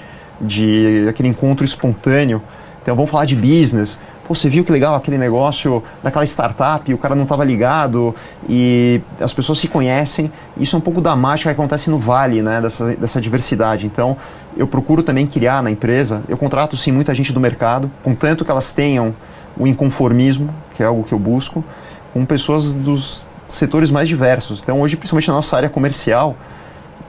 de 0.41 1.07
aquele 1.09 1.29
encontro 1.29 1.65
espontâneo. 1.65 2.41
Então 2.83 2.95
vamos 2.95 3.11
falar 3.11 3.25
de 3.25 3.35
business. 3.35 3.99
Pô, 4.27 4.35
você 4.35 4.49
viu 4.49 4.65
que 4.65 4.73
legal 4.73 4.95
aquele 4.95 5.19
negócio 5.19 5.83
daquela 6.03 6.25
startup, 6.25 6.93
o 6.93 6.97
cara 6.97 7.15
não 7.15 7.25
estava 7.25 7.45
ligado 7.45 8.15
e 8.49 9.01
as 9.21 9.35
pessoas 9.35 9.59
se 9.59 9.69
conhecem. 9.69 10.33
Isso 10.57 10.75
é 10.75 10.79
um 10.79 10.83
pouco 10.83 11.01
da 11.01 11.15
mágica 11.15 11.51
que 11.51 11.61
acontece 11.61 11.91
no 11.91 11.99
vale, 11.99 12.41
né, 12.41 12.59
dessa, 12.61 12.97
dessa 12.97 13.21
diversidade. 13.21 13.85
Então, 13.85 14.17
eu 14.57 14.67
procuro 14.67 15.03
também 15.03 15.27
criar 15.27 15.63
na 15.63 15.71
empresa, 15.71 16.23
eu 16.27 16.39
contrato 16.39 16.75
sim 16.75 16.91
muita 16.91 17.15
gente 17.15 17.35
do 17.35 17.41
mercado, 17.41 17.91
contanto 18.03 18.47
que 18.47 18.51
elas 18.51 18.73
tenham 18.73 19.15
o 19.59 19.67
inconformismo, 19.67 20.49
que 20.75 20.83
é 20.83 20.87
algo 20.87 21.05
que 21.05 21.13
eu 21.13 21.19
busco, 21.19 21.63
com 22.15 22.25
pessoas 22.25 22.73
dos 22.73 23.27
setores 23.47 23.91
mais 23.91 24.09
diversos. 24.09 24.61
Então, 24.63 24.81
hoje, 24.81 24.97
principalmente 24.97 25.29
na 25.29 25.35
nossa 25.35 25.55
área 25.55 25.69
comercial, 25.69 26.35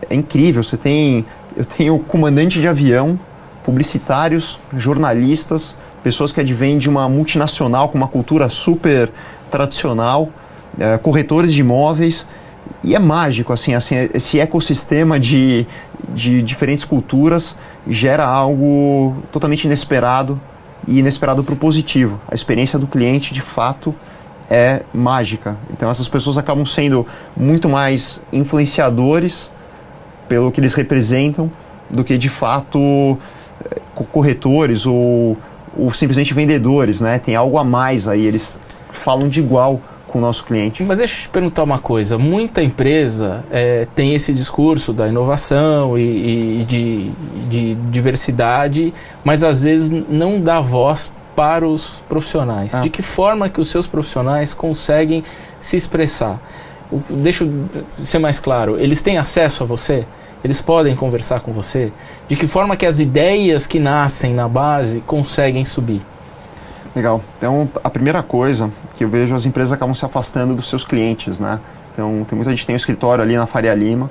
é 0.09 0.15
incrível. 0.15 0.63
Você 0.63 0.75
tem, 0.75 1.25
eu 1.55 1.63
tenho 1.63 1.97
comandante 1.99 2.59
de 2.59 2.67
avião, 2.67 3.17
publicitários, 3.63 4.59
jornalistas, 4.75 5.77
pessoas 6.05 6.31
que 6.31 6.39
advêm 6.39 6.77
de 6.77 6.87
uma 6.87 7.09
multinacional 7.09 7.89
com 7.89 7.97
uma 7.97 8.07
cultura 8.07 8.47
super 8.47 9.11
tradicional, 9.49 10.29
é, 10.79 10.99
corretores 10.99 11.51
de 11.51 11.61
imóveis. 11.61 12.27
E 12.83 12.93
é 12.93 12.99
mágico, 12.99 13.51
assim, 13.51 13.73
assim 13.73 13.95
esse 14.13 14.39
ecossistema 14.39 15.19
de, 15.19 15.65
de 16.09 16.43
diferentes 16.43 16.85
culturas 16.85 17.57
gera 17.87 18.23
algo 18.23 19.15
totalmente 19.31 19.63
inesperado 19.63 20.39
e 20.87 20.99
inesperado 20.99 21.43
para 21.43 21.55
o 21.55 21.57
positivo. 21.57 22.21
A 22.29 22.35
experiência 22.35 22.77
do 22.77 22.85
cliente, 22.85 23.33
de 23.33 23.41
fato, 23.41 23.93
é 24.47 24.83
mágica. 24.93 25.57
Então, 25.71 25.89
essas 25.89 26.07
pessoas 26.07 26.37
acabam 26.37 26.67
sendo 26.67 27.07
muito 27.35 27.67
mais 27.67 28.21
influenciadores 28.31 29.51
pelo 30.29 30.51
que 30.51 30.59
eles 30.59 30.75
representam 30.75 31.51
do 31.89 32.03
que, 32.03 32.15
de 32.15 32.29
fato, 32.29 33.17
corretores 34.11 34.85
ou 34.85 35.35
ou 35.77 35.93
simplesmente 35.93 36.33
vendedores, 36.33 37.01
né? 37.01 37.19
Tem 37.19 37.35
algo 37.35 37.57
a 37.57 37.63
mais 37.63 38.07
aí, 38.07 38.25
eles 38.25 38.59
falam 38.91 39.27
de 39.27 39.39
igual 39.39 39.81
com 40.07 40.19
o 40.19 40.21
nosso 40.21 40.45
cliente. 40.45 40.83
Mas 40.83 40.97
deixa 40.97 41.17
eu 41.17 41.21
te 41.23 41.29
perguntar 41.29 41.63
uma 41.63 41.79
coisa: 41.79 42.17
muita 42.17 42.63
empresa 42.63 43.43
é, 43.51 43.85
tem 43.93 44.15
esse 44.15 44.33
discurso 44.33 44.93
da 44.93 45.07
inovação 45.07 45.97
e, 45.97 46.61
e 46.61 46.65
de, 46.65 47.11
de, 47.49 47.75
diversidade, 47.91 48.93
mas 49.23 49.43
às 49.43 49.63
vezes 49.63 49.91
não 50.09 50.39
dá 50.39 50.61
voz 50.61 51.11
para 51.35 51.67
os 51.67 52.01
profissionais. 52.07 52.73
Ah. 52.73 52.79
De 52.79 52.89
que 52.89 53.01
forma 53.01 53.49
que 53.49 53.59
os 53.59 53.67
seus 53.67 53.87
profissionais 53.87 54.53
conseguem 54.53 55.23
se 55.59 55.75
expressar? 55.75 56.39
deixa 57.09 57.43
eu 57.43 57.67
ser 57.89 58.19
mais 58.19 58.39
claro: 58.39 58.79
eles 58.79 59.01
têm 59.01 59.17
acesso 59.17 59.63
a 59.63 59.65
você? 59.65 60.05
Eles 60.45 60.61
podem 60.61 60.95
conversar 60.95 61.39
com 61.39 61.51
você? 61.51 61.91
De 62.27 62.35
que 62.35 62.47
forma 62.47 62.77
que 62.77 62.85
as 62.85 62.99
ideias 62.99 63.65
que 63.65 63.79
nascem 63.79 64.31
na 64.31 64.47
base 64.47 65.01
conseguem 65.07 65.65
subir? 65.65 66.03
Legal. 66.95 67.19
Então, 67.35 67.67
a 67.83 67.89
primeira 67.89 68.21
coisa 68.21 68.69
que 68.95 69.03
eu 69.03 69.09
vejo, 69.09 69.33
as 69.33 69.47
empresas 69.47 69.73
acabam 69.73 69.95
se 69.95 70.05
afastando 70.05 70.53
dos 70.53 70.69
seus 70.69 70.83
clientes, 70.83 71.39
né? 71.39 71.59
Então, 71.91 72.23
tem 72.29 72.35
muita 72.35 72.51
gente 72.51 72.63
tem 72.63 72.75
um 72.75 72.77
escritório 72.77 73.23
ali 73.23 73.35
na 73.35 73.47
Faria 73.47 73.73
Lima 73.73 74.07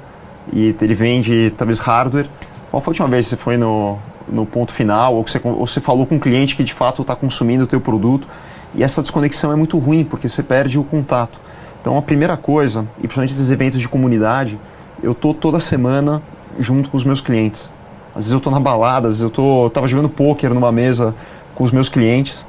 e 0.53 0.75
ele 0.81 0.94
vende, 0.97 1.55
talvez, 1.57 1.79
hardware. 1.79 2.27
Qual 2.68 2.83
foi 2.83 2.90
a 2.90 2.94
última 2.94 3.07
vez 3.07 3.27
que 3.27 3.31
você 3.31 3.37
foi 3.37 3.57
no, 3.57 3.97
no 4.27 4.44
ponto 4.44 4.73
final 4.73 5.14
ou 5.14 5.23
que 5.23 5.31
você, 5.31 5.40
ou 5.44 5.64
você 5.64 5.81
falou 5.81 6.05
com 6.05 6.16
um 6.16 6.18
cliente 6.18 6.57
que, 6.57 6.64
de 6.64 6.75
fato, 6.75 7.03
está 7.03 7.14
consumindo 7.14 7.62
o 7.62 7.66
teu 7.68 7.81
produto? 7.81 8.27
E 8.75 8.83
essa 8.83 9.03
desconexão 9.03 9.53
é 9.53 9.57
muito 9.57 9.79
ruim, 9.79 10.03
porque 10.03 10.29
você 10.29 10.42
perde 10.42 10.81
o 10.81 10.83
contato. 10.83 11.38
Então, 11.81 11.97
a 11.97 12.03
primeira 12.03 12.37
coisa, 12.37 12.88
e 12.99 13.03
principalmente 13.03 13.35
esses 13.35 13.53
eventos 13.53 13.79
de 13.79 13.88
comunidade, 13.88 14.59
eu 15.05 15.14
tô 15.14 15.35
toda 15.35 15.61
semana 15.61 16.23
junto 16.59 16.88
com 16.88 16.97
os 16.97 17.05
meus 17.05 17.21
clientes. 17.21 17.71
Às 18.11 18.25
vezes 18.25 18.33
eu 18.33 18.40
tô 18.40 18.51
na 18.51 18.61
balada, 18.61 19.09
às 19.09 19.14
vezes 19.14 19.23
eu 19.23 19.31
tô 19.31 19.71
tava 19.71 19.87
jogando 19.87 20.09
poker 20.09 20.55
numa 20.55 20.73
mesa 20.73 21.14
com 21.55 21.64
os 21.64 21.71
meus 21.71 21.88
clientes. 21.88 22.47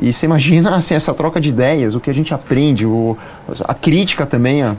E 0.00 0.12
você 0.12 0.26
imagina 0.26 0.74
assim, 0.76 0.94
essa 0.94 1.14
troca 1.14 1.40
de 1.40 1.50
ideias, 1.50 1.94
o 1.94 2.00
que 2.00 2.10
a 2.10 2.14
gente 2.14 2.32
aprende, 2.34 2.86
o, 2.86 3.16
a 3.64 3.74
crítica 3.74 4.26
também 4.26 4.62
é, 4.62 4.76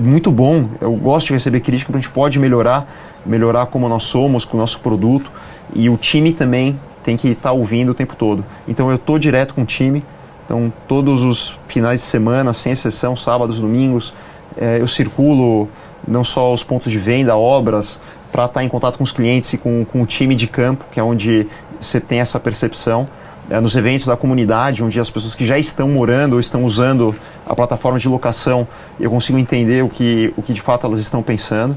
muito 0.00 0.32
bom. 0.32 0.68
Eu 0.80 0.94
gosto 0.94 1.28
de 1.28 1.34
receber 1.34 1.60
crítica, 1.60 1.86
porque 1.92 1.98
a 1.98 2.02
gente 2.02 2.12
pode 2.12 2.38
melhorar, 2.38 2.90
melhorar 3.24 3.66
como 3.66 3.88
nós 3.88 4.04
somos, 4.04 4.44
com 4.44 4.56
o 4.56 4.60
nosso 4.60 4.80
produto. 4.80 5.30
E 5.74 5.88
o 5.88 5.96
time 5.96 6.32
também 6.32 6.78
tem 7.04 7.16
que 7.16 7.28
estar 7.28 7.50
tá 7.50 7.52
ouvindo 7.52 7.90
o 7.90 7.94
tempo 7.94 8.16
todo. 8.16 8.44
Então 8.66 8.90
eu 8.90 8.98
tô 8.98 9.18
direto 9.18 9.54
com 9.54 9.62
o 9.62 9.66
time. 9.66 10.02
Então 10.44 10.72
todos 10.88 11.22
os 11.22 11.58
finais 11.68 12.00
de 12.00 12.06
semana, 12.06 12.52
sem 12.52 12.72
exceção, 12.72 13.14
sábados, 13.14 13.60
domingos, 13.60 14.14
é, 14.56 14.80
eu 14.80 14.88
circulo 14.88 15.68
não 16.06 16.24
só 16.24 16.52
os 16.52 16.62
pontos 16.62 16.90
de 16.90 16.98
venda, 16.98 17.36
obras, 17.36 18.00
para 18.30 18.44
estar 18.44 18.60
tá 18.60 18.64
em 18.64 18.68
contato 18.68 18.98
com 18.98 19.04
os 19.04 19.12
clientes 19.12 19.52
e 19.52 19.58
com, 19.58 19.84
com 19.84 20.02
o 20.02 20.06
time 20.06 20.34
de 20.34 20.46
campo, 20.46 20.84
que 20.90 20.98
é 20.98 21.02
onde 21.02 21.46
você 21.80 22.00
tem 22.00 22.20
essa 22.20 22.40
percepção. 22.40 23.08
É, 23.50 23.60
nos 23.60 23.74
eventos 23.74 24.06
da 24.06 24.16
comunidade, 24.16 24.82
onde 24.82 24.98
as 24.98 25.10
pessoas 25.10 25.34
que 25.34 25.44
já 25.44 25.58
estão 25.58 25.88
morando 25.88 26.34
ou 26.34 26.40
estão 26.40 26.64
usando 26.64 27.14
a 27.46 27.54
plataforma 27.54 27.98
de 27.98 28.08
locação, 28.08 28.66
eu 28.98 29.10
consigo 29.10 29.36
entender 29.36 29.84
o 29.84 29.88
que, 29.88 30.32
o 30.36 30.42
que 30.42 30.52
de 30.52 30.60
fato 30.60 30.86
elas 30.86 31.00
estão 31.00 31.22
pensando. 31.22 31.76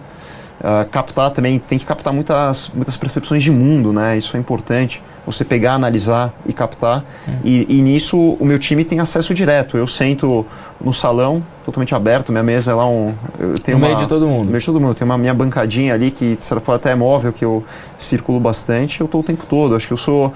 Uh, 0.60 0.90
captar 0.90 1.32
também, 1.32 1.60
tem 1.60 1.78
que 1.78 1.86
captar 1.86 2.14
muitas, 2.14 2.72
muitas 2.74 2.96
percepções 2.96 3.44
de 3.44 3.52
mundo, 3.52 3.92
né? 3.92 4.18
Isso 4.18 4.38
é 4.38 4.40
importante. 4.40 5.04
Você 5.26 5.44
pegar, 5.44 5.74
analisar 5.74 6.34
e 6.46 6.54
captar. 6.54 7.04
É. 7.28 7.32
E, 7.44 7.78
e 7.78 7.82
nisso 7.82 8.18
o 8.18 8.46
meu 8.46 8.58
time 8.58 8.84
tem 8.84 9.00
acesso 9.00 9.34
direto. 9.34 9.78
Eu 9.78 9.86
sento 9.86 10.46
no 10.80 10.94
salão, 10.94 11.44
totalmente 11.66 11.94
aberto, 11.94 12.32
minha 12.32 12.44
mesa 12.44 12.72
é 12.72 12.74
lá 12.74 12.88
um. 12.88 13.14
Eu 13.40 13.58
tenho 13.60 13.78
no 13.78 13.84
uma, 13.84 13.94
meio 13.94 14.00
de 14.00 14.08
todo 14.08 14.28
mundo. 14.28 14.46
No 14.46 14.52
meio 14.52 14.60
de 14.60 14.66
todo 14.66 14.80
mundo. 14.80 14.96
Tem 14.96 15.06
uma 15.06 15.18
minha 15.18 15.34
bancadinha 15.34 15.94
ali 15.94 16.10
que, 16.10 16.36
de 16.36 16.46
certa 16.46 16.64
forma, 16.64 16.78
até 16.78 16.92
é 16.92 16.96
móvel, 16.96 17.34
que 17.34 17.44
eu 17.44 17.64
circulo 18.00 18.40
bastante. 18.40 19.02
Eu 19.02 19.06
estou 19.06 19.22
o 19.22 19.24
tempo 19.24 19.46
todo. 19.48 19.76
Acho 19.76 19.88
que 19.88 19.94
eu 19.94 19.98
sou 19.98 20.34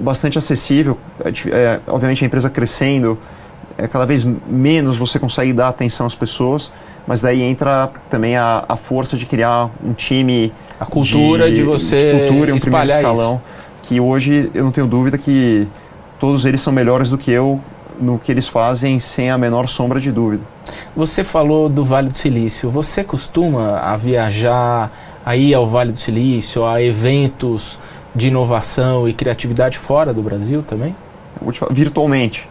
bastante 0.00 0.36
acessível. 0.38 0.98
É, 1.24 1.30
é, 1.50 1.80
obviamente, 1.86 2.24
a 2.24 2.26
empresa 2.26 2.50
crescendo, 2.50 3.18
é, 3.78 3.86
cada 3.88 4.04
vez 4.04 4.24
menos 4.46 4.96
você 4.96 5.18
consegue 5.18 5.52
dar 5.52 5.68
atenção 5.68 6.06
às 6.06 6.14
pessoas. 6.14 6.70
Mas 7.06 7.20
daí 7.20 7.42
entra 7.42 7.90
também 8.08 8.36
a, 8.36 8.64
a 8.68 8.76
força 8.76 9.16
de 9.16 9.26
criar 9.26 9.70
um 9.84 9.92
time. 9.92 10.52
A 10.78 10.86
cultura 10.86 11.48
de, 11.50 11.56
de 11.56 11.62
você. 11.62 12.12
De 12.12 12.18
cultura 12.20 12.50
e 12.50 12.52
um 12.52 12.58
primeiro 12.58 12.90
escalão. 12.90 13.34
Isso. 13.34 13.88
Que 13.88 14.00
hoje 14.00 14.50
eu 14.54 14.64
não 14.64 14.70
tenho 14.72 14.86
dúvida 14.86 15.18
que 15.18 15.66
todos 16.20 16.44
eles 16.44 16.60
são 16.60 16.72
melhores 16.72 17.08
do 17.08 17.18
que 17.18 17.30
eu 17.30 17.60
no 18.00 18.18
que 18.18 18.32
eles 18.32 18.48
fazem 18.48 18.98
sem 18.98 19.30
a 19.30 19.38
menor 19.38 19.68
sombra 19.68 20.00
de 20.00 20.10
dúvida. 20.10 20.42
Você 20.96 21.22
falou 21.22 21.68
do 21.68 21.84
Vale 21.84 22.08
do 22.08 22.16
Silício. 22.16 22.70
Você 22.70 23.04
costuma 23.04 23.78
a 23.78 23.96
viajar 23.96 24.90
aí 25.24 25.54
ao 25.54 25.68
Vale 25.68 25.92
do 25.92 25.98
Silício, 25.98 26.64
a 26.64 26.82
eventos 26.82 27.78
de 28.14 28.28
inovação 28.28 29.08
e 29.08 29.12
criatividade 29.12 29.78
fora 29.78 30.12
do 30.12 30.22
Brasil 30.22 30.62
também? 30.62 30.94
Falar, 31.54 31.72
virtualmente. 31.72 32.48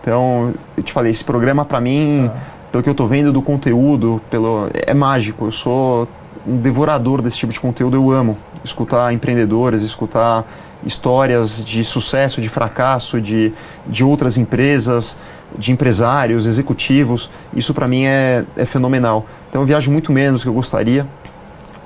Então, 0.00 0.52
eu 0.76 0.82
te 0.82 0.92
falei, 0.92 1.12
esse 1.12 1.22
programa 1.22 1.64
para 1.64 1.80
mim, 1.80 2.28
ah. 2.28 2.36
Pelo 2.72 2.82
que 2.82 2.88
eu 2.88 2.92
estou 2.92 3.06
vendo 3.06 3.30
do 3.32 3.42
conteúdo, 3.42 4.20
pelo 4.30 4.66
é 4.72 4.94
mágico. 4.94 5.44
Eu 5.44 5.52
sou 5.52 6.08
um 6.46 6.56
devorador 6.56 7.20
desse 7.20 7.36
tipo 7.36 7.52
de 7.52 7.60
conteúdo, 7.60 7.96
eu 7.96 8.10
amo 8.10 8.36
escutar 8.64 9.12
empreendedores, 9.12 9.82
escutar 9.82 10.44
histórias 10.84 11.62
de 11.62 11.84
sucesso, 11.84 12.40
de 12.40 12.48
fracasso, 12.48 13.20
de, 13.20 13.52
de 13.86 14.02
outras 14.02 14.36
empresas, 14.36 15.16
de 15.56 15.70
empresários, 15.70 16.46
executivos. 16.46 17.30
Isso 17.54 17.74
para 17.74 17.86
mim 17.86 18.04
é, 18.04 18.44
é 18.56 18.64
fenomenal. 18.64 19.26
Então 19.50 19.60
eu 19.60 19.66
viajo 19.66 19.92
muito 19.92 20.10
menos 20.10 20.40
do 20.40 20.44
que 20.44 20.48
eu 20.48 20.54
gostaria. 20.54 21.06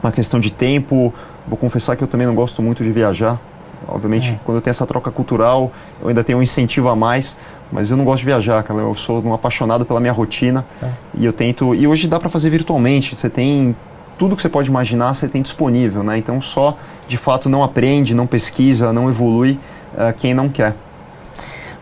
Uma 0.01 0.13
questão 0.13 0.39
de 0.39 0.53
tempo. 0.53 1.13
Vou 1.49 1.59
confessar 1.59 1.97
que 1.97 2.03
eu 2.03 2.09
também 2.09 2.27
não 2.27 2.35
gosto 2.35 2.63
muito 2.63 2.85
de 2.85 2.91
viajar. 2.91 3.41
Obviamente, 3.89 4.31
é. 4.31 4.41
quando 4.45 4.57
eu 4.57 4.63
tenho 4.63 4.71
essa 4.71 4.87
troca 4.87 5.11
cultural, 5.11 5.71
eu 6.01 6.09
ainda 6.09 6.25
tenho 6.25 6.39
um 6.39 6.43
incentivo 6.43 6.89
a 6.89 6.97
mais, 6.97 7.37
mas 7.71 7.91
eu 7.91 7.97
não 7.97 8.05
gosto 8.05 8.21
de 8.21 8.27
viajar, 8.27 8.63
cara. 8.63 8.81
Eu 8.81 8.95
sou 8.95 9.23
um 9.25 9.35
apaixonado 9.35 9.85
pela 9.85 10.01
minha 10.01 10.13
rotina 10.13 10.65
é. 10.83 10.89
e 11.19 11.25
eu 11.25 11.33
tento. 11.33 11.75
E 11.75 11.87
hoje 11.87 12.09
dá 12.09 12.19
para 12.19 12.29
fazer 12.29 12.51
virtualmente. 12.51 13.17
Você 13.17 13.29
tem 13.29 13.75
tudo 14.19 14.35
que 14.37 14.43
você 14.43 14.49
pode 14.49 14.69
imaginar, 14.69 15.15
você 15.15 15.29
tem 15.29 15.43
disponível, 15.43 16.03
né? 16.03 16.17
Então 16.19 16.41
só 16.41 16.77
de 17.07 17.17
fato 17.17 17.49
não 17.49 17.63
aprende, 17.63 18.15
não 18.15 18.27
pesquisa, 18.27 18.93
não 18.93 19.09
evolui 19.09 19.59
uh, 19.95 20.13
quem 20.17 20.33
não 20.33 20.49
quer. 20.49 20.75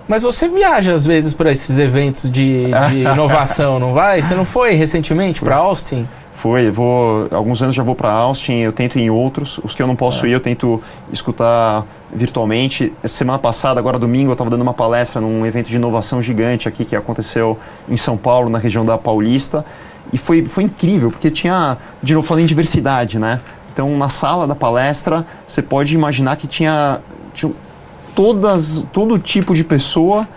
Mas 0.07 0.23
você 0.23 0.49
viaja 0.49 0.93
às 0.93 1.07
vezes 1.07 1.33
para 1.33 1.51
esses 1.51 1.79
eventos 1.79 2.31
de, 2.31 2.67
de 2.91 2.99
inovação, 3.11 3.79
não 3.79 3.93
vai? 3.93 4.21
Você 4.21 4.35
não 4.35 4.45
foi 4.45 4.73
recentemente 4.73 5.41
para 5.41 5.57
Austin? 5.57 6.07
Foi, 6.35 6.71
vou 6.71 7.29
alguns 7.31 7.63
anos 7.63 7.75
já 7.75 7.83
vou 7.83 7.95
para 7.95 8.11
Austin, 8.11 8.55
eu 8.55 8.73
tento 8.73 8.99
ir 8.99 9.03
em 9.03 9.11
outros, 9.11 9.59
os 9.63 9.75
que 9.75 9.81
eu 9.81 9.87
não 9.87 9.97
posso 9.97 10.27
é. 10.27 10.31
ir 10.31 10.33
eu 10.33 10.41
tento 10.41 10.83
escutar 11.13 11.87
virtualmente. 12.13 12.93
Semana 13.05 13.39
passada, 13.39 13.81
agora 13.81 13.99
domingo, 13.99 14.31
eu 14.31 14.35
estava 14.35 14.51
dando 14.51 14.63
uma 14.63 14.75
palestra 14.75 15.21
num 15.21 15.47
evento 15.47 15.69
de 15.69 15.77
inovação 15.77 16.21
gigante 16.21 16.69
aqui 16.69 16.85
que 16.85 16.95
aconteceu 16.95 17.59
em 17.89 17.97
São 17.97 18.17
Paulo, 18.17 18.51
na 18.51 18.59
região 18.59 18.85
da 18.85 18.99
Paulista, 18.99 19.65
e 20.13 20.19
foi, 20.19 20.45
foi 20.45 20.65
incrível, 20.65 21.11
porque 21.11 21.31
tinha, 21.31 21.79
de 22.03 22.15
novo 22.15 22.27
falando 22.27 22.43
em 22.43 22.47
diversidade, 22.47 23.19
né? 23.19 23.41
Então, 23.73 23.97
na 23.97 24.09
sala 24.09 24.47
da 24.47 24.55
palestra, 24.55 25.27
você 25.49 25.61
pode 25.61 25.95
imaginar 25.95 26.37
que 26.37 26.47
tinha, 26.47 27.01
tinha 27.33 27.53
todas, 28.15 28.87
todo 28.93 29.19
tipo 29.19 29.55
de 29.55 29.65
pessoa 29.65 30.29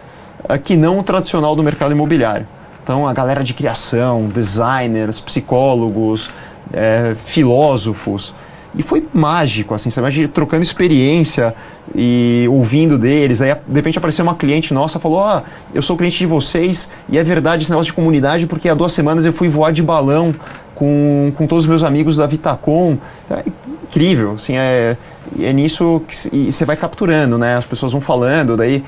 uh, 0.43 0.57
que 0.57 0.75
não 0.75 0.97
o 0.97 1.03
tradicional 1.03 1.55
do 1.55 1.61
mercado 1.61 1.91
imobiliário. 1.91 2.47
Então, 2.87 3.05
a 3.05 3.11
galera 3.11 3.43
de 3.43 3.53
criação, 3.53 4.29
designers, 4.29 5.19
psicólogos, 5.19 6.31
é, 6.71 7.17
filósofos. 7.25 8.33
E 8.73 8.81
foi 8.81 9.05
mágico, 9.13 9.73
assim, 9.73 9.89
sabe? 9.89 10.25
trocando 10.29 10.63
experiência 10.63 11.53
e 11.93 12.45
ouvindo 12.49 12.97
deles. 12.97 13.41
Aí, 13.41 13.53
de 13.53 13.73
repente, 13.73 13.97
apareceu 13.97 14.23
uma 14.23 14.35
cliente 14.35 14.73
nossa 14.73 14.99
falou: 15.01 15.21
Ah, 15.21 15.43
eu 15.73 15.81
sou 15.81 15.97
cliente 15.97 16.17
de 16.17 16.25
vocês 16.25 16.89
e 17.09 17.17
é 17.17 17.23
verdade 17.25 17.63
esse 17.63 17.71
negócio 17.71 17.91
de 17.91 17.93
comunidade 17.93 18.47
porque 18.47 18.69
há 18.69 18.73
duas 18.73 18.93
semanas 18.93 19.25
eu 19.25 19.33
fui 19.33 19.49
voar 19.49 19.73
de 19.73 19.83
balão 19.83 20.33
com, 20.73 21.33
com 21.35 21.45
todos 21.45 21.65
os 21.65 21.69
meus 21.69 21.83
amigos 21.83 22.15
da 22.15 22.25
Vitacom. 22.25 22.97
É 23.29 23.43
incrível, 23.83 24.35
assim, 24.35 24.55
é, 24.55 24.95
é 25.41 25.51
nisso 25.51 26.01
que 26.07 26.15
você 26.49 26.63
vai 26.63 26.77
capturando, 26.77 27.37
né? 27.37 27.57
As 27.57 27.65
pessoas 27.65 27.91
vão 27.91 27.99
falando, 27.99 28.55
daí 28.55 28.81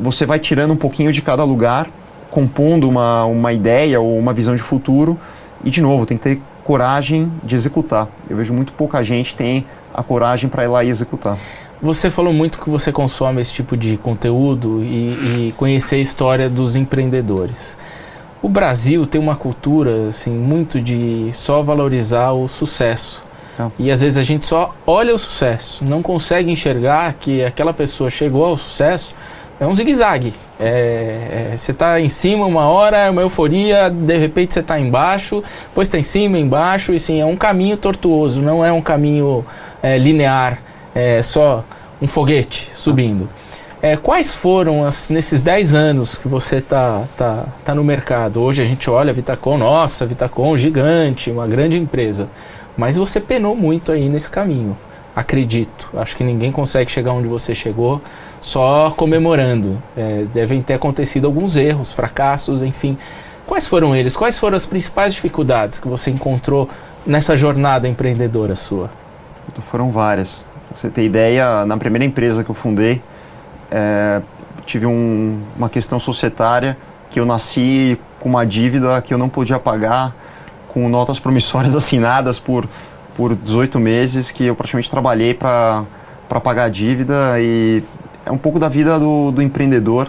você 0.00 0.26
vai 0.26 0.40
tirando 0.40 0.72
um 0.72 0.76
pouquinho 0.76 1.12
de 1.12 1.22
cada 1.22 1.44
lugar 1.44 1.88
compondo 2.36 2.86
uma, 2.86 3.24
uma 3.24 3.50
ideia 3.50 3.98
ou 3.98 4.18
uma 4.18 4.34
visão 4.34 4.54
de 4.54 4.62
futuro 4.62 5.18
e, 5.64 5.70
de 5.70 5.80
novo, 5.80 6.04
tem 6.04 6.18
que 6.18 6.22
ter 6.22 6.42
coragem 6.62 7.32
de 7.42 7.54
executar. 7.54 8.08
Eu 8.28 8.36
vejo 8.36 8.52
muito 8.52 8.74
pouca 8.74 9.02
gente 9.02 9.34
tem 9.34 9.64
a 9.94 10.02
coragem 10.02 10.50
para 10.50 10.62
ir 10.62 10.68
lá 10.68 10.84
e 10.84 10.90
executar. 10.90 11.38
Você 11.80 12.10
falou 12.10 12.34
muito 12.34 12.58
que 12.58 12.68
você 12.68 12.92
consome 12.92 13.40
esse 13.40 13.54
tipo 13.54 13.74
de 13.74 13.96
conteúdo 13.96 14.82
e, 14.82 15.48
e 15.48 15.54
conhecer 15.56 15.96
a 15.96 15.98
história 15.98 16.50
dos 16.50 16.76
empreendedores. 16.76 17.74
O 18.42 18.50
Brasil 18.50 19.06
tem 19.06 19.18
uma 19.18 19.34
cultura 19.34 20.08
assim 20.08 20.30
muito 20.30 20.78
de 20.78 21.30
só 21.32 21.62
valorizar 21.62 22.32
o 22.32 22.46
sucesso. 22.48 23.22
É. 23.58 23.66
E 23.78 23.90
às 23.90 24.02
vezes 24.02 24.18
a 24.18 24.22
gente 24.22 24.44
só 24.44 24.74
olha 24.86 25.14
o 25.14 25.18
sucesso, 25.18 25.82
não 25.82 26.02
consegue 26.02 26.50
enxergar 26.50 27.14
que 27.14 27.42
aquela 27.42 27.72
pessoa 27.72 28.10
chegou 28.10 28.44
ao 28.44 28.58
sucesso 28.58 29.14
é 29.58 29.66
um 29.66 29.74
zigue-zague. 29.74 30.34
É, 30.60 31.50
é, 31.52 31.56
você 31.56 31.72
está 31.72 32.00
em 32.00 32.08
cima 32.08 32.46
uma 32.46 32.68
hora, 32.68 32.98
é 32.98 33.10
uma 33.10 33.22
euforia, 33.22 33.90
de 33.90 34.16
repente 34.16 34.54
você 34.54 34.60
está 34.60 34.78
embaixo, 34.78 35.42
depois 35.68 35.88
está 35.88 35.98
em 35.98 36.02
cima, 36.02 36.38
embaixo, 36.38 36.92
e 36.92 37.00
sim, 37.00 37.20
é 37.20 37.26
um 37.26 37.36
caminho 37.36 37.76
tortuoso, 37.76 38.42
não 38.42 38.64
é 38.64 38.72
um 38.72 38.82
caminho 38.82 39.44
é, 39.82 39.98
linear, 39.98 40.58
é 40.94 41.22
só 41.22 41.64
um 42.00 42.06
foguete 42.06 42.70
subindo. 42.72 43.28
É, 43.82 43.96
quais 43.96 44.34
foram, 44.34 44.84
as, 44.84 45.10
nesses 45.10 45.42
10 45.42 45.74
anos 45.74 46.16
que 46.16 46.26
você 46.26 46.56
está 46.56 47.04
tá, 47.16 47.44
tá 47.64 47.74
no 47.74 47.84
mercado? 47.84 48.42
Hoje 48.42 48.62
a 48.62 48.64
gente 48.64 48.88
olha 48.88 49.10
a 49.10 49.12
Vitacom, 49.12 49.58
nossa, 49.58 50.06
Vitacom 50.06 50.56
gigante, 50.56 51.30
uma 51.30 51.46
grande 51.46 51.78
empresa. 51.78 52.28
Mas 52.76 52.96
você 52.96 53.20
penou 53.20 53.54
muito 53.54 53.92
aí 53.92 54.08
nesse 54.08 54.30
caminho 54.30 54.76
acredito. 55.16 55.88
Acho 55.96 56.14
que 56.14 56.22
ninguém 56.22 56.52
consegue 56.52 56.92
chegar 56.92 57.12
onde 57.12 57.26
você 57.26 57.54
chegou 57.54 58.02
só 58.38 58.92
comemorando. 58.94 59.82
É, 59.96 60.26
devem 60.30 60.60
ter 60.60 60.74
acontecido 60.74 61.26
alguns 61.26 61.56
erros, 61.56 61.94
fracassos, 61.94 62.62
enfim. 62.62 62.98
Quais 63.46 63.66
foram 63.66 63.96
eles? 63.96 64.14
Quais 64.14 64.36
foram 64.36 64.56
as 64.56 64.66
principais 64.66 65.14
dificuldades 65.14 65.80
que 65.80 65.88
você 65.88 66.10
encontrou 66.10 66.68
nessa 67.06 67.34
jornada 67.34 67.88
empreendedora 67.88 68.54
sua? 68.54 68.90
Então, 69.48 69.64
foram 69.64 69.90
várias. 69.90 70.44
Pra 70.68 70.76
você 70.76 70.90
ter 70.90 71.04
ideia, 71.04 71.64
na 71.64 71.78
primeira 71.78 72.04
empresa 72.04 72.44
que 72.44 72.50
eu 72.50 72.54
fundei, 72.54 73.00
é, 73.70 74.20
tive 74.66 74.84
um, 74.84 75.40
uma 75.56 75.70
questão 75.70 75.98
societária 75.98 76.76
que 77.08 77.18
eu 77.18 77.24
nasci 77.24 77.98
com 78.20 78.28
uma 78.28 78.44
dívida 78.44 79.00
que 79.00 79.14
eu 79.14 79.18
não 79.18 79.28
podia 79.28 79.58
pagar, 79.58 80.14
com 80.68 80.88
notas 80.88 81.18
promissórias 81.18 81.72
assinadas 81.76 82.38
por 82.38 82.68
por 83.16 83.34
18 83.34 83.80
meses 83.80 84.30
que 84.30 84.44
eu 84.44 84.54
praticamente 84.54 84.90
trabalhei 84.90 85.32
para 85.32 85.86
pagar 86.42 86.64
a 86.64 86.68
dívida 86.68 87.40
e 87.40 87.82
é 88.24 88.30
um 88.30 88.36
pouco 88.36 88.58
da 88.58 88.68
vida 88.68 88.98
do, 88.98 89.30
do 89.30 89.42
empreendedor 89.42 90.08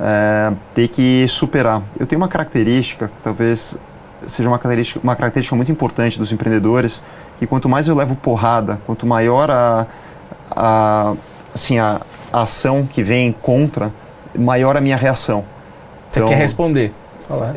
é, 0.00 0.52
ter 0.74 0.88
que 0.88 1.26
superar. 1.28 1.82
Eu 1.98 2.06
tenho 2.06 2.20
uma 2.20 2.28
característica, 2.28 3.10
talvez 3.22 3.76
seja 4.26 4.48
uma 4.48 4.58
característica, 4.58 5.00
uma 5.02 5.14
característica 5.14 5.54
muito 5.54 5.70
importante 5.70 6.18
dos 6.18 6.32
empreendedores, 6.32 7.02
que 7.38 7.46
quanto 7.46 7.68
mais 7.68 7.86
eu 7.86 7.94
levo 7.94 8.16
porrada, 8.16 8.80
quanto 8.86 9.06
maior 9.06 9.50
a, 9.50 9.86
a, 10.50 11.14
assim, 11.54 11.78
a, 11.78 12.00
a 12.32 12.42
ação 12.42 12.86
que 12.86 13.02
vem 13.02 13.32
contra, 13.32 13.92
maior 14.36 14.76
a 14.76 14.80
minha 14.80 14.96
reação. 14.96 15.44
Você 16.10 16.20
então, 16.20 16.28
quer 16.28 16.36
responder? 16.36 16.92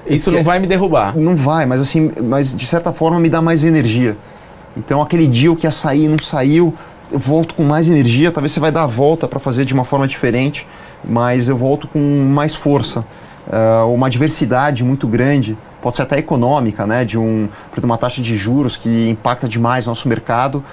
Isso 0.05 0.31
não 0.31 0.43
vai 0.43 0.59
me 0.59 0.67
derrubar. 0.67 1.17
Não 1.17 1.35
vai, 1.35 1.65
mas 1.65 1.79
assim, 1.79 2.11
mas 2.23 2.55
de 2.55 2.67
certa 2.67 2.91
forma 2.91 3.19
me 3.19 3.29
dá 3.29 3.41
mais 3.41 3.63
energia. 3.63 4.17
Então 4.75 5.01
aquele 5.01 5.27
dia 5.27 5.53
que 5.55 5.65
ia 5.65 5.71
sair 5.71 6.07
não 6.07 6.19
saiu, 6.19 6.73
eu 7.11 7.19
volto 7.19 7.55
com 7.55 7.63
mais 7.63 7.89
energia, 7.89 8.31
talvez 8.31 8.51
você 8.51 8.59
vai 8.59 8.71
dar 8.71 8.83
a 8.83 8.87
volta 8.87 9.27
para 9.27 9.39
fazer 9.39 9.65
de 9.65 9.73
uma 9.73 9.83
forma 9.83 10.07
diferente, 10.07 10.65
mas 11.03 11.49
eu 11.49 11.57
volto 11.57 11.87
com 11.87 11.99
mais 11.99 12.55
força. 12.55 13.05
Uh, 13.47 13.91
uma 13.93 14.09
diversidade 14.09 14.83
muito 14.83 15.07
grande, 15.07 15.57
pode 15.81 15.97
ser 15.97 16.03
até 16.03 16.19
econômica, 16.19 16.85
né, 16.85 17.03
de 17.03 17.17
um, 17.17 17.49
uma 17.83 17.97
taxa 17.97 18.21
de 18.21 18.37
juros 18.37 18.77
que 18.77 19.09
impacta 19.09 19.47
demais 19.47 19.87
nosso 19.87 20.07
mercado, 20.07 20.63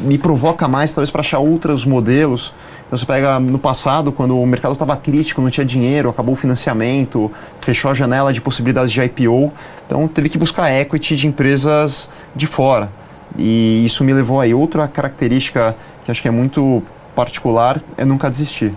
me 0.00 0.18
provoca 0.18 0.66
mais 0.66 0.92
talvez 0.92 1.10
para 1.10 1.20
achar 1.20 1.38
outros 1.38 1.86
modelos. 1.86 2.52
Então 2.86 2.98
você 2.98 3.06
pega 3.06 3.38
no 3.38 3.58
passado, 3.58 4.10
quando 4.10 4.38
o 4.38 4.46
mercado 4.46 4.72
estava 4.72 4.96
crítico, 4.96 5.40
não 5.40 5.48
tinha 5.48 5.64
dinheiro, 5.64 6.10
acabou 6.10 6.34
o 6.34 6.36
financiamento, 6.36 7.30
fechou 7.60 7.90
a 7.90 7.94
janela 7.94 8.32
de 8.32 8.40
possibilidades 8.40 8.90
de 8.90 9.00
IPO, 9.00 9.52
então 9.86 10.08
teve 10.08 10.28
que 10.28 10.36
buscar 10.36 10.70
equity 10.70 11.16
de 11.16 11.26
empresas 11.28 12.10
de 12.34 12.46
fora. 12.46 12.90
E 13.36 13.84
isso 13.84 14.04
me 14.04 14.12
levou 14.12 14.40
aí. 14.40 14.54
Outra 14.54 14.86
característica 14.88 15.74
que 16.04 16.10
acho 16.10 16.22
que 16.22 16.28
é 16.28 16.30
muito 16.30 16.82
particular 17.14 17.80
é 17.96 18.04
nunca 18.04 18.30
desistir. 18.30 18.74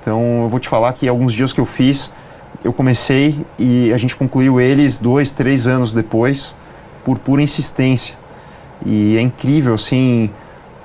Então 0.00 0.42
eu 0.42 0.48
vou 0.48 0.60
te 0.60 0.68
falar 0.68 0.92
que 0.92 1.08
alguns 1.08 1.32
dias 1.32 1.52
que 1.52 1.60
eu 1.60 1.64
fiz, 1.64 2.12
eu 2.62 2.72
comecei 2.72 3.46
e 3.58 3.92
a 3.92 3.96
gente 3.96 4.14
concluiu 4.14 4.60
eles 4.60 4.98
dois, 4.98 5.30
três 5.30 5.66
anos 5.66 5.92
depois, 5.92 6.54
por 7.04 7.18
pura 7.18 7.40
insistência. 7.40 8.14
E 8.84 9.16
é 9.16 9.20
incrível, 9.20 9.74
assim, 9.74 10.28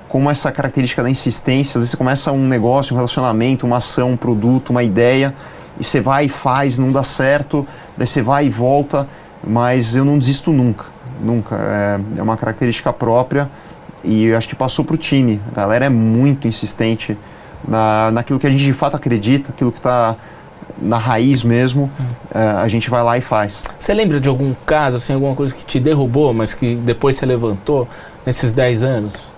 como 0.08 0.30
essa 0.30 0.50
característica 0.50 1.02
da 1.02 1.10
insistência, 1.10 1.78
às 1.78 1.82
vezes 1.82 1.90
você 1.90 1.96
começa 1.96 2.32
um 2.32 2.46
negócio, 2.48 2.94
um 2.94 2.96
relacionamento, 2.96 3.66
uma 3.66 3.76
ação, 3.76 4.12
um 4.12 4.16
produto, 4.16 4.70
uma 4.70 4.82
ideia, 4.82 5.34
e 5.78 5.84
você 5.84 6.00
vai 6.00 6.26
e 6.26 6.28
faz, 6.28 6.78
não 6.78 6.90
dá 6.90 7.02
certo, 7.02 7.66
daí 7.96 8.06
você 8.06 8.22
vai 8.22 8.46
e 8.46 8.50
volta, 8.50 9.06
mas 9.44 9.94
eu 9.94 10.04
não 10.04 10.18
desisto 10.18 10.50
nunca 10.50 10.86
nunca. 11.22 11.56
É, 11.56 12.18
é 12.18 12.22
uma 12.22 12.36
característica 12.36 12.92
própria 12.92 13.50
e 14.02 14.26
eu 14.26 14.38
acho 14.38 14.48
que 14.48 14.54
passou 14.54 14.84
para 14.84 14.94
o 14.94 14.98
time. 14.98 15.40
A 15.52 15.60
galera 15.60 15.86
é 15.86 15.88
muito 15.88 16.48
insistente 16.48 17.16
na, 17.66 18.10
naquilo 18.10 18.38
que 18.38 18.46
a 18.46 18.50
gente 18.50 18.64
de 18.64 18.72
fato 18.72 18.96
acredita, 18.96 19.50
aquilo 19.50 19.70
que 19.70 19.78
está 19.78 20.16
na 20.80 20.96
raiz 20.96 21.42
mesmo, 21.42 21.90
é, 22.34 22.38
a 22.38 22.68
gente 22.68 22.88
vai 22.88 23.02
lá 23.02 23.18
e 23.18 23.20
faz. 23.20 23.62
Você 23.78 23.92
lembra 23.92 24.18
de 24.18 24.28
algum 24.28 24.54
caso, 24.64 24.96
assim, 24.96 25.12
alguma 25.12 25.34
coisa 25.34 25.54
que 25.54 25.64
te 25.64 25.78
derrubou, 25.78 26.32
mas 26.32 26.54
que 26.54 26.74
depois 26.76 27.16
você 27.16 27.26
levantou 27.26 27.86
nesses 28.24 28.52
10 28.52 28.82
anos? 28.82 29.32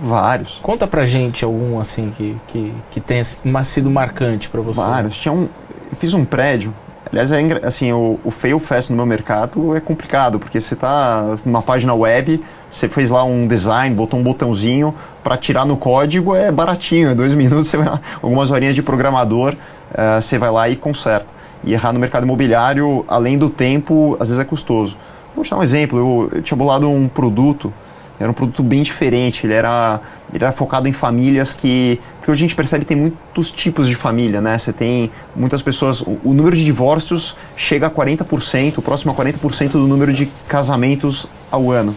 Vários. 0.00 0.58
Conta 0.62 0.86
pra 0.86 1.04
gente 1.04 1.44
algum, 1.44 1.80
assim, 1.80 2.12
que, 2.16 2.36
que, 2.48 2.72
que 2.90 3.00
tenha 3.00 3.24
sido 3.24 3.90
marcante 3.90 4.48
para 4.48 4.60
você. 4.60 4.80
Vários. 4.80 5.16
Tinha 5.16 5.32
um, 5.32 5.48
eu 5.90 5.96
fiz 5.98 6.14
um 6.14 6.24
prédio 6.24 6.72
Aliás, 7.10 7.30
é, 7.30 7.40
assim, 7.62 7.92
o, 7.92 8.18
o 8.24 8.30
fail 8.30 8.58
fast 8.58 8.90
no 8.90 8.96
meu 8.96 9.06
mercado 9.06 9.76
é 9.76 9.80
complicado, 9.80 10.40
porque 10.40 10.60
você 10.60 10.74
está 10.74 11.36
numa 11.44 11.62
página 11.62 11.94
web, 11.94 12.42
você 12.68 12.88
fez 12.88 13.10
lá 13.10 13.22
um 13.22 13.46
design, 13.46 13.94
botou 13.94 14.18
um 14.18 14.22
botãozinho 14.22 14.92
para 15.22 15.36
tirar 15.36 15.64
no 15.64 15.76
código, 15.76 16.34
é 16.34 16.50
baratinho, 16.50 17.10
é 17.10 17.14
dois 17.14 17.32
minutos, 17.34 17.68
você 17.68 17.76
vai 17.76 17.88
lá, 17.88 18.00
algumas 18.20 18.50
horinhas 18.50 18.74
de 18.74 18.82
programador, 18.82 19.54
uh, 19.54 20.20
você 20.20 20.36
vai 20.36 20.50
lá 20.50 20.68
e 20.68 20.74
conserta. 20.74 21.36
E 21.64 21.72
errar 21.72 21.92
no 21.92 22.00
mercado 22.00 22.24
imobiliário, 22.24 23.04
além 23.08 23.38
do 23.38 23.48
tempo, 23.48 24.16
às 24.18 24.28
vezes 24.28 24.42
é 24.42 24.44
custoso. 24.44 24.96
Vou 25.34 25.44
te 25.44 25.50
dar 25.50 25.58
um 25.58 25.62
exemplo, 25.62 25.98
eu, 25.98 26.30
eu 26.36 26.42
tinha 26.42 26.56
bolado 26.56 26.88
um 26.90 27.08
produto 27.08 27.72
Era 28.18 28.30
um 28.30 28.34
produto 28.34 28.62
bem 28.62 28.82
diferente, 28.82 29.46
ele 29.46 29.52
era, 29.52 30.00
ele 30.32 30.42
era 30.42 30.52
focado 30.52 30.88
em 30.88 30.92
famílias 30.92 31.52
que. 31.52 32.00
Porque 32.16 32.30
hoje 32.30 32.40
a 32.40 32.46
gente 32.48 32.54
percebe 32.54 32.84
que 32.84 32.88
tem 32.88 32.96
muitos 32.96 33.50
tipos 33.50 33.86
de 33.86 33.94
família, 33.94 34.40
né? 34.40 34.58
Você 34.58 34.72
tem 34.72 35.10
muitas 35.34 35.60
pessoas. 35.60 36.00
O, 36.00 36.18
o 36.24 36.32
número 36.32 36.56
de 36.56 36.64
divórcios 36.64 37.36
chega 37.56 37.86
a 37.86 37.90
40%, 37.90 38.82
próximo 38.82 39.12
a 39.12 39.14
40% 39.14 39.72
do 39.72 39.86
número 39.86 40.12
de 40.12 40.26
casamentos 40.48 41.26
ao 41.50 41.70
ano. 41.70 41.94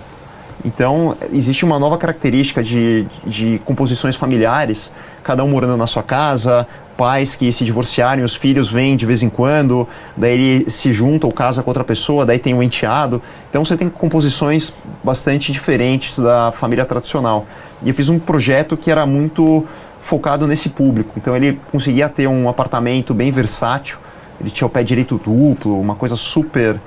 Então, 0.64 1.16
existe 1.32 1.64
uma 1.64 1.80
nova 1.80 1.98
característica 1.98 2.62
de, 2.62 3.08
de 3.26 3.62
composições 3.64 4.18
familiares, 4.18 4.92
cada 5.24 5.44
um 5.44 5.48
morando 5.48 5.78
na 5.78 5.88
sua 5.88 6.04
casa, 6.04 6.68
pais 7.00 7.34
que 7.34 7.50
se 7.50 7.64
divorciarem, 7.64 8.26
os 8.26 8.36
filhos 8.36 8.70
vêm 8.70 8.98
de 8.98 9.06
vez 9.06 9.24
em 9.24 9.30
quando, 9.30 9.88
daí 10.18 10.34
ele 10.34 10.70
se 10.70 10.92
junta 10.92 11.26
ou 11.26 11.32
casa 11.32 11.64
com 11.64 11.70
outra 11.70 11.86
pessoa, 11.86 12.26
daí 12.26 12.38
tem 12.38 12.54
um 12.54 12.62
enteado. 12.62 13.22
Então, 13.50 13.64
você 13.64 13.78
tem 13.78 13.88
composições 13.88 14.74
bastante 15.02 15.54
diferentes 15.54 16.20
da 16.20 16.52
família 16.52 16.84
tradicional. 16.84 17.46
E 17.82 17.88
eu 17.88 17.96
fiz 17.96 18.10
um 18.10 18.20
projeto 18.20 18.76
que 18.76 18.92
era 18.92 19.06
muito 19.06 19.66
focado 20.02 20.46
nesse 20.46 20.68
público. 20.68 21.14
Então, 21.16 21.34
ele 21.38 21.58
conseguia 21.72 22.10
ter 22.10 22.28
um 22.28 22.50
apartamento 22.50 23.14
bem 23.14 23.32
versátil, 23.32 23.98
ele 24.42 24.50
tinha 24.50 24.68
o 24.68 24.70
pé 24.70 24.84
direito 24.84 25.18
duplo, 25.18 25.80
uma 25.80 25.96
coisa 25.96 26.18
super, 26.18 26.82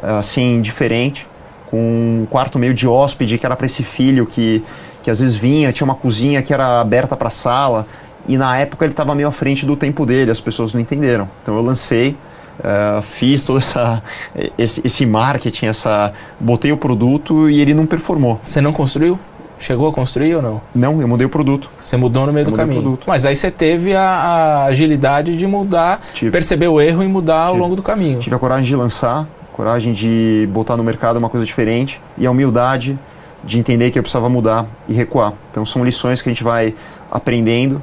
assim, 0.00 0.60
diferente 0.60 1.26
com 1.68 2.22
um 2.22 2.26
quarto 2.30 2.56
meio 2.56 2.72
de 2.72 2.86
hóspede 2.86 3.36
que 3.36 3.44
era 3.44 3.56
para 3.56 3.66
esse 3.66 3.82
filho 3.82 4.24
que, 4.24 4.62
que 5.02 5.10
às 5.10 5.18
vezes 5.18 5.34
vinha, 5.34 5.72
tinha 5.72 5.84
uma 5.84 5.96
cozinha 5.96 6.40
que 6.40 6.54
era 6.54 6.80
aberta 6.80 7.16
para 7.16 7.30
sala. 7.30 7.84
E 8.28 8.36
na 8.36 8.56
época 8.58 8.84
ele 8.84 8.92
estava 8.92 9.14
meio 9.14 9.28
à 9.28 9.32
frente 9.32 9.64
do 9.64 9.76
tempo 9.76 10.04
dele, 10.04 10.30
as 10.30 10.40
pessoas 10.40 10.72
não 10.72 10.80
entenderam. 10.80 11.28
Então 11.42 11.56
eu 11.56 11.62
lancei, 11.62 12.16
uh, 12.60 13.02
fiz 13.02 13.44
todo 13.44 13.58
essa, 13.58 14.02
esse, 14.58 14.82
esse 14.84 15.06
marketing, 15.06 15.66
essa, 15.66 16.12
botei 16.40 16.72
o 16.72 16.76
produto 16.76 17.48
e 17.48 17.60
ele 17.60 17.74
não 17.74 17.86
performou. 17.86 18.40
Você 18.44 18.60
não 18.60 18.72
construiu? 18.72 19.18
Chegou 19.58 19.88
a 19.88 19.92
construir 19.92 20.34
ou 20.34 20.42
não? 20.42 20.60
Não, 20.74 21.00
eu 21.00 21.08
mudei 21.08 21.26
o 21.26 21.30
produto. 21.30 21.70
Você 21.80 21.96
mudou 21.96 22.26
no 22.26 22.32
meio 22.32 22.44
Eu 22.46 22.50
do 22.50 22.56
caminho. 22.56 22.82
produto. 22.82 23.04
Mas 23.06 23.24
aí 23.24 23.34
você 23.34 23.50
teve 23.50 23.94
a, 23.94 24.02
a 24.02 24.64
agilidade 24.64 25.34
de 25.36 25.46
mudar, 25.46 26.02
Tive. 26.12 26.30
perceber 26.30 26.68
o 26.68 26.78
erro 26.78 27.02
e 27.02 27.08
mudar 27.08 27.40
ao 27.40 27.52
Tive. 27.52 27.62
longo 27.62 27.76
do 27.76 27.82
caminho. 27.82 28.18
Tive 28.18 28.36
a 28.36 28.38
coragem 28.38 28.66
de 28.66 28.76
lançar, 28.76 29.26
coragem 29.54 29.94
de 29.94 30.46
botar 30.52 30.76
no 30.76 30.84
mercado 30.84 31.16
uma 31.16 31.30
coisa 31.30 31.46
diferente 31.46 31.98
e 32.18 32.26
a 32.26 32.30
humildade 32.30 32.98
de 33.42 33.58
entender 33.58 33.90
que 33.90 33.98
eu 33.98 34.02
precisava 34.02 34.28
mudar 34.28 34.66
e 34.86 34.92
recuar. 34.92 35.32
Então 35.50 35.64
são 35.64 35.82
lições 35.82 36.20
que 36.20 36.28
a 36.28 36.32
gente 36.32 36.44
vai 36.44 36.74
aprendendo 37.10 37.82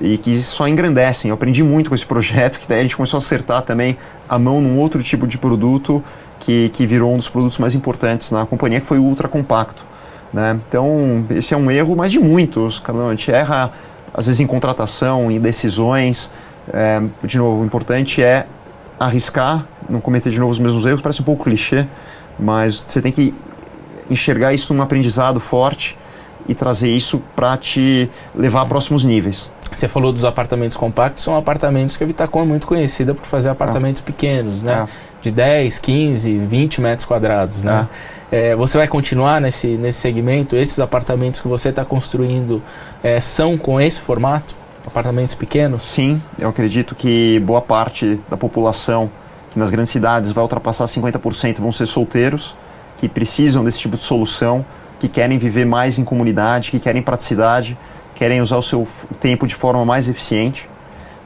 e 0.00 0.16
que 0.16 0.42
só 0.42 0.66
engrandecem. 0.66 1.28
Eu 1.28 1.34
aprendi 1.34 1.62
muito 1.62 1.90
com 1.90 1.94
esse 1.94 2.06
projeto, 2.06 2.58
que 2.58 2.66
daí 2.66 2.80
a 2.80 2.82
gente 2.82 2.96
começou 2.96 3.18
a 3.18 3.22
acertar 3.22 3.62
também 3.62 3.96
a 4.28 4.38
mão 4.38 4.60
num 4.60 4.78
outro 4.78 5.02
tipo 5.02 5.26
de 5.26 5.36
produto 5.36 6.02
que, 6.38 6.70
que 6.70 6.86
virou 6.86 7.12
um 7.12 7.18
dos 7.18 7.28
produtos 7.28 7.58
mais 7.58 7.74
importantes 7.74 8.30
na 8.30 8.46
companhia, 8.46 8.80
que 8.80 8.86
foi 8.86 8.98
o 8.98 9.02
ultra 9.02 9.28
compacto. 9.28 9.84
Né? 10.32 10.58
Então, 10.68 11.24
esse 11.30 11.52
é 11.52 11.56
um 11.56 11.70
erro, 11.70 11.94
mas 11.94 12.10
de 12.10 12.18
muitos. 12.18 12.78
Carlão. 12.78 13.08
A 13.08 13.10
gente 13.10 13.30
erra, 13.30 13.72
às 14.14 14.26
vezes, 14.26 14.40
em 14.40 14.46
contratação, 14.46 15.30
em 15.30 15.38
decisões. 15.38 16.30
É, 16.72 17.02
de 17.24 17.36
novo, 17.36 17.62
o 17.62 17.64
importante 17.64 18.22
é 18.22 18.46
arriscar, 18.98 19.66
não 19.88 20.00
cometer 20.00 20.30
de 20.30 20.38
novo 20.38 20.52
os 20.52 20.58
mesmos 20.58 20.84
erros. 20.84 21.00
Parece 21.00 21.20
um 21.20 21.24
pouco 21.24 21.44
clichê, 21.44 21.86
mas 22.38 22.84
você 22.86 23.02
tem 23.02 23.12
que 23.12 23.34
enxergar 24.08 24.52
isso 24.52 24.72
num 24.72 24.82
aprendizado 24.82 25.40
forte 25.40 25.96
e 26.48 26.54
trazer 26.54 26.88
isso 26.88 27.22
para 27.36 27.56
te 27.56 28.10
levar 28.34 28.62
a 28.62 28.66
próximos 28.66 29.04
níveis. 29.04 29.50
Você 29.72 29.86
falou 29.86 30.12
dos 30.12 30.24
apartamentos 30.24 30.76
compactos, 30.76 31.22
são 31.22 31.36
apartamentos 31.36 31.96
que 31.96 32.02
a 32.02 32.06
Vitacom 32.06 32.42
é 32.42 32.44
muito 32.44 32.66
conhecida 32.66 33.14
por 33.14 33.24
fazer 33.26 33.48
apartamentos 33.48 34.00
pequenos, 34.00 34.62
né? 34.62 34.88
De 35.22 35.30
10, 35.30 35.78
15, 35.78 36.38
20 36.38 36.80
metros 36.80 37.06
quadrados, 37.06 37.62
né? 37.62 37.88
É, 38.32 38.54
você 38.54 38.78
vai 38.78 38.86
continuar 38.86 39.40
nesse, 39.40 39.68
nesse 39.76 39.98
segmento? 40.00 40.56
Esses 40.56 40.78
apartamentos 40.78 41.40
que 41.40 41.48
você 41.48 41.70
está 41.70 41.84
construindo 41.84 42.62
é, 43.02 43.20
são 43.20 43.58
com 43.58 43.80
esse 43.80 44.00
formato? 44.00 44.54
Apartamentos 44.86 45.34
pequenos? 45.34 45.82
Sim, 45.82 46.20
eu 46.38 46.48
acredito 46.48 46.94
que 46.94 47.38
boa 47.40 47.60
parte 47.60 48.20
da 48.28 48.36
população 48.36 49.10
que 49.50 49.58
nas 49.58 49.70
grandes 49.70 49.90
cidades 49.90 50.32
vai 50.32 50.42
ultrapassar 50.42 50.84
50% 50.84 51.58
vão 51.58 51.72
ser 51.72 51.86
solteiros, 51.86 52.54
que 52.96 53.08
precisam 53.08 53.64
desse 53.64 53.80
tipo 53.80 53.96
de 53.96 54.02
solução, 54.02 54.64
que 54.98 55.08
querem 55.08 55.38
viver 55.38 55.66
mais 55.66 55.98
em 55.98 56.04
comunidade, 56.04 56.70
que 56.70 56.78
querem 56.78 57.02
praticidade, 57.02 57.76
querem 58.20 58.42
usar 58.42 58.58
o 58.58 58.62
seu 58.62 58.86
tempo 59.18 59.46
de 59.46 59.54
forma 59.54 59.82
mais 59.82 60.06
eficiente. 60.06 60.68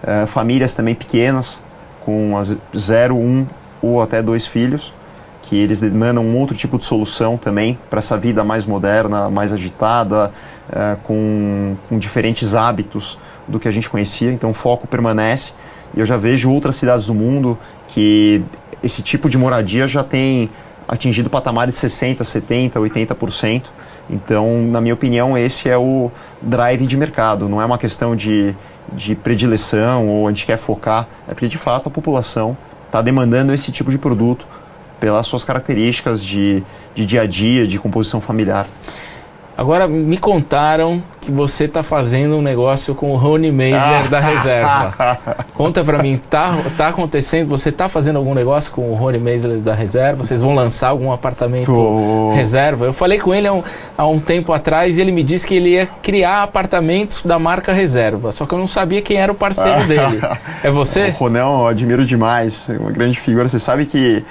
Eh, 0.01 0.26
famílias 0.26 0.74
também 0.74 0.95
pequenas, 0.95 1.61
com 2.05 2.38
as 2.38 2.57
zero, 2.78 3.16
um 3.16 3.45
ou 3.82 4.01
até 4.01 4.22
dois 4.22 4.47
filhos, 4.47 4.95
que 5.42 5.57
eles 5.57 5.80
demandam 5.80 6.24
um 6.24 6.38
outro 6.38 6.57
tipo 6.57 6.78
de 6.78 6.84
solução 6.84 7.36
também 7.36 7.76
para 7.90 7.99
essa 7.99 8.16
vida 8.16 8.45
mais 8.45 8.64
moderna, 8.64 9.28
mais 9.28 9.53
agitada, 9.53 10.30
eh, 10.72 10.97
com, 11.03 11.74
com 11.88 11.99
diferentes 11.99 12.55
hábitos 12.55 13.18
do 13.49 13.59
que 13.59 13.66
a 13.66 13.72
gente 13.72 13.90
conhecia. 13.90 14.30
Então 14.30 14.51
o 14.51 14.55
foco 14.55 14.86
permanece. 14.86 15.51
E 15.97 15.99
eu 15.99 16.07
já 16.07 16.16
vejo 16.16 16.49
outras 16.49 16.76
cidades 16.76 17.07
do 17.07 17.14
mundo 17.14 17.59
que 17.88 18.40
esse 18.84 19.03
tipo 19.03 19.28
de 19.28 19.36
moradia 19.36 19.88
já 19.88 20.05
tem 20.05 20.49
atingido 20.86 21.28
patamares 21.28 21.74
de 21.74 21.80
60%, 21.88 22.18
70%, 22.18 22.74
80%. 22.74 23.62
Então, 24.09 24.62
na 24.66 24.80
minha 24.80 24.94
opinião, 24.94 25.36
esse 25.36 25.68
é 25.68 25.76
o 25.76 26.11
drive 26.42 26.86
de 26.86 26.96
mercado. 26.96 27.48
Não 27.48 27.61
é 27.61 27.64
uma 27.64 27.78
questão 27.78 28.14
de, 28.14 28.55
de 28.92 29.14
predileção 29.14 30.09
ou 30.09 30.26
a 30.26 30.30
gente 30.30 30.46
quer 30.46 30.59
focar. 30.59 31.09
É 31.26 31.32
porque, 31.32 31.48
de 31.48 31.59
fato, 31.59 31.88
a 31.88 31.90
população 31.90 32.57
está 32.86 33.00
demandando 33.00 33.52
esse 33.52 33.72
tipo 33.72 33.90
de 33.90 33.98
produto 33.98 34.46
pelas 35.00 35.26
suas 35.26 35.44
características 35.44 36.24
de, 36.24 36.62
de 36.94 37.05
dia 37.05 37.22
a 37.22 37.26
dia, 37.26 37.66
de 37.66 37.78
composição 37.78 38.20
familiar. 38.20 38.66
Agora, 39.57 39.86
me 39.86 40.16
contaram 40.16 41.00
que 41.20 41.30
você 41.30 41.64
está 41.64 41.82
fazendo 41.82 42.36
um 42.36 42.42
negócio 42.42 42.94
com 42.94 43.12
o 43.12 43.16
Rony 43.16 43.52
Meisler 43.52 44.09
da 44.11 44.18
Reserva. 44.20 45.18
Conta 45.55 45.84
pra 45.84 46.02
mim, 46.02 46.20
tá, 46.28 46.57
tá 46.76 46.88
acontecendo? 46.88 47.48
Você 47.48 47.70
tá 47.70 47.88
fazendo 47.88 48.16
algum 48.16 48.34
negócio 48.34 48.72
com 48.72 48.90
o 48.90 48.94
Rony 48.94 49.18
Meisler 49.18 49.59
da 49.61 49.72
Reserva? 49.72 50.24
Vocês 50.24 50.42
vão 50.42 50.55
lançar 50.55 50.88
algum 50.88 51.12
apartamento 51.12 51.72
Tô. 51.72 52.32
reserva? 52.34 52.86
Eu 52.86 52.92
falei 52.92 53.18
com 53.18 53.32
ele 53.32 53.46
há 53.46 53.52
um, 53.52 53.62
há 53.96 54.07
um 54.07 54.18
tempo 54.18 54.52
atrás 54.52 54.98
e 54.98 55.00
ele 55.00 55.12
me 55.12 55.22
disse 55.22 55.46
que 55.46 55.55
ele 55.55 55.70
ia 55.70 55.86
criar 56.02 56.42
apartamentos 56.42 57.22
da 57.22 57.38
marca 57.38 57.72
Reserva. 57.72 58.32
Só 58.32 58.44
que 58.46 58.52
eu 58.55 58.59
não 58.59 58.66
sabia 58.66 59.00
quem 59.00 59.16
era 59.18 59.30
o 59.30 59.34
parceiro 59.36 59.84
dele. 59.86 60.20
É 60.62 60.68
O 60.70 60.74
você? 60.74 61.11
Ronel, 61.11 61.46
eu 61.61 61.66
admiro 61.68 62.05
demais, 62.05 62.68
é 62.68 62.76
uma 62.76 62.90
grande 62.90 63.18
figura. 63.20 63.48
Você 63.48 63.61
sabe 63.61 63.86
que 63.86 64.24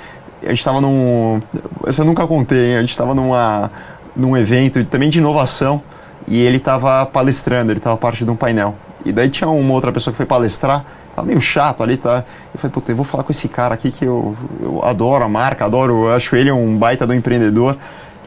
a 0.43 0.49
gente 0.49 0.59
estava 0.59 0.81
num. 0.81 1.41
Essa 1.87 2.01
eu 2.01 2.05
nunca 2.05 2.27
contei, 2.27 2.71
hein? 2.71 2.77
a 2.77 2.81
gente 2.81 2.89
estava 2.89 3.15
numa, 3.15 3.71
num 4.15 4.35
evento 4.37 4.83
também 4.85 5.09
de 5.09 5.19
inovação 5.19 5.81
e 6.27 6.39
ele 6.39 6.57
estava 6.57 7.05
palestrando, 7.05 7.71
ele 7.71 7.79
estava 7.79 7.97
parte 7.97 8.23
de 8.23 8.31
um 8.31 8.35
painel. 8.35 8.75
E 9.05 9.11
daí 9.11 9.29
tinha 9.29 9.49
uma 9.49 9.73
outra 9.73 9.91
pessoa 9.91 10.13
que 10.13 10.17
foi 10.17 10.25
palestrar, 10.25 10.85
tava 11.15 11.27
meio 11.27 11.41
chato 11.41 11.83
ali, 11.83 11.97
tá? 11.97 12.23
Eu 12.53 12.59
falei, 12.59 12.73
puta, 12.73 12.91
eu 12.91 12.95
vou 12.95 13.05
falar 13.05 13.23
com 13.23 13.31
esse 13.31 13.47
cara 13.49 13.73
aqui 13.73 13.91
que 13.91 14.05
eu, 14.05 14.35
eu 14.61 14.83
adoro 14.83 15.23
a 15.23 15.29
marca, 15.29 15.65
adoro, 15.65 16.05
eu 16.05 16.15
acho 16.15 16.35
ele 16.35 16.51
um 16.51 16.77
baita 16.77 17.05
do 17.05 17.13
empreendedor. 17.13 17.77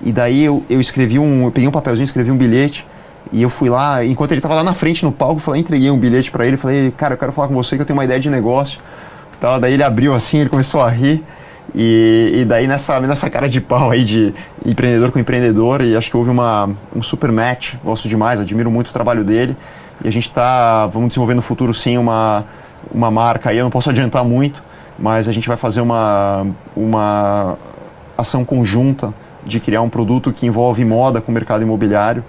E 0.03 0.13
daí 0.13 0.45
eu, 0.45 0.63
eu 0.69 0.81
escrevi 0.81 1.19
um, 1.19 1.45
eu 1.45 1.51
peguei 1.51 1.69
um 1.69 1.73
papelzinho, 1.73 2.05
escrevi 2.05 2.31
um 2.31 2.37
bilhete. 2.37 2.87
E 3.33 3.43
eu 3.43 3.51
fui 3.51 3.69
lá, 3.69 4.05
enquanto 4.05 4.33
ele 4.33 4.39
estava 4.39 4.55
lá 4.55 4.63
na 4.63 4.75
frente 4.75 5.05
no 5.05 5.11
palco, 5.11 5.37
eu 5.37 5.41
falei, 5.41 5.61
entreguei 5.61 5.91
um 5.91 5.99
bilhete 5.99 6.31
para 6.31 6.47
ele, 6.47 6.57
falei, 6.57 6.93
cara, 6.93 7.15
eu 7.15 7.19
quero 7.19 7.33
falar 7.33 7.49
com 7.49 7.55
você 7.55 7.75
que 7.75 7.83
eu 7.83 7.87
tenho 7.87 7.97
uma 7.97 8.05
ideia 8.05 8.21
de 8.21 8.31
negócio. 8.31 8.81
Tal. 9.41 9.59
Daí 9.59 9.73
ele 9.73 9.83
abriu 9.83 10.15
assim, 10.15 10.39
ele 10.39 10.51
começou 10.51 10.83
a 10.83 10.89
rir. 10.89 11.25
E, 11.75 12.33
e 12.37 12.45
daí 12.45 12.67
nessa, 12.67 13.01
nessa 13.01 13.29
cara 13.29 13.49
de 13.49 13.61
pau 13.61 13.91
aí 13.91 14.05
de 14.05 14.33
empreendedor 14.65 15.11
com 15.11 15.19
empreendedor, 15.19 15.83
e 15.83 15.97
acho 15.97 16.11
que 16.11 16.17
houve 16.17 16.31
uma, 16.31 16.71
um 16.95 17.03
super 17.03 17.31
match, 17.31 17.75
gosto 17.85 18.09
demais, 18.09 18.41
admiro 18.41 18.71
muito 18.71 18.89
o 18.89 18.93
trabalho 18.93 19.25
dele. 19.25 19.57
E 20.05 20.09
a 20.09 20.13
gente 20.13 20.31
tá, 20.31 20.87
vamos 20.87 21.09
desenvolver 21.09 21.35
no 21.35 21.43
futuro 21.43 21.73
sim 21.75 21.99
uma, 21.99 22.45
uma 22.93 23.11
marca 23.11 23.51
aí, 23.51 23.59
eu 23.59 23.65
não 23.65 23.71
posso 23.71 23.91
adiantar 23.91 24.25
muito, 24.25 24.63
mas 24.99 25.29
a 25.29 25.33
gente 25.33 25.49
vai 25.49 25.57
fazer 25.57 25.81
uma, 25.81 26.47
uma 26.75 27.59
ação 28.17 28.45
conjunta 28.45 29.13
de 29.45 29.61
criar 29.61 29.83
um 29.83 29.89
produto 29.89 30.33
que 30.33 30.47
envolve 30.47 30.85
moda 30.85 31.21
com 31.21 31.31
o 31.31 31.35
mercado 31.35 31.63
imobiliário, 31.63 32.25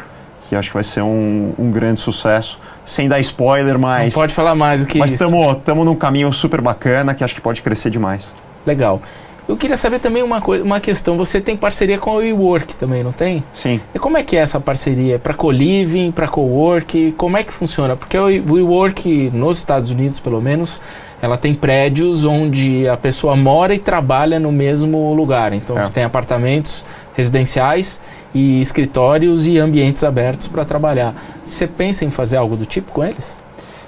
que 0.47 0.55
acho 0.55 0.69
que 0.69 0.73
vai 0.73 0.83
ser 0.83 1.01
um, 1.01 1.53
um 1.57 1.71
grande 1.71 1.99
sucesso. 1.99 2.59
Sem 2.85 3.09
dar 3.09 3.19
spoiler, 3.19 3.73
Não 3.73 3.81
mas 3.81 4.13
pode 4.13 4.33
falar 4.33 4.55
mais 4.55 4.81
do 4.81 4.87
que 4.87 4.97
mas 4.97 5.11
isso. 5.11 5.23
estamos 5.23 5.85
num 5.85 5.95
caminho 5.95 6.31
super 6.31 6.61
bacana 6.61 7.13
que 7.13 7.23
acho 7.23 7.35
que 7.35 7.41
pode 7.41 7.61
crescer 7.61 7.89
demais. 7.89 8.33
Legal. 8.65 9.01
Eu 9.47 9.55
queria 9.55 9.77
saber 9.77 9.99
também 9.99 10.21
uma, 10.21 10.41
coi- 10.41 10.61
uma 10.61 10.79
questão. 10.81 11.15
Você 11.17 11.39
tem 11.39 11.55
parceria 11.55 11.97
com 11.97 12.11
a 12.11 12.15
WeWork 12.15 12.75
também, 12.75 13.01
não 13.01 13.13
tem? 13.13 13.43
Sim. 13.53 13.79
E 13.95 13.99
como 13.99 14.17
é 14.17 14.23
que 14.23 14.35
é 14.35 14.39
essa 14.41 14.59
parceria? 14.59 15.17
Para 15.17 15.33
co-living, 15.33 16.11
para 16.11 16.27
co-work? 16.27 17.13
Como 17.15 17.37
é 17.37 17.43
que 17.43 17.53
funciona? 17.53 17.95
Porque 17.95 18.17
o 18.17 18.25
WeWork, 18.25 19.31
nos 19.33 19.57
Estados 19.59 19.89
Unidos 19.89 20.19
pelo 20.19 20.41
menos, 20.41 20.81
ela 21.21 21.37
tem 21.37 21.53
prédios 21.53 22.25
onde 22.25 22.89
a 22.89 22.97
pessoa 22.97 23.37
mora 23.37 23.73
e 23.73 23.79
trabalha 23.79 24.37
no 24.37 24.51
mesmo 24.51 25.13
lugar. 25.13 25.53
Então 25.53 25.77
É. 25.79 25.83
você 25.83 25.91
tem 25.93 26.03
apartamentos 26.03 26.83
residenciais 27.15 28.01
e 28.35 28.59
escritórios 28.61 29.47
e 29.47 29.57
ambientes 29.57 30.03
abertos 30.03 30.47
para 30.47 30.65
trabalhar. 30.65 31.13
Você 31.45 31.65
pensa 31.65 32.03
em 32.03 32.11
fazer 32.11 32.35
algo 32.35 32.57
do 32.57 32.65
tipo 32.65 32.91
com 32.91 33.03
eles? 33.03 33.41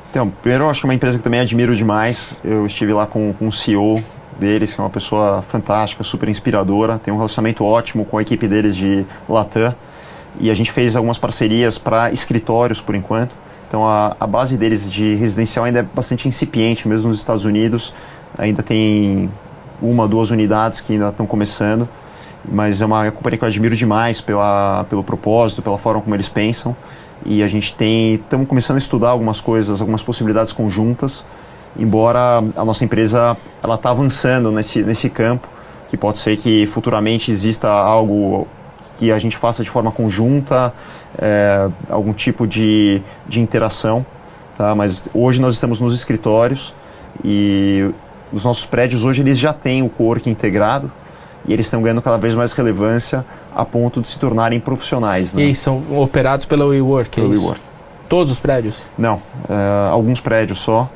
Então, 0.09 0.29
primeiro 0.41 0.63
eu 0.63 0.69
acho 0.69 0.79
que 0.79 0.87
é 0.87 0.89
uma 0.89 0.93
empresa 0.95 1.17
que 1.17 1.23
também 1.23 1.39
admiro 1.41 1.75
demais. 1.75 2.31
Eu 2.43 2.65
estive 2.65 2.93
lá 2.93 3.05
com, 3.05 3.31
com 3.33 3.47
o 3.47 3.51
CEO 3.51 4.01
deles, 4.39 4.73
que 4.73 4.79
é 4.79 4.83
uma 4.83 4.89
pessoa 4.89 5.43
fantástica, 5.43 6.03
super 6.03 6.29
inspiradora, 6.29 6.97
tem 6.97 7.13
um 7.13 7.17
relacionamento 7.17 7.63
ótimo 7.63 8.05
com 8.05 8.17
a 8.17 8.21
equipe 8.21 8.47
deles 8.47 8.75
de 8.75 9.05
Latam. 9.27 9.75
e 10.39 10.49
a 10.49 10.53
gente 10.53 10.71
fez 10.71 10.95
algumas 10.95 11.17
parcerias 11.17 11.77
para 11.77 12.11
escritórios 12.11 12.81
por 12.81 12.95
enquanto. 12.95 13.35
Então 13.67 13.87
a, 13.87 14.15
a 14.19 14.25
base 14.25 14.57
deles 14.57 14.89
de 14.89 15.13
residencial 15.15 15.65
ainda 15.65 15.79
é 15.79 15.83
bastante 15.83 16.27
incipiente, 16.27 16.87
mesmo 16.87 17.09
nos 17.09 17.19
Estados 17.19 17.45
Unidos. 17.45 17.93
Ainda 18.37 18.63
tem 18.63 19.29
uma, 19.81 20.07
duas 20.07 20.31
unidades 20.31 20.81
que 20.81 20.93
ainda 20.93 21.09
estão 21.09 21.27
começando, 21.27 21.87
mas 22.51 22.81
é 22.81 22.85
uma 22.85 23.11
companhia 23.11 23.37
que 23.37 23.43
eu 23.43 23.47
admiro 23.47 23.75
demais 23.75 24.21
pela, 24.21 24.85
pelo 24.89 25.03
propósito, 25.03 25.61
pela 25.61 25.77
forma 25.77 26.01
como 26.01 26.15
eles 26.15 26.27
pensam. 26.27 26.75
E 27.25 27.43
a 27.43 27.47
gente 27.47 27.75
tem, 27.75 28.15
estamos 28.15 28.47
começando 28.47 28.77
a 28.77 28.79
estudar 28.79 29.09
algumas 29.09 29.41
coisas, 29.41 29.81
algumas 29.81 30.01
possibilidades 30.01 30.51
conjuntas, 30.51 31.25
embora 31.77 32.43
a 32.55 32.65
nossa 32.65 32.83
empresa 32.83 33.37
ela 33.61 33.75
está 33.75 33.89
avançando 33.89 34.51
nesse, 34.51 34.83
nesse 34.83 35.09
campo, 35.09 35.47
que 35.87 35.97
pode 35.97 36.19
ser 36.19 36.37
que 36.37 36.67
futuramente 36.67 37.31
exista 37.31 37.67
algo 37.67 38.47
que 38.97 39.11
a 39.11 39.19
gente 39.19 39.37
faça 39.37 39.63
de 39.63 39.69
forma 39.69 39.91
conjunta, 39.91 40.73
é, 41.17 41.67
algum 41.89 42.13
tipo 42.13 42.45
de, 42.45 43.01
de 43.27 43.39
interação. 43.39 44.05
Tá? 44.57 44.75
Mas 44.75 45.07
hoje 45.13 45.39
nós 45.41 45.55
estamos 45.55 45.79
nos 45.79 45.95
escritórios 45.95 46.73
e 47.23 47.89
os 48.31 48.43
nossos 48.43 48.65
prédios 48.65 49.03
hoje 49.03 49.21
eles 49.21 49.37
já 49.37 49.53
têm 49.53 49.81
o 49.81 49.89
co-work 49.89 50.29
integrado 50.29 50.91
e 51.47 51.53
eles 51.53 51.65
estão 51.65 51.81
ganhando 51.81 52.01
cada 52.01 52.17
vez 52.17 52.35
mais 52.35 52.51
relevância 52.51 53.25
a 53.55 53.65
ponto 53.65 54.01
de 54.01 54.07
se 54.07 54.19
tornarem 54.19 54.59
profissionais. 54.59 55.33
Né? 55.33 55.43
E 55.43 55.55
são 55.55 55.81
operados 55.99 56.45
pela 56.45 56.65
WeWork, 56.65 57.19
é 57.19 57.21
Pelo 57.21 57.33
isso? 57.33 57.41
WeWork. 57.41 57.61
Todos 58.07 58.31
os 58.31 58.39
prédios? 58.39 58.81
Não, 58.97 59.21
é, 59.47 59.89
alguns 59.89 60.19
prédios 60.19 60.59
só. 60.59 60.89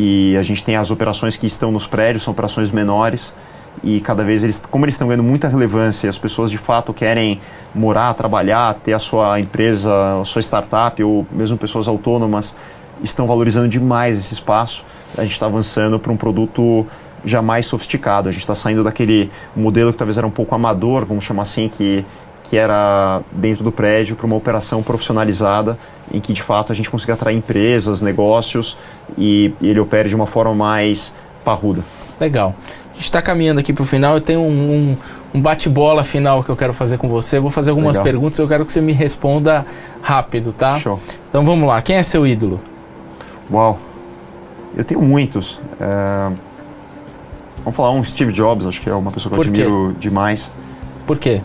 E 0.00 0.36
a 0.36 0.44
gente 0.44 0.62
tem 0.62 0.76
as 0.76 0.92
operações 0.92 1.36
que 1.36 1.48
estão 1.48 1.72
nos 1.72 1.84
prédios, 1.84 2.22
são 2.22 2.30
operações 2.30 2.70
menores. 2.70 3.34
E 3.82 4.00
cada 4.00 4.22
vez 4.22 4.44
eles, 4.44 4.62
como 4.70 4.84
eles 4.84 4.94
estão 4.94 5.08
ganhando 5.08 5.24
muita 5.24 5.48
relevância, 5.48 6.08
as 6.08 6.16
pessoas 6.16 6.52
de 6.52 6.58
fato 6.58 6.94
querem 6.94 7.40
morar, 7.74 8.14
trabalhar, 8.14 8.74
ter 8.74 8.92
a 8.92 9.00
sua 9.00 9.40
empresa, 9.40 10.20
a 10.20 10.24
sua 10.24 10.40
startup, 10.40 11.02
ou 11.02 11.26
mesmo 11.32 11.58
pessoas 11.58 11.88
autônomas, 11.88 12.54
estão 13.02 13.26
valorizando 13.26 13.68
demais 13.68 14.16
esse 14.16 14.34
espaço. 14.34 14.84
A 15.16 15.22
gente 15.22 15.32
está 15.32 15.46
avançando 15.46 15.98
para 15.98 16.12
um 16.12 16.16
produto 16.16 16.86
já 17.24 17.42
mais 17.42 17.66
sofisticado. 17.66 18.28
A 18.28 18.32
gente 18.32 18.42
está 18.42 18.54
saindo 18.54 18.84
daquele 18.84 19.32
modelo 19.56 19.90
que 19.90 19.98
talvez 19.98 20.16
era 20.16 20.26
um 20.26 20.30
pouco 20.30 20.54
amador, 20.54 21.04
vamos 21.04 21.24
chamar 21.24 21.42
assim, 21.42 21.68
que, 21.68 22.06
que 22.48 22.56
era 22.56 23.20
dentro 23.30 23.62
do 23.62 23.70
prédio, 23.70 24.16
para 24.16 24.26
uma 24.26 24.36
operação 24.36 24.82
profissionalizada, 24.82 25.78
em 26.12 26.20
que 26.20 26.32
de 26.32 26.42
fato 26.42 26.72
a 26.72 26.74
gente 26.74 26.90
consiga 26.90 27.14
atrair 27.14 27.36
empresas, 27.36 28.00
negócios 28.00 28.78
e, 29.16 29.52
e 29.60 29.68
ele 29.68 29.80
opere 29.80 30.08
de 30.08 30.14
uma 30.14 30.26
forma 30.26 30.54
mais 30.54 31.14
parruda. 31.44 31.82
Legal. 32.20 32.54
A 32.90 32.94
gente 32.94 33.04
está 33.04 33.22
caminhando 33.22 33.60
aqui 33.60 33.72
para 33.72 33.82
o 33.82 33.86
final. 33.86 34.14
Eu 34.14 34.20
tenho 34.20 34.40
um, 34.40 34.44
um, 34.44 34.96
um 35.34 35.40
bate-bola 35.40 36.02
final 36.02 36.42
que 36.42 36.48
eu 36.50 36.56
quero 36.56 36.72
fazer 36.72 36.98
com 36.98 37.08
você. 37.08 37.38
Vou 37.38 37.50
fazer 37.50 37.70
algumas 37.70 37.96
Legal. 37.96 38.04
perguntas. 38.12 38.38
Eu 38.38 38.48
quero 38.48 38.64
que 38.64 38.72
você 38.72 38.80
me 38.80 38.92
responda 38.92 39.64
rápido, 40.02 40.52
tá? 40.52 40.78
Show. 40.78 40.98
Então 41.28 41.44
vamos 41.44 41.68
lá. 41.68 41.80
Quem 41.80 41.96
é 41.96 42.02
seu 42.02 42.26
ídolo? 42.26 42.60
Uau. 43.52 43.78
Eu 44.76 44.84
tenho 44.84 45.00
muitos. 45.00 45.60
É, 45.80 46.32
Vamos 47.68 47.76
falar 47.76 47.90
um 47.90 48.02
Steve 48.02 48.32
Jobs, 48.32 48.66
acho 48.66 48.80
que 48.80 48.88
é 48.88 48.94
uma 48.94 49.10
pessoa 49.10 49.30
que 49.30 49.38
eu 49.38 49.44
Por 49.44 49.52
quê? 49.52 49.60
admiro 49.62 49.94
demais. 50.00 50.50
Por 51.06 51.18
quê? 51.18 51.42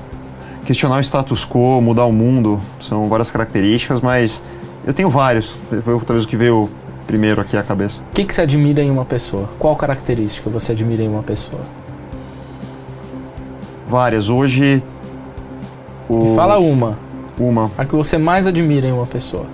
Questionar 0.66 0.98
o 0.98 1.04
status 1.04 1.46
quo, 1.46 1.82
mudar 1.82 2.06
o 2.06 2.12
mundo, 2.14 2.62
são 2.80 3.10
várias 3.10 3.30
características, 3.30 4.00
mas 4.00 4.42
eu 4.86 4.94
tenho 4.94 5.10
vários. 5.10 5.58
Foi 5.70 6.00
talvez 6.06 6.24
o 6.24 6.28
que 6.28 6.38
veio 6.38 6.70
primeiro 7.06 7.42
aqui 7.42 7.58
à 7.58 7.64
cabeça. 7.64 8.02
O 8.12 8.14
que, 8.14 8.24
que 8.24 8.34
você 8.34 8.42
admira 8.42 8.82
em 8.82 8.90
uma 8.90 9.06
pessoa? 9.06 9.50
Qual 9.60 9.76
característica 9.76 10.50
você 10.50 10.72
admira 10.72 11.04
em 11.04 11.08
uma 11.08 11.24
pessoa? 11.24 11.62
Várias. 13.88 14.30
Hoje. 14.30 14.84
O, 16.10 16.30
Me 16.30 16.36
fala 16.36 16.58
uma. 16.60 16.98
uma. 17.38 17.72
A 17.78 17.86
que 17.86 17.96
você 17.96 18.18
mais 18.18 18.48
admira 18.48 18.88
em 18.88 18.92
uma 18.92 19.06
pessoa. 19.06 19.46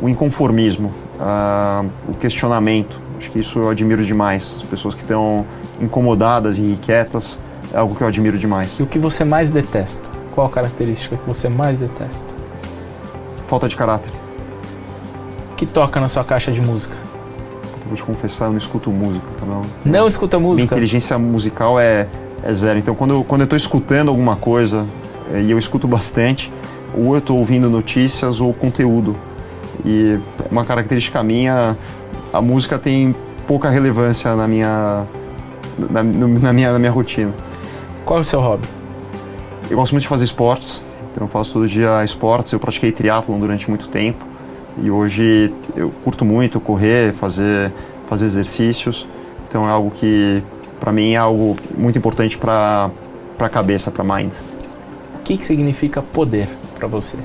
O 0.00 0.08
inconformismo, 0.08 0.92
ah, 1.20 1.84
o 2.08 2.14
questionamento. 2.14 2.98
Acho 3.18 3.30
que 3.30 3.38
isso 3.38 3.58
eu 3.58 3.68
admiro 3.68 4.04
demais. 4.04 4.56
As 4.56 4.68
pessoas 4.68 4.94
que 4.94 5.02
estão 5.02 5.46
incomodadas 5.80 6.58
e 6.58 6.62
inquietas 6.62 7.38
é 7.72 7.78
algo 7.78 7.94
que 7.94 8.02
eu 8.02 8.08
admiro 8.08 8.38
demais. 8.38 8.78
E 8.78 8.82
o 8.82 8.86
que 8.86 8.98
você 8.98 9.24
mais 9.24 9.50
detesta? 9.50 10.23
Qual 10.34 10.48
característica 10.48 11.16
que 11.16 11.24
você 11.24 11.48
mais 11.48 11.78
detesta? 11.78 12.34
Falta 13.46 13.68
de 13.68 13.76
caráter. 13.76 14.10
O 15.52 15.54
que 15.54 15.64
toca 15.64 16.00
na 16.00 16.08
sua 16.08 16.24
caixa 16.24 16.50
de 16.50 16.60
música? 16.60 16.96
Eu 17.82 17.86
vou 17.86 17.96
te 17.96 18.02
confessar, 18.02 18.46
eu 18.46 18.50
não 18.50 18.58
escuto 18.58 18.90
música. 18.90 19.24
tá 19.38 19.46
Não. 19.46 19.62
Não 19.84 20.08
escuta 20.08 20.36
Minha 20.36 20.50
música? 20.50 20.74
inteligência 20.74 21.16
musical 21.18 21.78
é, 21.78 22.08
é 22.42 22.52
zero. 22.52 22.80
Então, 22.80 22.96
quando 22.96 23.12
eu, 23.14 23.22
quando 23.22 23.42
eu 23.42 23.46
tô 23.46 23.54
escutando 23.54 24.08
alguma 24.08 24.34
coisa, 24.34 24.84
eh, 25.32 25.42
e 25.42 25.50
eu 25.52 25.58
escuto 25.58 25.86
bastante, 25.86 26.52
ou 26.98 27.14
eu 27.14 27.18
estou 27.18 27.38
ouvindo 27.38 27.70
notícias 27.70 28.40
ou 28.40 28.52
conteúdo. 28.52 29.14
E 29.84 30.18
uma 30.50 30.64
característica 30.64 31.22
minha, 31.22 31.76
a 32.32 32.40
música 32.40 32.76
tem 32.76 33.14
pouca 33.46 33.70
relevância 33.70 34.34
na 34.34 34.48
minha, 34.48 35.04
na, 35.78 36.02
na 36.02 36.52
minha, 36.52 36.72
na 36.72 36.78
minha 36.80 36.90
rotina. 36.90 37.32
Qual 38.04 38.18
é 38.18 38.20
o 38.22 38.24
seu 38.24 38.40
hobby? 38.40 38.66
Eu 39.70 39.76
gosto 39.76 39.92
muito 39.92 40.02
de 40.02 40.08
fazer 40.08 40.24
esportes, 40.24 40.82
então 41.10 41.24
eu 41.24 41.28
faço 41.28 41.54
todo 41.54 41.66
dia 41.66 42.04
esportes. 42.04 42.52
Eu 42.52 42.60
pratiquei 42.60 42.92
triatlon 42.92 43.38
durante 43.38 43.68
muito 43.68 43.88
tempo 43.88 44.24
e 44.82 44.90
hoje 44.90 45.52
eu 45.74 45.90
curto 46.04 46.24
muito 46.24 46.60
correr, 46.60 47.14
fazer, 47.14 47.72
fazer 48.06 48.26
exercícios. 48.26 49.06
Então 49.48 49.66
é 49.66 49.70
algo 49.70 49.90
que, 49.90 50.42
para 50.78 50.92
mim, 50.92 51.12
é 51.12 51.16
algo 51.16 51.56
muito 51.76 51.98
importante 51.98 52.36
para 52.36 52.90
a 53.38 53.48
cabeça, 53.48 53.90
para 53.90 54.04
mind. 54.04 54.32
O 55.20 55.22
que, 55.24 55.38
que 55.38 55.44
significa 55.44 56.02
poder 56.02 56.48
para 56.78 56.86
você? 56.86 57.16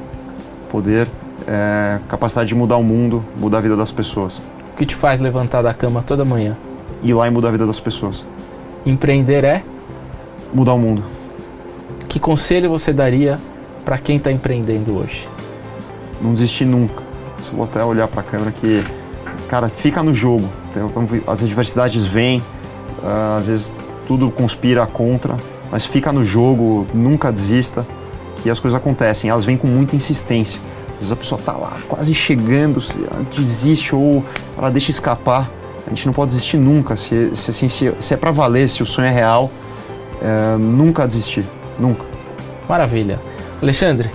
Poder, 0.71 1.09
é, 1.45 1.99
capacidade 2.07 2.47
de 2.47 2.55
mudar 2.55 2.77
o 2.77 2.83
mundo, 2.83 3.25
mudar 3.37 3.57
a 3.57 3.61
vida 3.61 3.75
das 3.75 3.91
pessoas. 3.91 4.37
O 4.73 4.77
que 4.77 4.85
te 4.85 4.95
faz 4.95 5.19
levantar 5.19 5.61
da 5.61 5.73
cama 5.73 6.01
toda 6.01 6.23
manhã? 6.23 6.55
Ir 7.03 7.13
lá 7.13 7.27
e 7.27 7.31
mudar 7.31 7.49
a 7.49 7.51
vida 7.51 7.67
das 7.67 7.79
pessoas. 7.79 8.23
Empreender 8.85 9.43
é? 9.43 9.61
Mudar 10.53 10.73
o 10.73 10.79
mundo. 10.79 11.18
Que 12.09 12.19
conselho 12.19 12.71
você 12.71 12.91
daria 12.91 13.39
para 13.85 13.99
quem 13.99 14.17
está 14.17 14.31
empreendendo 14.31 14.97
hoje? 14.97 15.29
Não 16.19 16.33
desistir 16.33 16.65
nunca. 16.65 17.03
Eu 17.51 17.57
vou 17.57 17.65
até 17.65 17.83
olhar 17.83 18.07
para 18.07 18.21
a 18.21 18.23
câmera 18.23 18.51
que, 18.51 18.83
cara, 19.47 19.69
fica 19.69 20.01
no 20.01 20.11
jogo. 20.11 20.49
Então, 20.71 20.91
as 21.27 21.43
adversidades 21.43 22.07
vêm, 22.07 22.41
ah, 23.03 23.37
às 23.39 23.45
vezes 23.45 23.75
tudo 24.07 24.31
conspira 24.31 24.87
contra, 24.87 25.37
mas 25.71 25.85
fica 25.85 26.11
no 26.11 26.25
jogo, 26.25 26.87
nunca 26.95 27.31
desista, 27.31 27.85
que 28.41 28.49
as 28.49 28.59
coisas 28.59 28.75
acontecem. 28.75 29.29
Elas 29.29 29.45
vêm 29.45 29.55
com 29.55 29.67
muita 29.67 29.95
insistência. 29.95 30.59
Às 30.93 30.95
vezes 30.95 31.11
a 31.11 31.15
pessoa 31.15 31.39
tá 31.39 31.53
lá, 31.53 31.77
quase 31.87 32.15
chegando, 32.15 32.81
desiste 33.37 33.93
ou 33.93 34.25
ela 34.57 34.71
deixa 34.71 34.89
escapar. 34.89 35.47
A 35.85 35.89
gente 35.91 36.07
não 36.07 36.13
pode 36.13 36.31
desistir 36.31 36.57
nunca. 36.57 36.95
Se, 36.95 37.35
se, 37.35 37.51
assim, 37.51 37.69
se, 37.69 37.93
se 37.99 38.15
é 38.15 38.17
para 38.17 38.31
valer, 38.31 38.67
se 38.67 38.81
o 38.81 38.85
sonho 38.85 39.07
é 39.07 39.11
real, 39.11 39.51
é, 40.21 40.57
nunca 40.57 41.05
desistir. 41.05 41.45
Nunca. 41.79 42.05
Maravilha. 42.67 43.19
Alexandre, 43.61 44.09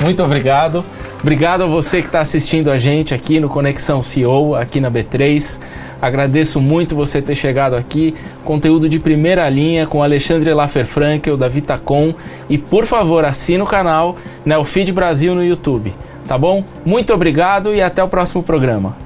muito 0.00 0.22
obrigado. 0.22 0.84
Obrigado 1.20 1.64
a 1.64 1.66
você 1.66 2.02
que 2.02 2.08
está 2.08 2.20
assistindo 2.20 2.70
a 2.70 2.78
gente 2.78 3.14
aqui 3.14 3.40
no 3.40 3.48
Conexão 3.48 4.02
CEO, 4.02 4.54
aqui 4.54 4.80
na 4.80 4.90
B3. 4.90 5.60
Agradeço 6.00 6.60
muito 6.60 6.94
você 6.94 7.22
ter 7.22 7.34
chegado 7.34 7.74
aqui. 7.74 8.14
Conteúdo 8.44 8.88
de 8.88 9.00
primeira 9.00 9.48
linha 9.48 9.86
com 9.86 10.02
Alexandre 10.02 10.52
Laferfrankel, 10.52 11.36
da 11.36 11.48
Vitacom. 11.48 12.14
E 12.48 12.58
por 12.58 12.84
favor, 12.84 13.24
assine 13.24 13.62
o 13.62 13.66
canal 13.66 14.16
Neofeed 14.44 14.92
Brasil 14.92 15.34
no 15.34 15.44
YouTube. 15.44 15.92
Tá 16.28 16.36
bom? 16.36 16.62
Muito 16.84 17.12
obrigado 17.14 17.74
e 17.74 17.80
até 17.80 18.02
o 18.04 18.08
próximo 18.08 18.42
programa. 18.42 19.05